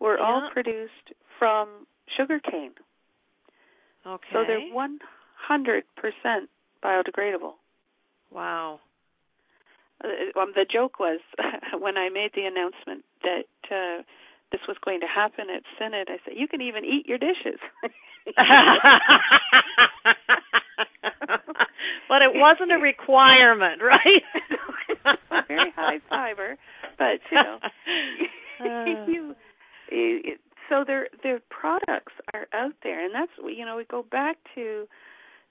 were 0.00 0.18
yeah. 0.18 0.24
all 0.24 0.50
produced 0.52 1.12
from 1.38 1.86
sugarcane. 2.16 2.72
Okay. 4.06 4.28
So 4.32 4.44
they're 4.46 4.60
100% 4.60 5.82
biodegradable. 6.84 7.54
Wow. 8.30 8.80
Uh, 10.02 10.08
um, 10.38 10.52
the 10.54 10.66
joke 10.70 10.98
was 11.00 11.20
when 11.78 11.96
I 11.96 12.08
made 12.10 12.30
the 12.34 12.42
announcement 12.42 13.04
that 13.22 13.46
uh, 13.70 14.02
this 14.52 14.60
was 14.68 14.76
going 14.84 15.00
to 15.00 15.06
happen 15.06 15.46
at 15.54 15.62
Synod, 15.78 16.08
I 16.08 16.18
said, 16.24 16.34
you 16.36 16.46
can 16.46 16.60
even 16.60 16.84
eat 16.84 17.06
your 17.06 17.18
dishes. 17.18 17.58
but 22.08 22.22
it 22.22 22.32
wasn't 22.34 22.72
a 22.72 22.78
requirement, 22.78 23.80
right? 23.82 24.22
very 25.48 25.72
high 25.74 25.98
fiber, 26.08 26.56
but 26.98 27.20
you 27.30 27.42
know, 27.42 27.58
you, 29.08 29.34
you 29.90 30.36
so 30.68 30.84
their 30.86 31.08
their 31.22 31.40
products 31.50 32.12
are 32.34 32.46
out 32.52 32.74
there, 32.82 33.04
and 33.04 33.14
that's 33.14 33.32
you 33.38 33.64
know 33.64 33.76
we 33.76 33.84
go 33.84 34.04
back 34.10 34.36
to 34.54 34.86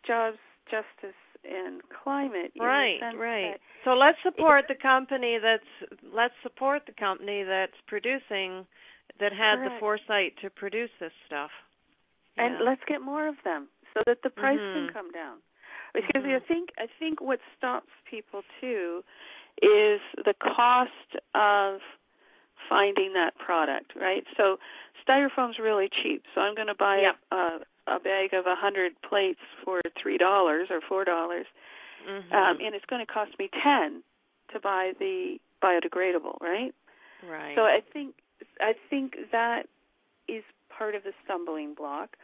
jobs, 0.05 0.37
justice, 0.69 1.17
and 1.43 1.81
climate. 2.03 2.51
Right, 2.59 2.99
right. 3.17 3.55
So 3.83 3.91
let's 3.91 4.17
support 4.23 4.65
the 4.67 4.75
company 4.75 5.37
that's 5.41 5.91
let's 6.13 6.33
support 6.43 6.83
the 6.85 6.93
company 6.93 7.43
that's 7.43 7.77
producing 7.87 8.65
that 9.19 9.31
had 9.31 9.57
correct. 9.57 9.73
the 9.75 9.79
foresight 9.79 10.33
to 10.41 10.49
produce 10.49 10.89
this 10.99 11.13
stuff. 11.25 11.51
Yeah. 12.37 12.47
And 12.47 12.65
let's 12.65 12.81
get 12.87 13.01
more 13.01 13.27
of 13.27 13.35
them 13.45 13.67
so 13.93 14.03
that 14.05 14.17
the 14.23 14.29
price 14.29 14.59
mm-hmm. 14.59 14.87
can 14.87 14.93
come 14.93 15.11
down. 15.11 15.37
Because 15.93 16.23
mm-hmm. 16.23 16.43
I 16.43 16.47
think 16.47 16.69
I 16.77 16.87
think 16.99 17.21
what 17.21 17.39
stops 17.57 17.91
people 18.09 18.41
too 18.59 19.03
is 19.61 20.01
the 20.17 20.33
cost 20.41 20.91
of 21.33 21.79
finding 22.69 23.13
that 23.13 23.37
product, 23.37 23.93
right? 23.95 24.23
So 24.37 24.57
styrofoam's 25.07 25.59
really 25.59 25.89
cheap. 26.03 26.23
So 26.33 26.41
I'm 26.41 26.55
going 26.55 26.67
to 26.67 26.75
buy 26.75 27.01
yep. 27.01 27.15
a, 27.31 27.93
a 27.95 27.99
bag 27.99 28.33
of 28.33 28.45
hundred 28.47 28.93
plates 29.07 29.39
for 29.63 29.81
three 30.01 30.17
dollars 30.17 30.67
or 30.69 30.79
four 30.87 31.03
dollars, 31.05 31.45
mm-hmm. 32.07 32.33
um, 32.33 32.57
and 32.63 32.75
it's 32.75 32.85
going 32.85 33.05
to 33.05 33.11
cost 33.11 33.31
me 33.39 33.49
ten 33.63 34.03
to 34.53 34.59
buy 34.59 34.93
the 34.99 35.37
biodegradable, 35.63 36.39
right? 36.41 36.73
Right. 37.27 37.55
So 37.55 37.61
I 37.61 37.79
think 37.93 38.15
I 38.59 38.73
think 38.89 39.15
that 39.31 39.63
is 40.27 40.43
part 40.75 40.95
of 40.95 41.03
the 41.03 41.11
stumbling 41.23 41.73
block. 41.73 42.17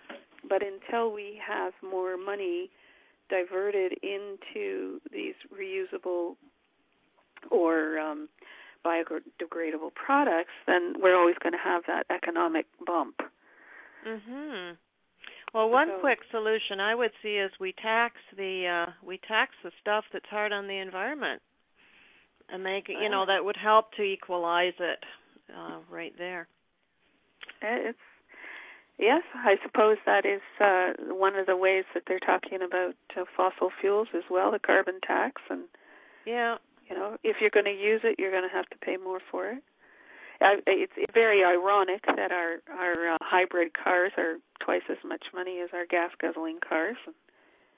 But 0.47 0.61
until 0.63 1.13
we 1.13 1.39
have 1.47 1.73
more 1.83 2.17
money 2.17 2.71
diverted 3.29 3.93
into 4.03 4.99
these 5.11 5.35
reusable 5.53 6.35
or 7.49 7.99
um, 7.99 8.27
biodegradable 8.86 9.93
products, 9.93 10.51
then 10.67 10.95
we're 10.99 11.17
always 11.17 11.36
going 11.41 11.53
to 11.53 11.59
have 11.59 11.84
that 11.88 12.05
economic 12.09 12.65
bump. 12.86 13.21
Mhm. 14.05 14.77
Well, 15.53 15.69
one 15.69 15.89
so, 15.89 15.99
quick 15.99 16.19
solution 16.32 16.79
I 16.79 16.95
would 16.95 17.11
see 17.21 17.36
is 17.36 17.51
we 17.59 17.73
tax 17.73 18.15
the 18.36 18.67
uh 18.67 18.91
we 19.03 19.17
tax 19.27 19.51
the 19.63 19.71
stuff 19.82 20.05
that's 20.11 20.29
hard 20.29 20.51
on 20.53 20.67
the 20.67 20.77
environment. 20.77 21.41
And 22.49 22.63
make 22.63 22.88
you 22.89 23.09
know 23.09 23.25
that 23.25 23.43
would 23.43 23.57
help 23.57 23.93
to 23.93 24.01
equalize 24.01 24.73
it 24.79 25.03
uh 25.55 25.79
right 25.89 26.13
there. 26.17 26.47
It's 27.61 27.97
yes, 28.97 29.23
I 29.36 29.57
suppose 29.63 29.97
that 30.05 30.25
is 30.25 30.41
uh 30.59 31.13
one 31.13 31.36
of 31.36 31.45
the 31.47 31.57
ways 31.57 31.86
that 31.93 32.03
they're 32.07 32.19
talking 32.19 32.61
about 32.61 32.95
uh, 33.17 33.25
fossil 33.36 33.71
fuels 33.82 34.07
as 34.15 34.23
well, 34.29 34.51
the 34.51 34.59
carbon 34.59 34.99
tax 35.05 35.41
and 35.49 35.63
yeah, 36.25 36.57
you 36.91 36.97
know, 36.97 37.17
if 37.23 37.37
you're 37.39 37.49
going 37.49 37.65
to 37.65 37.71
use 37.71 38.01
it, 38.03 38.19
you're 38.19 38.31
going 38.31 38.47
to 38.47 38.55
have 38.55 38.67
to 38.69 38.77
pay 38.77 38.97
more 38.97 39.19
for 39.31 39.47
it. 39.47 39.63
It's 40.41 40.93
very 41.13 41.43
ironic 41.43 42.01
that 42.07 42.31
our 42.31 42.57
our 42.75 43.13
uh, 43.13 43.17
hybrid 43.21 43.73
cars 43.73 44.11
are 44.17 44.37
twice 44.59 44.81
as 44.89 44.97
much 45.05 45.23
money 45.35 45.59
as 45.63 45.69
our 45.71 45.85
gas 45.85 46.09
guzzling 46.19 46.57
cars. 46.67 46.97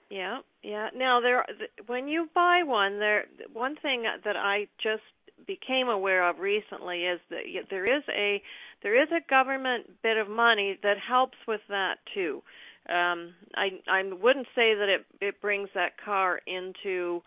Yeah, 0.10 0.40
yeah. 0.62 0.88
Now 0.96 1.20
there, 1.20 1.46
when 1.88 2.08
you 2.08 2.30
buy 2.34 2.62
one, 2.64 3.00
there 3.00 3.26
one 3.52 3.76
thing 3.82 4.04
that 4.24 4.38
I 4.38 4.68
just 4.82 5.04
became 5.46 5.90
aware 5.90 6.30
of 6.30 6.40
recently 6.40 7.04
is 7.04 7.20
that 7.30 7.42
there 7.70 7.86
is 7.86 8.04
a 8.08 8.42
there 8.82 9.02
is 9.02 9.10
a 9.12 9.30
government 9.30 10.02
bit 10.02 10.16
of 10.16 10.30
money 10.30 10.80
that 10.84 10.96
helps 10.98 11.38
with 11.46 11.62
that 11.68 11.96
too. 12.14 12.42
Um, 12.88 13.34
I 13.56 13.82
I 13.92 14.04
wouldn't 14.04 14.48
say 14.56 14.74
that 14.74 14.88
it 14.88 15.06
it 15.20 15.42
brings 15.42 15.68
that 15.76 15.94
car 16.04 16.40
into 16.48 17.22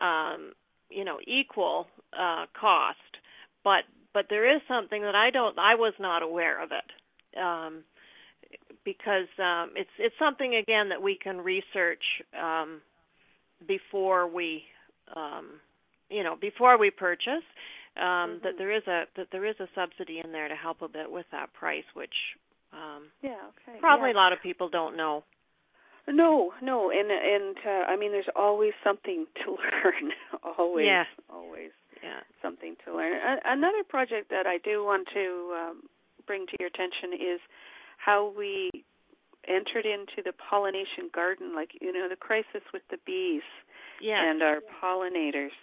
um, 0.00 0.52
you 0.90 1.04
know 1.04 1.18
equal 1.26 1.86
uh, 2.12 2.46
cost, 2.58 2.98
but 3.64 3.84
but 4.12 4.26
there 4.28 4.54
is 4.54 4.60
something 4.68 5.02
that 5.02 5.14
I 5.14 5.30
don't 5.30 5.58
I 5.58 5.74
was 5.74 5.94
not 5.98 6.22
aware 6.22 6.62
of 6.62 6.70
it. 6.72 7.38
Um, 7.38 7.84
because 8.84 9.28
um, 9.38 9.70
it's 9.76 9.90
it's 9.98 10.14
something 10.18 10.56
again 10.56 10.88
that 10.88 11.02
we 11.02 11.18
can 11.20 11.38
research 11.38 12.02
um, 12.40 12.80
before 13.66 14.28
we 14.28 14.62
um, 15.14 15.60
you 16.08 16.22
know 16.22 16.36
before 16.40 16.78
we 16.78 16.90
purchase 16.90 17.44
um, 17.96 18.02
mm-hmm. 18.04 18.44
that 18.44 18.52
there 18.58 18.74
is 18.74 18.82
a 18.86 19.04
that 19.16 19.28
there 19.32 19.46
is 19.46 19.56
a 19.60 19.68
subsidy 19.74 20.20
in 20.22 20.32
there 20.32 20.48
to 20.48 20.54
help 20.54 20.82
a 20.82 20.88
bit 20.88 21.10
with 21.10 21.26
that 21.32 21.52
price, 21.52 21.84
which 21.94 22.14
um, 22.72 23.04
yeah 23.22 23.36
okay 23.48 23.78
probably 23.80 24.10
yeah. 24.10 24.14
a 24.14 24.18
lot 24.18 24.32
of 24.32 24.40
people 24.42 24.68
don't 24.68 24.96
know. 24.96 25.24
No, 26.08 26.52
no, 26.62 26.90
and 26.90 27.10
and 27.10 27.56
uh, 27.64 27.90
I 27.90 27.96
mean, 27.96 28.12
there's 28.12 28.30
always 28.34 28.72
something 28.82 29.26
to 29.44 29.50
learn. 29.60 30.12
always, 30.58 30.86
yeah. 30.86 31.04
always, 31.32 31.70
yeah, 32.02 32.20
something 32.42 32.76
to 32.84 32.96
learn. 32.96 33.12
A- 33.14 33.52
another 33.52 33.84
project 33.88 34.30
that 34.30 34.46
I 34.46 34.58
do 34.58 34.84
want 34.84 35.08
to 35.14 35.56
um, 35.56 35.82
bring 36.26 36.46
to 36.46 36.56
your 36.58 36.68
attention 36.68 37.12
is 37.14 37.40
how 37.98 38.32
we 38.36 38.70
entered 39.46 39.86
into 39.86 40.22
the 40.24 40.32
pollination 40.32 41.10
garden, 41.14 41.54
like 41.54 41.70
you 41.80 41.92
know, 41.92 42.08
the 42.08 42.16
crisis 42.16 42.62
with 42.72 42.82
the 42.90 42.98
bees 43.06 43.42
yes. 44.02 44.18
and 44.20 44.42
our 44.42 44.60
pollinators. 44.82 45.54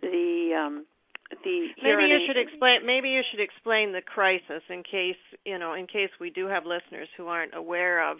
The 0.00 0.54
um, 0.58 0.86
the 1.30 1.68
maybe 1.82 2.04
you 2.04 2.20
should 2.26 2.40
explain 2.40 2.86
maybe 2.86 3.08
you 3.08 3.22
should 3.30 3.40
explain 3.40 3.92
the 3.92 4.02
crisis 4.02 4.62
in 4.68 4.82
case 4.82 5.20
you 5.44 5.58
know 5.58 5.74
in 5.74 5.86
case 5.86 6.10
we 6.20 6.30
do 6.30 6.46
have 6.46 6.64
listeners 6.64 7.08
who 7.16 7.26
aren't 7.26 7.54
aware 7.54 8.08
of 8.10 8.18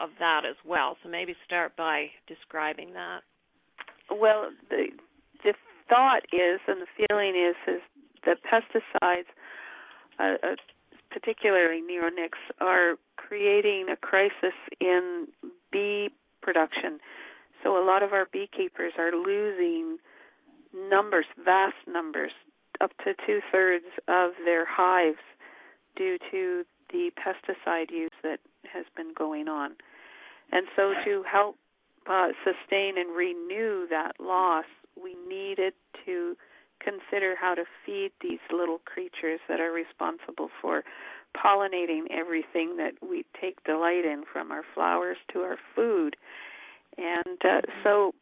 of 0.00 0.10
that 0.18 0.42
as 0.48 0.56
well. 0.64 0.96
So 1.02 1.08
maybe 1.08 1.34
start 1.44 1.76
by 1.76 2.08
describing 2.26 2.92
that. 2.94 3.20
Well, 4.10 4.50
the 4.70 4.86
the 5.44 5.54
thought 5.88 6.22
is 6.32 6.60
and 6.66 6.80
the 6.80 7.06
feeling 7.06 7.34
is 7.36 7.56
is 7.66 7.82
that 8.24 8.38
pesticides, 8.44 9.26
uh, 10.18 10.34
uh, 10.42 10.56
particularly 11.10 11.82
neonics, 11.82 12.40
are 12.60 12.94
creating 13.16 13.86
a 13.90 13.96
crisis 13.96 14.54
in 14.80 15.26
bee 15.72 16.10
production. 16.40 16.98
So 17.62 17.82
a 17.82 17.84
lot 17.84 18.02
of 18.02 18.12
our 18.12 18.26
beekeepers 18.32 18.94
are 18.98 19.12
losing 19.12 19.98
numbers, 20.74 21.26
vast 21.44 21.76
numbers, 21.86 22.32
up 22.80 22.90
to 23.04 23.14
two 23.26 23.40
thirds 23.50 23.84
of 24.08 24.32
their 24.44 24.66
hives 24.66 25.18
due 25.96 26.18
to 26.30 26.64
the 26.90 27.10
pesticide 27.16 27.90
use 27.90 28.10
that 28.22 28.40
has 28.72 28.84
been 28.96 29.12
going 29.16 29.48
on. 29.48 29.72
And 30.50 30.66
so 30.76 30.92
to 31.04 31.22
help 31.30 31.56
uh, 32.08 32.28
sustain 32.44 32.98
and 32.98 33.16
renew 33.16 33.86
that 33.88 34.12
loss, 34.20 34.64
we 35.02 35.16
needed 35.28 35.72
to 36.04 36.36
consider 36.80 37.34
how 37.40 37.54
to 37.54 37.64
feed 37.86 38.10
these 38.20 38.40
little 38.52 38.78
creatures 38.84 39.40
that 39.48 39.60
are 39.60 39.72
responsible 39.72 40.50
for 40.60 40.82
pollinating 41.36 42.02
everything 42.10 42.76
that 42.76 42.92
we 43.00 43.24
take 43.40 43.62
delight 43.64 44.04
in 44.04 44.24
from 44.30 44.50
our 44.52 44.62
flowers 44.74 45.16
to 45.32 45.40
our 45.40 45.56
food. 45.74 46.16
And 46.98 47.38
uh, 47.44 47.60
so 47.82 48.12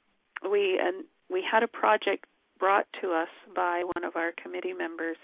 we 0.48 0.78
and 0.80 1.04
we 1.28 1.44
had 1.48 1.62
a 1.62 1.68
project 1.68 2.26
brought 2.58 2.86
to 3.00 3.12
us 3.12 3.28
by 3.54 3.82
one 3.94 4.04
of 4.04 4.14
our 4.16 4.32
committee 4.40 4.74
members 4.74 5.16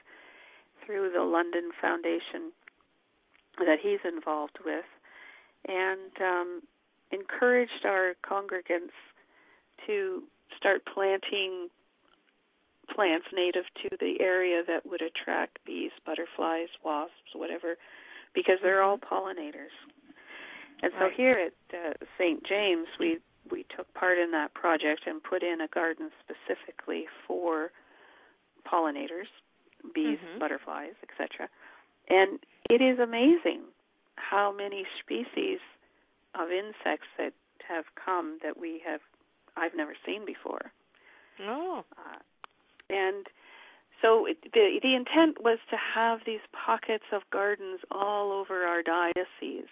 through 0.84 1.10
the 1.12 1.22
London 1.22 1.70
Foundation 1.80 2.52
that 3.58 3.78
he's 3.80 4.00
involved 4.04 4.58
with, 4.64 4.84
and 5.68 6.12
um, 6.20 6.62
encouraged 7.12 7.84
our 7.84 8.14
congregants 8.28 8.94
to 9.86 10.22
start 10.56 10.82
planting 10.92 11.68
plants 12.94 13.26
native 13.32 13.64
to 13.82 13.96
the 13.98 14.20
area 14.20 14.62
that 14.66 14.86
would 14.86 15.02
attract 15.02 15.58
bees, 15.66 15.90
butterflies, 16.04 16.68
wasps, 16.84 17.34
whatever, 17.34 17.76
because 18.34 18.58
they're 18.62 18.82
all 18.82 18.98
pollinators. 18.98 19.74
And 20.82 20.92
so 20.98 21.06
right. 21.06 21.14
here 21.16 21.50
at 21.50 21.76
uh, 21.76 21.92
St. 22.18 22.44
James, 22.46 22.86
we 23.00 23.18
we 23.50 23.64
took 23.76 23.92
part 23.94 24.18
in 24.18 24.32
that 24.32 24.54
project 24.54 25.02
and 25.06 25.22
put 25.22 25.42
in 25.44 25.60
a 25.60 25.68
garden 25.68 26.10
specifically 26.20 27.04
for 27.26 27.70
pollinators, 28.66 29.30
bees, 29.94 30.18
mm-hmm. 30.18 30.40
butterflies, 30.40 30.94
etc. 31.02 31.48
And 32.08 32.40
it 32.68 32.82
is 32.82 32.98
amazing 32.98 33.62
how 34.16 34.52
many 34.52 34.84
species 35.00 35.58
of 36.34 36.50
insects 36.50 37.08
that 37.18 37.32
have 37.68 37.84
come 38.02 38.38
that 38.42 38.58
we 38.58 38.82
have 38.86 39.00
I've 39.56 39.74
never 39.74 39.94
seen 40.04 40.26
before. 40.26 40.72
Oh. 41.40 41.84
Uh, 41.96 42.18
and 42.90 43.26
so 44.02 44.26
it, 44.26 44.38
the 44.52 44.78
the 44.82 44.94
intent 44.94 45.42
was 45.42 45.58
to 45.70 45.76
have 45.94 46.20
these 46.26 46.44
pockets 46.52 47.04
of 47.12 47.22
gardens 47.32 47.80
all 47.90 48.32
over 48.32 48.64
our 48.64 48.82
diocese, 48.82 49.70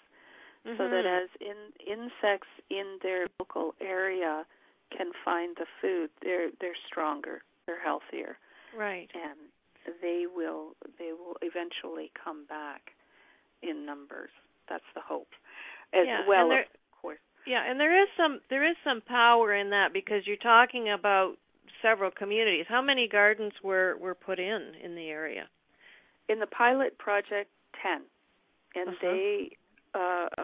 mm-hmm. 0.66 0.76
so 0.76 0.88
that 0.88 1.04
as 1.06 1.28
in, 1.40 1.56
insects 1.86 2.48
in 2.70 2.98
their 3.02 3.26
local 3.38 3.74
area 3.80 4.44
can 4.96 5.12
find 5.24 5.56
the 5.58 5.66
food, 5.80 6.10
they're 6.22 6.50
they're 6.60 6.76
stronger, 6.86 7.42
they're 7.66 7.82
healthier, 7.82 8.38
right, 8.76 9.08
and 9.14 9.94
they 10.00 10.24
will 10.34 10.74
they 10.98 11.12
will 11.12 11.36
eventually 11.42 12.10
come 12.22 12.46
back 12.48 12.93
in 13.68 13.86
numbers. 13.86 14.30
That's 14.68 14.84
the 14.94 15.00
hope, 15.00 15.28
as 15.92 16.06
yeah, 16.06 16.20
well 16.28 16.48
there, 16.48 16.60
of 16.62 17.02
course. 17.02 17.18
Yeah, 17.46 17.68
and 17.68 17.78
there 17.78 18.00
is 18.02 18.08
some 18.16 18.40
there 18.50 18.68
is 18.68 18.76
some 18.84 19.00
power 19.02 19.54
in 19.54 19.70
that 19.70 19.92
because 19.92 20.26
you're 20.26 20.36
talking 20.36 20.90
about 20.90 21.34
several 21.82 22.10
communities. 22.10 22.64
How 22.68 22.80
many 22.80 23.08
gardens 23.08 23.52
were 23.62 23.96
were 24.00 24.14
put 24.14 24.38
in 24.38 24.72
in 24.82 24.94
the 24.94 25.08
area? 25.08 25.48
In 26.28 26.40
the 26.40 26.46
pilot 26.46 26.96
project, 26.98 27.50
ten, 27.82 28.02
and 28.74 28.88
uh-huh. 28.88 28.96
they 29.02 29.56
uh, 29.94 30.42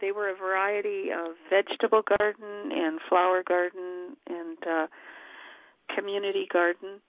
they 0.00 0.12
were 0.12 0.30
a 0.30 0.36
variety 0.36 1.10
of 1.10 1.34
vegetable 1.50 2.02
garden 2.18 2.70
and 2.72 3.00
flower 3.08 3.42
garden 3.46 4.16
and 4.28 4.58
uh, 4.66 4.86
community 5.94 6.46
garden. 6.52 7.00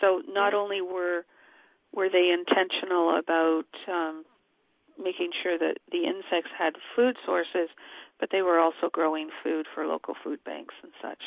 So 0.00 0.22
not 0.28 0.54
only 0.54 0.80
were 0.80 1.24
were 1.92 2.08
they 2.08 2.30
intentional 2.30 3.18
about 3.18 3.64
um, 3.88 4.24
making 5.02 5.30
sure 5.42 5.58
that 5.58 5.78
the 5.90 6.04
insects 6.04 6.50
had 6.58 6.74
food 6.94 7.16
sources, 7.24 7.68
but 8.20 8.30
they 8.32 8.42
were 8.42 8.58
also 8.58 8.88
growing 8.92 9.30
food 9.42 9.66
for 9.74 9.86
local 9.86 10.14
food 10.22 10.42
banks 10.44 10.74
and 10.82 10.92
such. 11.02 11.22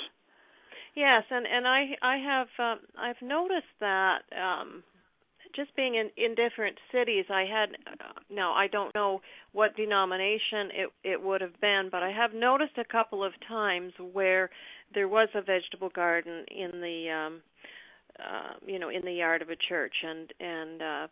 Yes, 0.96 1.24
and 1.30 1.46
and 1.46 1.68
I 1.68 1.96
I 2.02 2.18
have 2.18 2.48
um, 2.58 2.80
I've 2.98 3.22
noticed 3.22 3.74
that 3.80 4.20
um, 4.36 4.84
just 5.56 5.76
being 5.76 5.96
in 5.96 6.10
in 6.18 6.36
different 6.36 6.78
cities, 6.92 7.26
I 7.30 7.44
had 7.46 7.70
uh, 7.88 8.20
now 8.30 8.54
I 8.54 8.68
don't 8.68 8.94
know 8.96 9.22
what 9.52 9.76
denomination 9.76 10.70
it 10.74 10.90
it 11.04 11.22
would 11.22 11.42
have 11.42 11.60
been, 11.62 11.90
but 11.92 12.04
I 12.04 12.12
have 12.12 12.34
noticed 12.34 12.78
a 12.78 12.84
couple 12.84 13.24
of 13.24 13.34
times 13.48 13.94
where 14.14 14.50
there 14.94 15.08
was 15.08 15.30
a 15.36 15.42
vegetable 15.42 15.90
garden 15.90 16.46
in 16.50 16.82
the 16.82 17.10
um 17.10 17.42
uh, 18.20 18.54
you 18.66 18.80
know 18.80 18.90
in 18.90 19.04
the 19.04 19.14
yard 19.14 19.42
of 19.42 19.50
a 19.50 19.56
church. 19.56 19.96
And 20.04 20.32
and 20.40 20.82
uh 20.82 21.08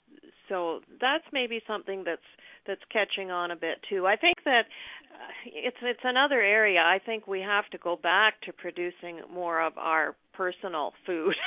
so 0.49 0.79
that's 1.01 1.25
maybe 1.31 1.61
something 1.67 2.03
that's 2.05 2.21
that's 2.65 2.81
catching 2.91 3.31
on 3.31 3.51
a 3.51 3.55
bit 3.55 3.77
too. 3.89 4.05
I 4.05 4.15
think 4.17 4.37
that 4.45 4.65
uh, 5.13 5.31
it's 5.45 5.77
it's 5.81 6.03
another 6.03 6.41
area 6.41 6.81
i 6.81 6.99
think 7.03 7.27
we 7.27 7.39
have 7.39 7.67
to 7.71 7.77
go 7.77 7.95
back 7.95 8.41
to 8.41 8.53
producing 8.53 9.21
more 9.33 9.61
of 9.61 9.77
our 9.77 10.15
personal 10.33 10.93
food. 11.05 11.35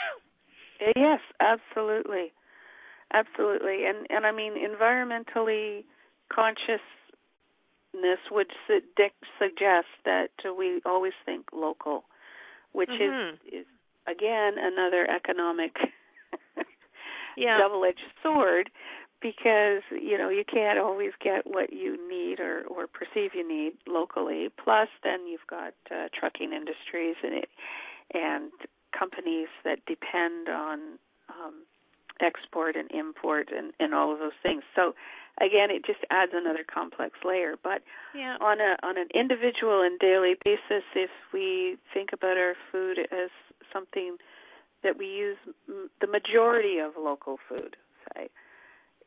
Yes 0.96 1.20
absolutely. 1.40 2.32
Absolutely. 3.12 3.84
And 3.84 4.06
and 4.08 4.24
i 4.24 4.32
mean 4.32 4.54
environmentally 4.54 5.84
consciousness 6.32 6.80
would 8.30 8.46
su- 8.66 8.80
suggest 9.38 9.88
that 10.06 10.30
we 10.56 10.80
always 10.86 11.12
think 11.26 11.44
local 11.52 12.04
which 12.72 12.88
mm-hmm. 12.88 13.34
is 13.52 13.60
is 13.60 13.66
again 14.10 14.54
another 14.58 15.08
economic 15.08 15.76
yeah. 17.36 17.58
double-edged 17.58 17.98
sword 18.22 18.70
because 19.22 19.82
you 19.90 20.16
know 20.16 20.28
you 20.28 20.44
can't 20.50 20.78
always 20.78 21.12
get 21.22 21.46
what 21.46 21.72
you 21.72 21.96
need 22.08 22.40
or 22.40 22.64
or 22.64 22.86
perceive 22.86 23.32
you 23.34 23.46
need 23.46 23.72
locally 23.86 24.48
plus 24.62 24.88
then 25.04 25.26
you've 25.26 25.46
got 25.48 25.74
uh, 25.90 26.08
trucking 26.18 26.52
industries 26.52 27.16
and 27.22 27.34
it 27.34 27.48
and 28.14 28.50
companies 28.98 29.48
that 29.64 29.78
depend 29.86 30.48
on 30.48 30.80
um 31.28 31.62
export 32.22 32.76
and 32.76 32.90
import 32.90 33.48
and 33.56 33.72
and 33.80 33.94
all 33.94 34.12
of 34.12 34.18
those 34.18 34.36
things 34.42 34.62
so 34.74 34.92
again 35.40 35.70
it 35.70 35.84
just 35.84 36.00
adds 36.10 36.32
another 36.34 36.64
complex 36.64 37.14
layer 37.24 37.54
but 37.62 37.82
yeah. 38.14 38.36
on 38.40 38.60
a 38.60 38.76
on 38.82 38.98
an 38.98 39.08
individual 39.14 39.82
and 39.82 39.98
daily 39.98 40.34
basis 40.44 40.84
if 40.94 41.10
we 41.32 41.76
think 41.94 42.10
about 42.12 42.36
our 42.36 42.54
food 42.70 42.98
as 42.98 43.30
something 43.72 44.16
that 44.82 44.98
we 44.98 45.06
use 45.06 45.36
m- 45.68 45.90
the 46.00 46.06
majority 46.06 46.78
of 46.78 46.92
local 46.98 47.38
food. 47.48 47.76
Say, 48.14 48.28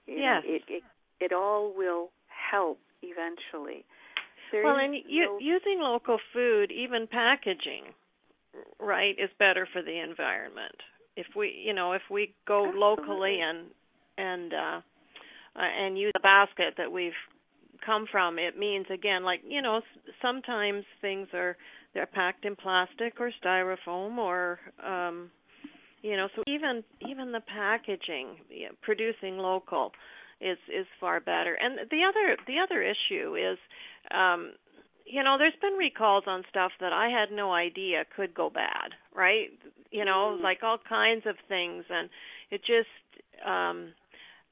yes, 0.07 0.43
it, 0.45 0.61
it 0.67 0.83
it 1.19 1.33
all 1.33 1.73
will 1.75 2.09
help 2.51 2.79
eventually. 3.01 3.85
There 4.51 4.63
well, 4.63 4.75
and 4.77 4.93
no... 4.93 5.37
using 5.39 5.79
local 5.79 6.17
food, 6.31 6.71
even 6.71 7.07
packaging, 7.07 7.93
right, 8.79 9.15
is 9.17 9.29
better 9.39 9.67
for 9.71 9.81
the 9.81 9.99
environment. 9.99 10.75
If 11.15 11.27
we, 11.35 11.53
you 11.65 11.73
know, 11.73 11.93
if 11.93 12.01
we 12.09 12.33
go 12.47 12.67
Absolutely. 12.67 12.79
locally 12.79 13.39
and 13.41 13.67
and 14.17 14.53
uh, 14.53 14.81
uh, 15.55 15.59
and 15.59 15.97
use 15.97 16.11
a 16.15 16.19
basket 16.19 16.75
that 16.77 16.91
we've 16.91 17.11
come 17.85 18.05
from, 18.11 18.39
it 18.39 18.57
means 18.57 18.85
again, 18.91 19.23
like 19.23 19.41
you 19.47 19.61
know, 19.61 19.81
sometimes 20.21 20.83
things 21.01 21.27
are 21.33 21.55
they're 21.93 22.05
packed 22.05 22.45
in 22.45 22.55
plastic 22.55 23.13
or 23.19 23.31
styrofoam 23.43 24.17
or 24.17 24.59
um 24.85 25.29
you 26.01 26.17
know 26.17 26.27
so 26.35 26.43
even 26.47 26.83
even 27.07 27.31
the 27.31 27.41
packaging 27.41 28.35
you 28.49 28.65
know, 28.65 28.71
producing 28.81 29.37
local 29.37 29.91
is 30.41 30.57
is 30.67 30.85
far 30.99 31.19
better 31.19 31.57
and 31.61 31.79
the 31.91 32.01
other 32.03 32.35
the 32.47 32.55
other 32.59 32.81
issue 32.81 33.35
is 33.35 33.57
um 34.11 34.51
you 35.05 35.23
know 35.23 35.37
there's 35.37 35.53
been 35.61 35.73
recalls 35.73 36.23
on 36.27 36.43
stuff 36.49 36.71
that 36.79 36.93
i 36.93 37.09
had 37.09 37.35
no 37.35 37.51
idea 37.53 38.05
could 38.15 38.33
go 38.33 38.49
bad 38.49 38.91
right 39.15 39.49
you 39.91 40.05
know 40.05 40.37
mm. 40.37 40.41
like 40.41 40.59
all 40.63 40.77
kinds 40.87 41.25
of 41.25 41.35
things 41.47 41.83
and 41.89 42.09
it 42.51 42.61
just 42.61 42.87
um 43.45 43.89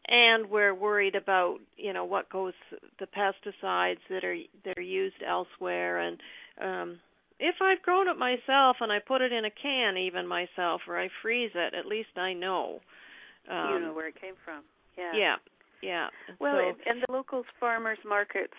and 0.07 0.49
we're 0.49 0.73
worried 0.73 1.15
about 1.15 1.57
you 1.77 1.93
know 1.93 2.05
what 2.05 2.29
goes 2.29 2.53
the 2.99 3.07
pesticides 3.07 3.99
that 4.09 4.23
are 4.23 4.37
that 4.65 4.77
are 4.77 4.81
used 4.81 5.21
elsewhere 5.27 5.99
and 5.99 6.19
um 6.61 6.99
if 7.41 7.55
I've 7.59 7.81
grown 7.81 8.07
it 8.07 8.17
myself 8.17 8.77
and 8.79 8.91
I 8.91 8.99
put 8.99 9.21
it 9.21 9.33
in 9.33 9.45
a 9.45 9.49
can, 9.49 9.97
even 9.97 10.27
myself, 10.27 10.81
or 10.87 10.97
I 10.99 11.09
freeze 11.21 11.49
it, 11.55 11.73
at 11.73 11.87
least 11.87 12.15
I 12.15 12.33
know. 12.33 12.79
Um, 13.49 13.73
you 13.73 13.79
know 13.79 13.93
where 13.93 14.07
it 14.07 14.21
came 14.21 14.35
from. 14.45 14.61
Yeah. 14.95 15.11
Yeah. 15.15 15.35
Yeah. 15.81 16.07
Well, 16.39 16.73
so, 16.77 16.89
and 16.89 17.01
the 17.01 17.11
local 17.11 17.43
farmers 17.59 17.97
markets. 18.07 18.53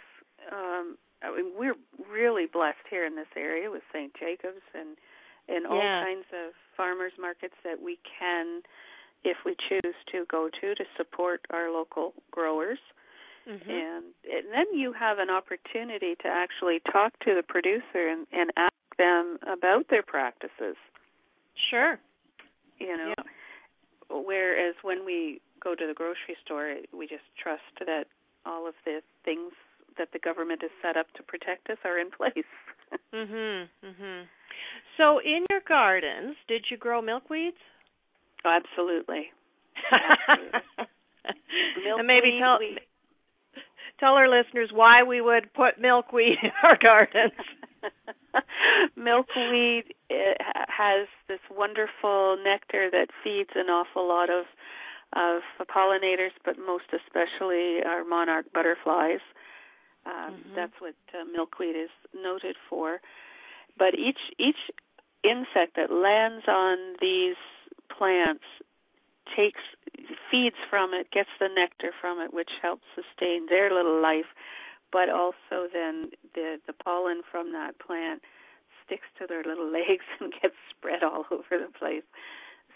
Um, 0.51 0.99
I 1.22 1.34
mean, 1.36 1.52
we're 1.56 1.76
really 2.10 2.46
blessed 2.46 2.84
here 2.90 3.06
in 3.06 3.16
this 3.16 3.30
area 3.36 3.70
with 3.70 3.82
St. 3.92 4.12
Jacobs 4.18 4.62
and 4.74 4.96
and 5.48 5.66
all 5.66 5.78
yeah. 5.78 6.04
kinds 6.04 6.26
of 6.32 6.52
farmers 6.76 7.12
markets 7.20 7.54
that 7.64 7.82
we 7.82 7.98
can, 8.18 8.62
if 9.24 9.38
we 9.44 9.56
choose 9.68 9.94
to, 10.12 10.24
go 10.30 10.48
to 10.60 10.74
to 10.74 10.84
support 10.96 11.40
our 11.50 11.70
local 11.70 12.14
growers. 12.30 12.78
Mm-hmm. 13.48 13.70
And, 13.70 14.04
and 14.24 14.46
then 14.52 14.66
you 14.72 14.92
have 14.92 15.18
an 15.18 15.30
opportunity 15.30 16.14
to 16.22 16.28
actually 16.28 16.80
talk 16.92 17.18
to 17.24 17.34
the 17.34 17.42
producer 17.42 18.08
and, 18.08 18.26
and 18.32 18.52
ask 18.56 18.72
them 18.98 19.38
about 19.42 19.88
their 19.90 20.02
practices. 20.02 20.76
Sure. 21.70 21.98
You 22.78 22.96
know, 22.96 23.14
yeah. 23.18 23.24
whereas 24.24 24.74
when 24.82 25.04
we 25.04 25.40
go 25.62 25.74
to 25.74 25.86
the 25.86 25.94
grocery 25.94 26.36
store, 26.44 26.76
we 26.96 27.06
just 27.06 27.24
trust 27.40 27.62
that 27.84 28.04
all 28.46 28.66
of 28.66 28.74
the 28.84 29.00
things 29.24 29.52
that 29.99 30.09
the 30.12 30.18
government 30.18 30.62
has 30.62 30.70
set 30.82 30.97
up 30.97 31.07
to 31.16 31.22
protect 31.22 31.70
us 31.70 31.78
are 31.84 31.99
in 31.99 32.11
place. 32.11 32.49
mhm. 33.14 33.68
Mhm. 33.84 34.24
So, 34.97 35.18
in 35.18 35.47
your 35.51 35.61
gardens, 35.66 36.36
did 36.49 36.66
you 36.70 36.76
grow 36.76 37.01
milkweeds? 37.03 37.59
Absolutely. 38.45 39.32
Absolutely. 39.90 40.61
milkweed, 41.84 41.99
and 41.99 42.07
maybe 42.07 42.38
tell 42.40 42.59
we, 42.59 42.78
tell 44.01 44.14
our 44.14 44.28
listeners 44.28 44.70
why 44.72 45.03
we 45.03 45.20
would 45.20 45.53
put 45.55 45.80
milkweed 45.80 46.38
in 46.43 46.51
our 46.62 46.76
gardens. 46.80 47.32
milkweed 48.97 49.95
has 50.68 51.07
this 51.28 51.40
wonderful 51.51 52.36
nectar 52.45 52.90
that 52.90 53.09
feeds 53.24 53.51
an 53.55 53.66
awful 53.66 54.07
lot 54.07 54.30
of 54.30 54.45
of 55.14 55.43
pollinators, 55.68 56.32
but 56.45 56.57
most 56.59 56.88
especially 56.93 57.80
our 57.84 58.03
monarch 58.05 58.47
butterflies. 58.55 59.20
Um, 60.07 60.12
mm-hmm. 60.12 60.55
That's 60.57 60.72
what 60.78 60.94
uh, 61.14 61.24
milkweed 61.24 61.76
is 61.76 61.90
noted 62.14 62.57
for. 62.68 63.00
But 63.78 63.94
each 63.94 64.18
each 64.38 64.70
insect 65.24 65.76
that 65.76 65.92
lands 65.92 66.44
on 66.48 66.96
these 67.00 67.36
plants 67.96 68.44
takes 69.36 69.61
feeds 70.30 70.57
from 70.68 70.92
it, 70.94 71.11
gets 71.11 71.30
the 71.38 71.48
nectar 71.48 71.92
from 72.00 72.20
it, 72.20 72.34
which 72.34 72.50
helps 72.61 72.82
sustain 72.94 73.46
their 73.48 73.72
little 73.72 74.00
life. 74.00 74.28
But 74.90 75.09
also 75.09 75.68
then 75.72 76.11
the 76.34 76.59
the 76.66 76.72
pollen 76.72 77.22
from 77.30 77.53
that 77.53 77.78
plant 77.78 78.22
sticks 78.84 79.07
to 79.18 79.26
their 79.26 79.42
little 79.44 79.70
legs 79.72 80.05
and 80.20 80.32
gets 80.42 80.57
spread 80.70 81.03
all 81.03 81.24
over 81.30 81.57
the 81.59 81.72
place. 81.78 82.05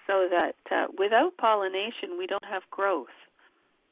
So 0.06 0.28
that 0.30 0.54
uh, 0.70 0.86
without 0.96 1.36
pollination, 1.36 2.16
we 2.16 2.26
don't 2.26 2.44
have 2.44 2.62
growth. 2.70 3.08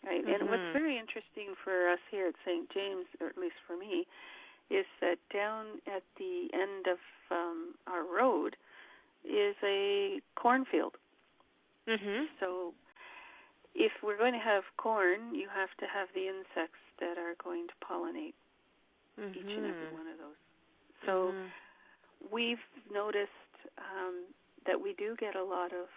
Right? 0.04 0.24
Mm-hmm. 0.24 0.42
And 0.42 0.50
what's 0.50 0.72
very 0.72 0.98
interesting 0.98 1.54
for 1.62 1.88
us 1.88 2.00
here 2.10 2.28
at 2.28 2.34
St. 2.44 2.68
James, 2.70 3.06
or 3.20 3.28
at 3.28 3.38
least 3.38 3.56
for 3.66 3.76
me, 3.76 4.06
is 4.70 4.86
that 5.00 5.16
down 5.32 5.80
at 5.86 6.02
the 6.18 6.48
end 6.52 6.86
of 6.86 6.98
um, 7.30 7.74
our 7.86 8.04
road 8.04 8.56
is 9.24 9.56
a 9.62 10.20
cornfield. 10.36 10.96
Mhm. 11.88 12.28
So 12.40 12.74
if 13.74 13.92
we're 14.02 14.16
going 14.16 14.32
to 14.32 14.38
have 14.38 14.64
corn, 14.76 15.34
you 15.34 15.48
have 15.48 15.74
to 15.78 15.86
have 15.86 16.08
the 16.14 16.28
insects 16.28 16.80
that 17.00 17.18
are 17.18 17.34
going 17.42 17.66
to 17.68 17.74
pollinate 17.84 18.34
mm-hmm. 19.18 19.34
each 19.34 19.56
and 19.56 19.66
every 19.66 19.90
one 19.92 20.06
of 20.06 20.18
those. 20.18 20.40
So 21.04 21.32
mm-hmm. 21.32 21.48
we've 22.30 22.64
noticed 22.92 23.30
um, 23.78 24.24
that 24.66 24.80
we 24.80 24.94
do 24.94 25.16
get 25.18 25.36
a 25.36 25.44
lot 25.44 25.72
of 25.72 25.88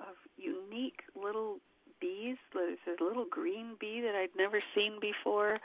of 0.00 0.16
unique 0.38 1.02
little 1.14 1.60
bees. 2.00 2.36
There's 2.54 2.78
a 3.00 3.04
little 3.04 3.26
green 3.30 3.76
bee 3.80 4.00
that 4.00 4.14
I'd 4.14 4.36
never 4.36 4.62
seen 4.74 4.98
before, 5.00 5.58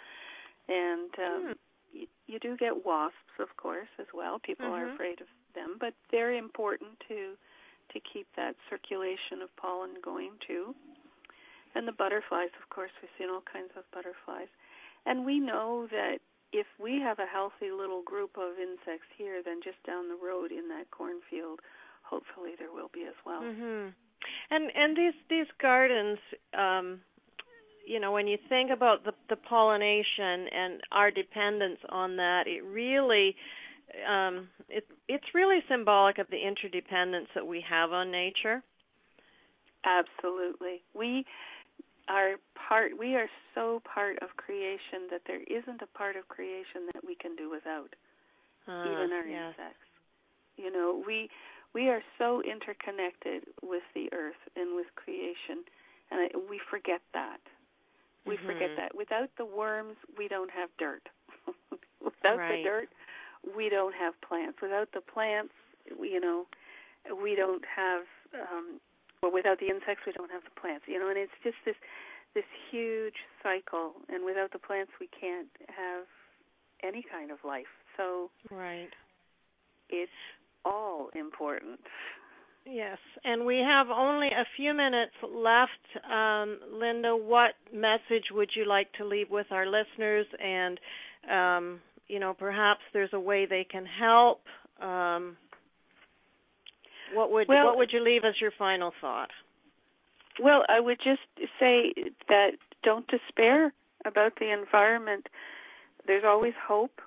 and 0.67 1.11
um, 1.17 1.43
mm. 1.43 1.55
you, 1.93 2.07
you 2.27 2.39
do 2.39 2.57
get 2.57 2.86
wasps, 2.86 3.39
of 3.39 3.55
course, 3.57 3.89
as 3.99 4.07
well. 4.13 4.39
People 4.39 4.67
mm-hmm. 4.67 4.89
are 4.89 4.93
afraid 4.93 5.21
of 5.21 5.27
them, 5.53 5.77
but 5.79 5.93
they're 6.11 6.33
important 6.33 6.91
to 7.07 7.33
to 7.93 7.99
keep 8.01 8.25
that 8.36 8.55
circulation 8.69 9.41
of 9.43 9.55
pollen 9.57 9.91
going 10.03 10.31
too. 10.47 10.73
And 11.75 11.88
the 11.88 11.91
butterflies, 11.91 12.49
of 12.61 12.69
course, 12.73 12.91
we've 13.01 13.11
seen 13.19 13.29
all 13.29 13.43
kinds 13.45 13.71
of 13.77 13.83
butterflies. 13.91 14.49
And 15.05 15.25
we 15.25 15.39
know 15.39 15.88
that 15.91 16.17
if 16.51 16.65
we 16.79 16.99
have 17.01 17.19
a 17.19 17.27
healthy 17.27 17.69
little 17.69 18.01
group 18.01 18.38
of 18.38 18.57
insects 18.57 19.11
here, 19.17 19.43
then 19.43 19.59
just 19.63 19.77
down 19.86 20.07
the 20.07 20.17
road 20.17 20.51
in 20.51 20.67
that 20.69 20.89
cornfield, 20.89 21.59
hopefully 22.01 22.55
there 22.57 22.71
will 22.71 22.89
be 22.93 23.03
as 23.03 23.17
well. 23.25 23.43
Mm-hmm. 23.43 23.91
And 24.49 24.72
and 24.76 24.97
these 24.97 25.13
these 25.30 25.47
gardens, 25.61 26.20
um, 26.57 27.01
you 27.88 27.99
know, 27.99 28.11
when 28.11 28.28
you 28.28 28.38
think 28.49 28.72
about 28.72 29.03
the 29.03 29.13
the 29.30 29.36
pollination 29.36 30.47
and 30.53 30.82
our 30.91 31.11
dependence 31.11 31.80
on 31.89 32.16
that, 32.18 32.43
it 32.47 32.63
really 32.63 33.36
um, 34.09 34.47
it 34.70 34.88
it's 35.07 35.26
really 35.34 35.59
symbolic 35.70 36.18
of 36.18 36.28
the 36.30 36.38
interdependence 36.38 37.28
that 37.36 37.45
we 37.45 37.63
have 37.68 37.91
on 37.91 38.11
nature. 38.11 38.63
Absolutely, 39.86 40.82
we 40.93 41.26
are 42.09 42.36
part. 42.68 42.91
We 42.97 43.16
are 43.16 43.30
so 43.53 43.82
part 43.93 44.18
of 44.22 44.30
creation 44.38 45.09
that 45.11 45.22
there 45.28 45.41
isn't 45.43 45.82
a 45.82 45.97
part 45.97 46.16
of 46.16 46.28
creation 46.28 46.89
that 46.93 47.05
we 47.05 47.16
can 47.16 47.36
do 47.36 47.49
without. 47.49 47.93
Uh, 48.68 48.82
even 48.82 49.13
our 49.13 49.28
yes. 49.28 49.53
insects. 49.53 49.86
You 50.57 50.72
know, 50.72 51.03
we 51.05 51.30
we 51.76 51.89
are 51.89 52.01
so 52.17 52.41
interconnected 52.41 53.43
with 53.61 53.84
the 53.93 54.07
earth 54.15 54.39
and 54.55 54.76
with 54.76 54.88
creation, 54.95 55.67
and 56.09 56.21
I, 56.21 56.28
we 56.49 56.59
forget 56.71 57.01
that. 57.13 57.43
We 58.26 58.38
mm-hmm. 58.38 58.47
forget 58.47 58.69
that. 58.78 58.95
Without 58.95 59.30
the 59.38 59.45
worms, 59.45 59.99
we 60.17 60.30
don't 60.30 60.49
have 60.49 60.69
dirt. 60.80 61.03
Without 62.01 62.39
right. 62.39 62.63
the 62.63 62.63
dirt, 62.63 62.89
we 63.55 63.67
don't 63.67 63.93
have 63.93 64.13
plants. 64.26 64.57
Without 64.61 64.88
the 64.93 65.01
plants, 65.01 65.53
you 66.01 66.21
know, 66.21 66.45
we 67.21 67.36
don't 67.36 67.63
have. 67.67 68.07
Um, 68.34 68.80
well, 69.21 69.34
without 69.34 69.59
the 69.59 69.67
insects, 69.67 70.07
we 70.07 70.13
don't 70.13 70.32
have 70.32 70.43
the 70.43 70.59
plants. 70.59 70.86
You 70.88 70.97
know, 70.97 71.09
and 71.09 71.17
it's 71.19 71.36
just 71.43 71.57
this 71.65 71.76
this 72.34 72.47
huge 72.71 73.19
cycle. 73.43 73.93
And 74.07 74.23
without 74.23 74.53
the 74.53 74.59
plants, 74.59 74.91
we 74.99 75.07
can't 75.11 75.51
have 75.67 76.07
any 76.84 77.03
kind 77.03 77.32
of 77.32 77.38
life. 77.43 77.69
So 77.97 78.32
right, 78.49 78.89
it's 79.89 80.19
all 80.66 81.09
important. 81.16 81.80
Yes, 82.66 82.97
and 83.24 83.45
we 83.45 83.57
have 83.59 83.88
only 83.95 84.28
a 84.28 84.45
few 84.57 84.74
minutes 84.74 85.13
left. 85.22 86.11
Um, 86.11 86.57
Linda, 86.74 87.16
what 87.16 87.51
message 87.72 88.26
would 88.32 88.49
you 88.55 88.66
like 88.66 88.91
to 88.93 89.05
leave 89.05 89.30
with 89.30 89.45
our 89.51 89.68
listeners? 89.68 90.26
And 90.43 90.80
um, 91.32 91.80
you 92.07 92.20
know, 92.20 92.34
perhaps 92.34 92.82
there's 92.91 93.11
a 93.13 93.20
way 93.20 93.45
they 93.45 93.68
can 93.70 93.86
help. 93.86 94.41
Um, 94.82 95.38
what 97.13 97.32
would 97.32 97.47
well, 97.47 97.68
what 97.68 97.78
would 97.78 97.91
you 97.93 98.03
leave 98.03 98.24
as 98.26 98.34
your 98.41 98.51
final 98.57 98.91
thought? 98.99 99.30
Well, 100.41 100.63
I 100.68 100.80
would 100.80 100.97
just 100.97 101.22
say 101.59 101.93
that 102.28 102.51
don't 102.84 103.07
despair 103.07 103.74
about 104.05 104.34
the 104.39 104.51
environment. 104.51 105.28
There's 106.07 106.24
always 106.26 106.53
hope. 106.68 106.99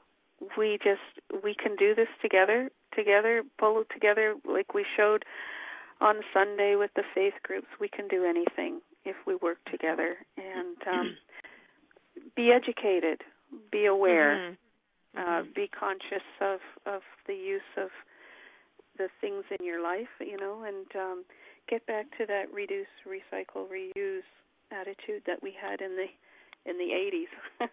We 0.57 0.79
just 0.83 1.43
we 1.45 1.55
can 1.55 1.77
do 1.77 1.95
this 1.95 2.09
together. 2.23 2.71
Together, 2.99 3.45
pull 3.59 3.81
it 3.81 3.87
together 3.93 4.35
like 4.45 4.75
we 4.75 4.85
showed 4.97 5.25
on 6.01 6.17
Sunday 6.35 6.75
with 6.75 6.91
the 6.97 7.05
faith 7.15 7.35
groups. 7.45 7.69
We 7.81 7.89
can 7.89 8.09
do 8.09 8.25
anything 8.25 8.81
if 9.05 9.15
we 9.25 9.37
work 9.37 9.59
together 9.71 10.17
and 10.37 10.77
um, 10.91 11.17
be 12.37 12.51
educated, 12.51 13.23
be 13.71 13.87
aware, 13.87 14.37
Mm-hmm. 14.37 14.55
Uh, 15.17 15.43
be 15.57 15.69
conscious 15.69 16.27
of 16.41 16.61
of 16.87 17.01
the 17.27 17.35
use 17.35 17.73
of 17.77 17.89
the 18.99 19.09
things 19.21 19.45
in 19.59 19.65
your 19.65 19.83
life, 19.83 20.09
you 20.21 20.37
know, 20.37 20.65
and 20.65 20.87
um, 20.95 21.25
get 21.69 21.85
back 21.87 22.07
to 22.19 22.27
that 22.27 22.53
reduce, 22.53 22.87
recycle, 23.07 23.67
reuse 23.73 24.29
attitude 24.71 25.23
that 25.27 25.43
we 25.43 25.53
had 25.59 25.81
in 25.81 25.97
the 25.97 26.07
in 26.71 26.77
the 26.77 26.93
80s. 26.93 27.69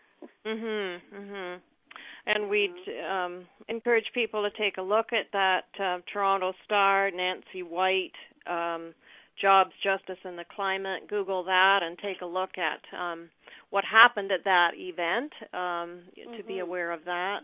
mhm. 0.45 1.01
Mhm. 1.13 1.59
And 2.27 2.49
we'd 2.49 2.73
um, 3.07 3.45
encourage 3.69 4.05
people 4.13 4.43
to 4.43 4.57
take 4.57 4.77
a 4.77 4.81
look 4.81 5.07
at 5.13 5.31
that 5.33 5.65
uh, 5.79 5.99
Toronto 6.11 6.53
Star, 6.65 7.11
Nancy 7.11 7.61
White, 7.61 8.15
um, 8.47 8.93
Jobs, 9.39 9.71
Justice, 9.83 10.17
and 10.23 10.37
the 10.37 10.45
Climate. 10.55 11.07
Google 11.07 11.43
that 11.43 11.79
and 11.83 11.97
take 11.99 12.21
a 12.21 12.25
look 12.25 12.51
at 12.57 12.81
um, 12.99 13.29
what 13.69 13.83
happened 13.85 14.31
at 14.31 14.43
that 14.45 14.71
event 14.75 15.31
um, 15.53 15.59
mm-hmm. 15.59 16.37
to 16.37 16.43
be 16.47 16.59
aware 16.59 16.91
of 16.91 17.05
that. 17.05 17.39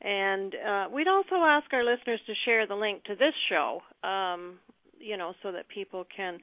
And 0.00 0.54
uh, 0.54 0.88
we'd 0.92 1.08
also 1.08 1.36
ask 1.36 1.72
our 1.72 1.84
listeners 1.84 2.20
to 2.26 2.32
share 2.44 2.66
the 2.66 2.74
link 2.74 3.04
to 3.04 3.14
this 3.14 3.34
show, 3.48 3.82
um, 4.02 4.58
you 4.98 5.16
know, 5.16 5.34
so 5.42 5.52
that 5.52 5.68
people 5.68 6.06
can 6.14 6.38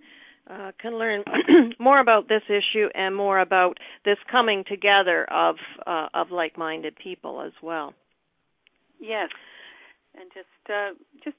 uh, 0.49 0.71
can 0.81 0.97
learn 0.97 1.23
more 1.79 1.99
about 1.99 2.27
this 2.27 2.41
issue 2.47 2.87
and 2.95 3.15
more 3.15 3.39
about 3.39 3.77
this 4.05 4.17
coming 4.31 4.63
together 4.67 5.25
of 5.31 5.55
uh, 5.85 6.07
of 6.13 6.31
like-minded 6.31 6.95
people 6.95 7.41
as 7.41 7.53
well. 7.61 7.93
Yes, 8.99 9.29
and 10.19 10.29
just 10.33 10.69
uh, 10.69 10.91
just 11.23 11.37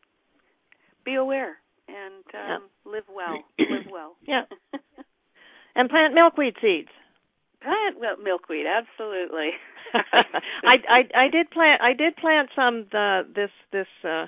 be 1.04 1.14
aware 1.14 1.56
and 1.88 2.24
um, 2.34 2.68
yeah. 2.86 2.92
live 2.92 3.04
well. 3.14 3.44
live 3.58 3.86
well. 3.90 4.16
Yeah. 4.26 4.42
and 5.74 5.88
plant 5.88 6.14
milkweed 6.14 6.54
seeds. 6.60 6.88
Plant 7.62 8.00
well, 8.00 8.16
milkweed, 8.22 8.66
absolutely. 8.66 9.50
I, 10.64 10.76
I 10.88 11.24
I 11.24 11.28
did 11.28 11.50
plant 11.50 11.82
I 11.82 11.92
did 11.92 12.16
plant 12.16 12.48
some 12.56 12.86
the 12.90 13.22
this 13.34 13.50
this 13.72 13.88
uh 14.04 14.26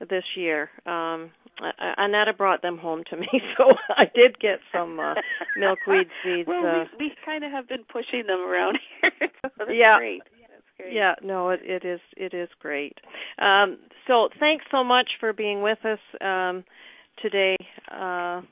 this 0.00 0.24
year. 0.36 0.70
Um 0.86 1.30
Annetta 1.96 2.32
brought 2.32 2.62
them 2.62 2.78
home 2.78 3.02
to 3.10 3.16
me, 3.16 3.28
so 3.56 3.64
I 3.96 4.04
did 4.14 4.38
get 4.38 4.60
some 4.72 5.00
uh, 5.00 5.14
milkweed 5.56 6.08
seeds. 6.24 6.46
well, 6.46 6.64
uh, 6.64 6.84
we, 6.98 7.06
we 7.06 7.12
kind 7.24 7.44
of 7.44 7.50
have 7.50 7.68
been 7.68 7.84
pushing 7.92 8.26
them 8.26 8.40
around 8.40 8.78
here. 9.00 9.30
so 9.58 9.64
yeah. 9.70 9.98
great. 9.98 10.22
Great. 10.76 10.94
Yeah, 10.94 11.14
no, 11.24 11.50
it, 11.50 11.60
it 11.64 11.84
is 11.84 12.00
it 12.16 12.32
is 12.34 12.48
great. 12.60 12.96
Um, 13.40 13.78
so 14.06 14.28
thanks 14.38 14.64
so 14.70 14.84
much 14.84 15.08
for 15.18 15.32
being 15.32 15.60
with 15.60 15.78
us 15.84 15.98
um, 16.20 16.62
today, 17.20 17.56
uh, 17.90 18.42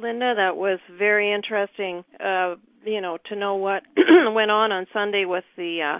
Linda. 0.00 0.34
That 0.36 0.56
was 0.56 0.78
very 0.96 1.32
interesting. 1.32 2.04
Uh, 2.18 2.54
you 2.84 3.02
know, 3.02 3.18
to 3.28 3.36
know 3.36 3.56
what 3.56 3.82
went 4.32 4.50
on 4.50 4.72
on 4.72 4.86
Sunday 4.94 5.26
with 5.26 5.44
the 5.58 5.98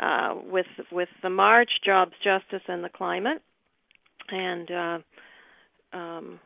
uh, 0.00 0.02
uh, 0.02 0.34
with 0.50 0.66
with 0.90 1.08
the 1.22 1.28
march, 1.30 1.70
jobs, 1.84 2.12
justice, 2.24 2.62
and 2.66 2.82
the 2.82 2.88
climate, 2.88 3.42
and. 4.30 4.70
Uh, 4.70 4.98
um, 5.92 6.40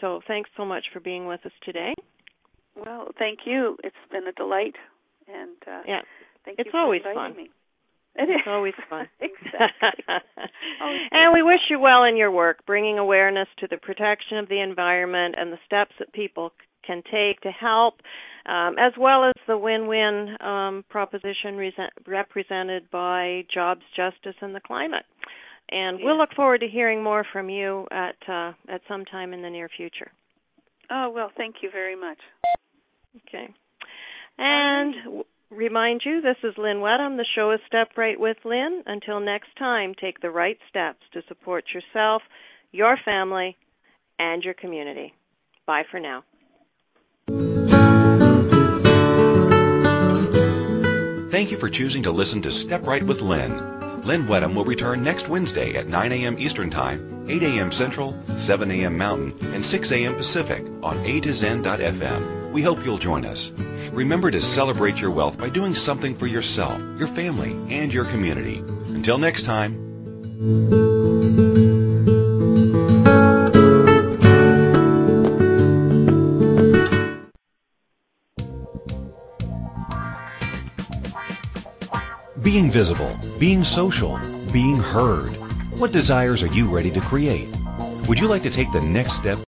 so 0.00 0.20
thanks 0.26 0.50
so 0.56 0.64
much 0.64 0.84
for 0.92 1.00
being 1.00 1.26
with 1.26 1.40
us 1.46 1.52
today. 1.64 1.94
Well, 2.76 3.08
thank 3.18 3.40
you. 3.46 3.76
It's 3.84 3.94
been 4.10 4.26
a 4.26 4.32
delight, 4.32 4.74
and 5.28 5.56
uh, 5.66 5.82
yeah, 5.86 6.00
thank 6.44 6.58
it's 6.58 6.66
you 6.66 6.72
for 6.72 6.78
always 6.80 7.00
inviting 7.06 7.34
fun. 7.34 7.36
Me. 7.36 7.50
It 8.16 8.24
is 8.24 8.36
It's 8.40 8.44
always 8.48 8.74
fun. 8.90 9.06
exactly. 9.20 10.16
and 11.12 11.32
we 11.32 11.42
wish 11.42 11.60
you 11.70 11.78
well 11.78 12.04
in 12.04 12.16
your 12.16 12.30
work, 12.30 12.66
bringing 12.66 12.98
awareness 12.98 13.48
to 13.60 13.68
the 13.70 13.76
protection 13.76 14.38
of 14.38 14.48
the 14.48 14.60
environment 14.60 15.36
and 15.38 15.52
the 15.52 15.58
steps 15.64 15.92
that 15.98 16.12
people 16.12 16.50
can 16.86 17.02
take 17.10 17.40
to 17.42 17.50
help, 17.50 17.94
um, 18.46 18.76
as 18.78 18.92
well 18.98 19.24
as 19.24 19.32
the 19.46 19.56
win-win 19.56 20.36
um, 20.40 20.84
proposition 20.90 21.56
re- 21.56 21.72
represented 22.06 22.90
by 22.90 23.44
jobs, 23.52 23.82
justice, 23.96 24.36
and 24.42 24.54
the 24.54 24.60
climate. 24.60 25.04
And 25.70 25.98
we'll 26.02 26.18
look 26.18 26.34
forward 26.34 26.60
to 26.60 26.68
hearing 26.68 27.02
more 27.02 27.24
from 27.32 27.48
you 27.48 27.86
at 27.90 28.16
uh, 28.28 28.52
at 28.68 28.82
some 28.86 29.04
time 29.04 29.32
in 29.32 29.42
the 29.42 29.50
near 29.50 29.68
future. 29.74 30.10
Oh 30.90 31.10
well, 31.14 31.30
thank 31.36 31.56
you 31.62 31.70
very 31.70 31.96
much. 31.96 32.18
Okay. 33.28 33.48
And 34.38 34.94
w- 35.04 35.24
remind 35.50 36.02
you, 36.04 36.20
this 36.20 36.36
is 36.42 36.54
Lynn 36.58 36.78
Wedham. 36.78 37.16
The 37.16 37.26
show 37.34 37.52
is 37.52 37.60
Step 37.66 37.88
Right 37.96 38.18
with 38.18 38.36
Lynn. 38.44 38.82
Until 38.86 39.20
next 39.20 39.56
time, 39.58 39.94
take 39.98 40.20
the 40.20 40.30
right 40.30 40.58
steps 40.68 41.00
to 41.12 41.22
support 41.28 41.64
yourself, 41.72 42.22
your 42.72 42.96
family, 43.04 43.56
and 44.18 44.42
your 44.42 44.54
community. 44.54 45.14
Bye 45.66 45.84
for 45.90 46.00
now. 46.00 46.24
Thank 51.30 51.50
you 51.50 51.56
for 51.56 51.68
choosing 51.68 52.04
to 52.04 52.12
listen 52.12 52.42
to 52.42 52.52
Step 52.52 52.86
Right 52.86 53.02
with 53.02 53.20
Lynn. 53.20 53.83
Lynn 54.04 54.26
Wedham 54.26 54.54
will 54.54 54.66
return 54.66 55.02
next 55.02 55.28
Wednesday 55.28 55.74
at 55.76 55.88
9 55.88 56.12
a.m. 56.12 56.38
Eastern 56.38 56.68
Time, 56.68 57.26
8 57.28 57.42
a.m. 57.42 57.72
Central, 57.72 58.14
7 58.36 58.70
a.m. 58.70 58.98
Mountain, 58.98 59.54
and 59.54 59.64
6 59.64 59.92
a.m. 59.92 60.14
Pacific 60.14 60.62
on 60.82 61.04
A 61.06 61.20
to 61.20 61.32
Zen.fm. 61.32 62.52
We 62.52 62.60
hope 62.60 62.84
you'll 62.84 62.98
join 62.98 63.24
us. 63.24 63.50
Remember 63.92 64.30
to 64.30 64.40
celebrate 64.40 65.00
your 65.00 65.10
wealth 65.10 65.38
by 65.38 65.48
doing 65.48 65.74
something 65.74 66.16
for 66.16 66.26
yourself, 66.26 66.78
your 66.98 67.08
family, 67.08 67.52
and 67.74 67.92
your 67.92 68.04
community. 68.04 68.58
Until 68.58 69.16
next 69.16 69.46
time. 69.46 71.43
Being 82.54 82.70
visible, 82.70 83.18
being 83.40 83.64
social, 83.64 84.16
being 84.52 84.76
heard. 84.76 85.30
What 85.76 85.90
desires 85.90 86.44
are 86.44 86.52
you 86.54 86.68
ready 86.68 86.92
to 86.92 87.00
create? 87.00 87.48
Would 88.06 88.20
you 88.20 88.28
like 88.28 88.44
to 88.44 88.50
take 88.50 88.70
the 88.70 88.80
next 88.80 89.14
step 89.14 89.44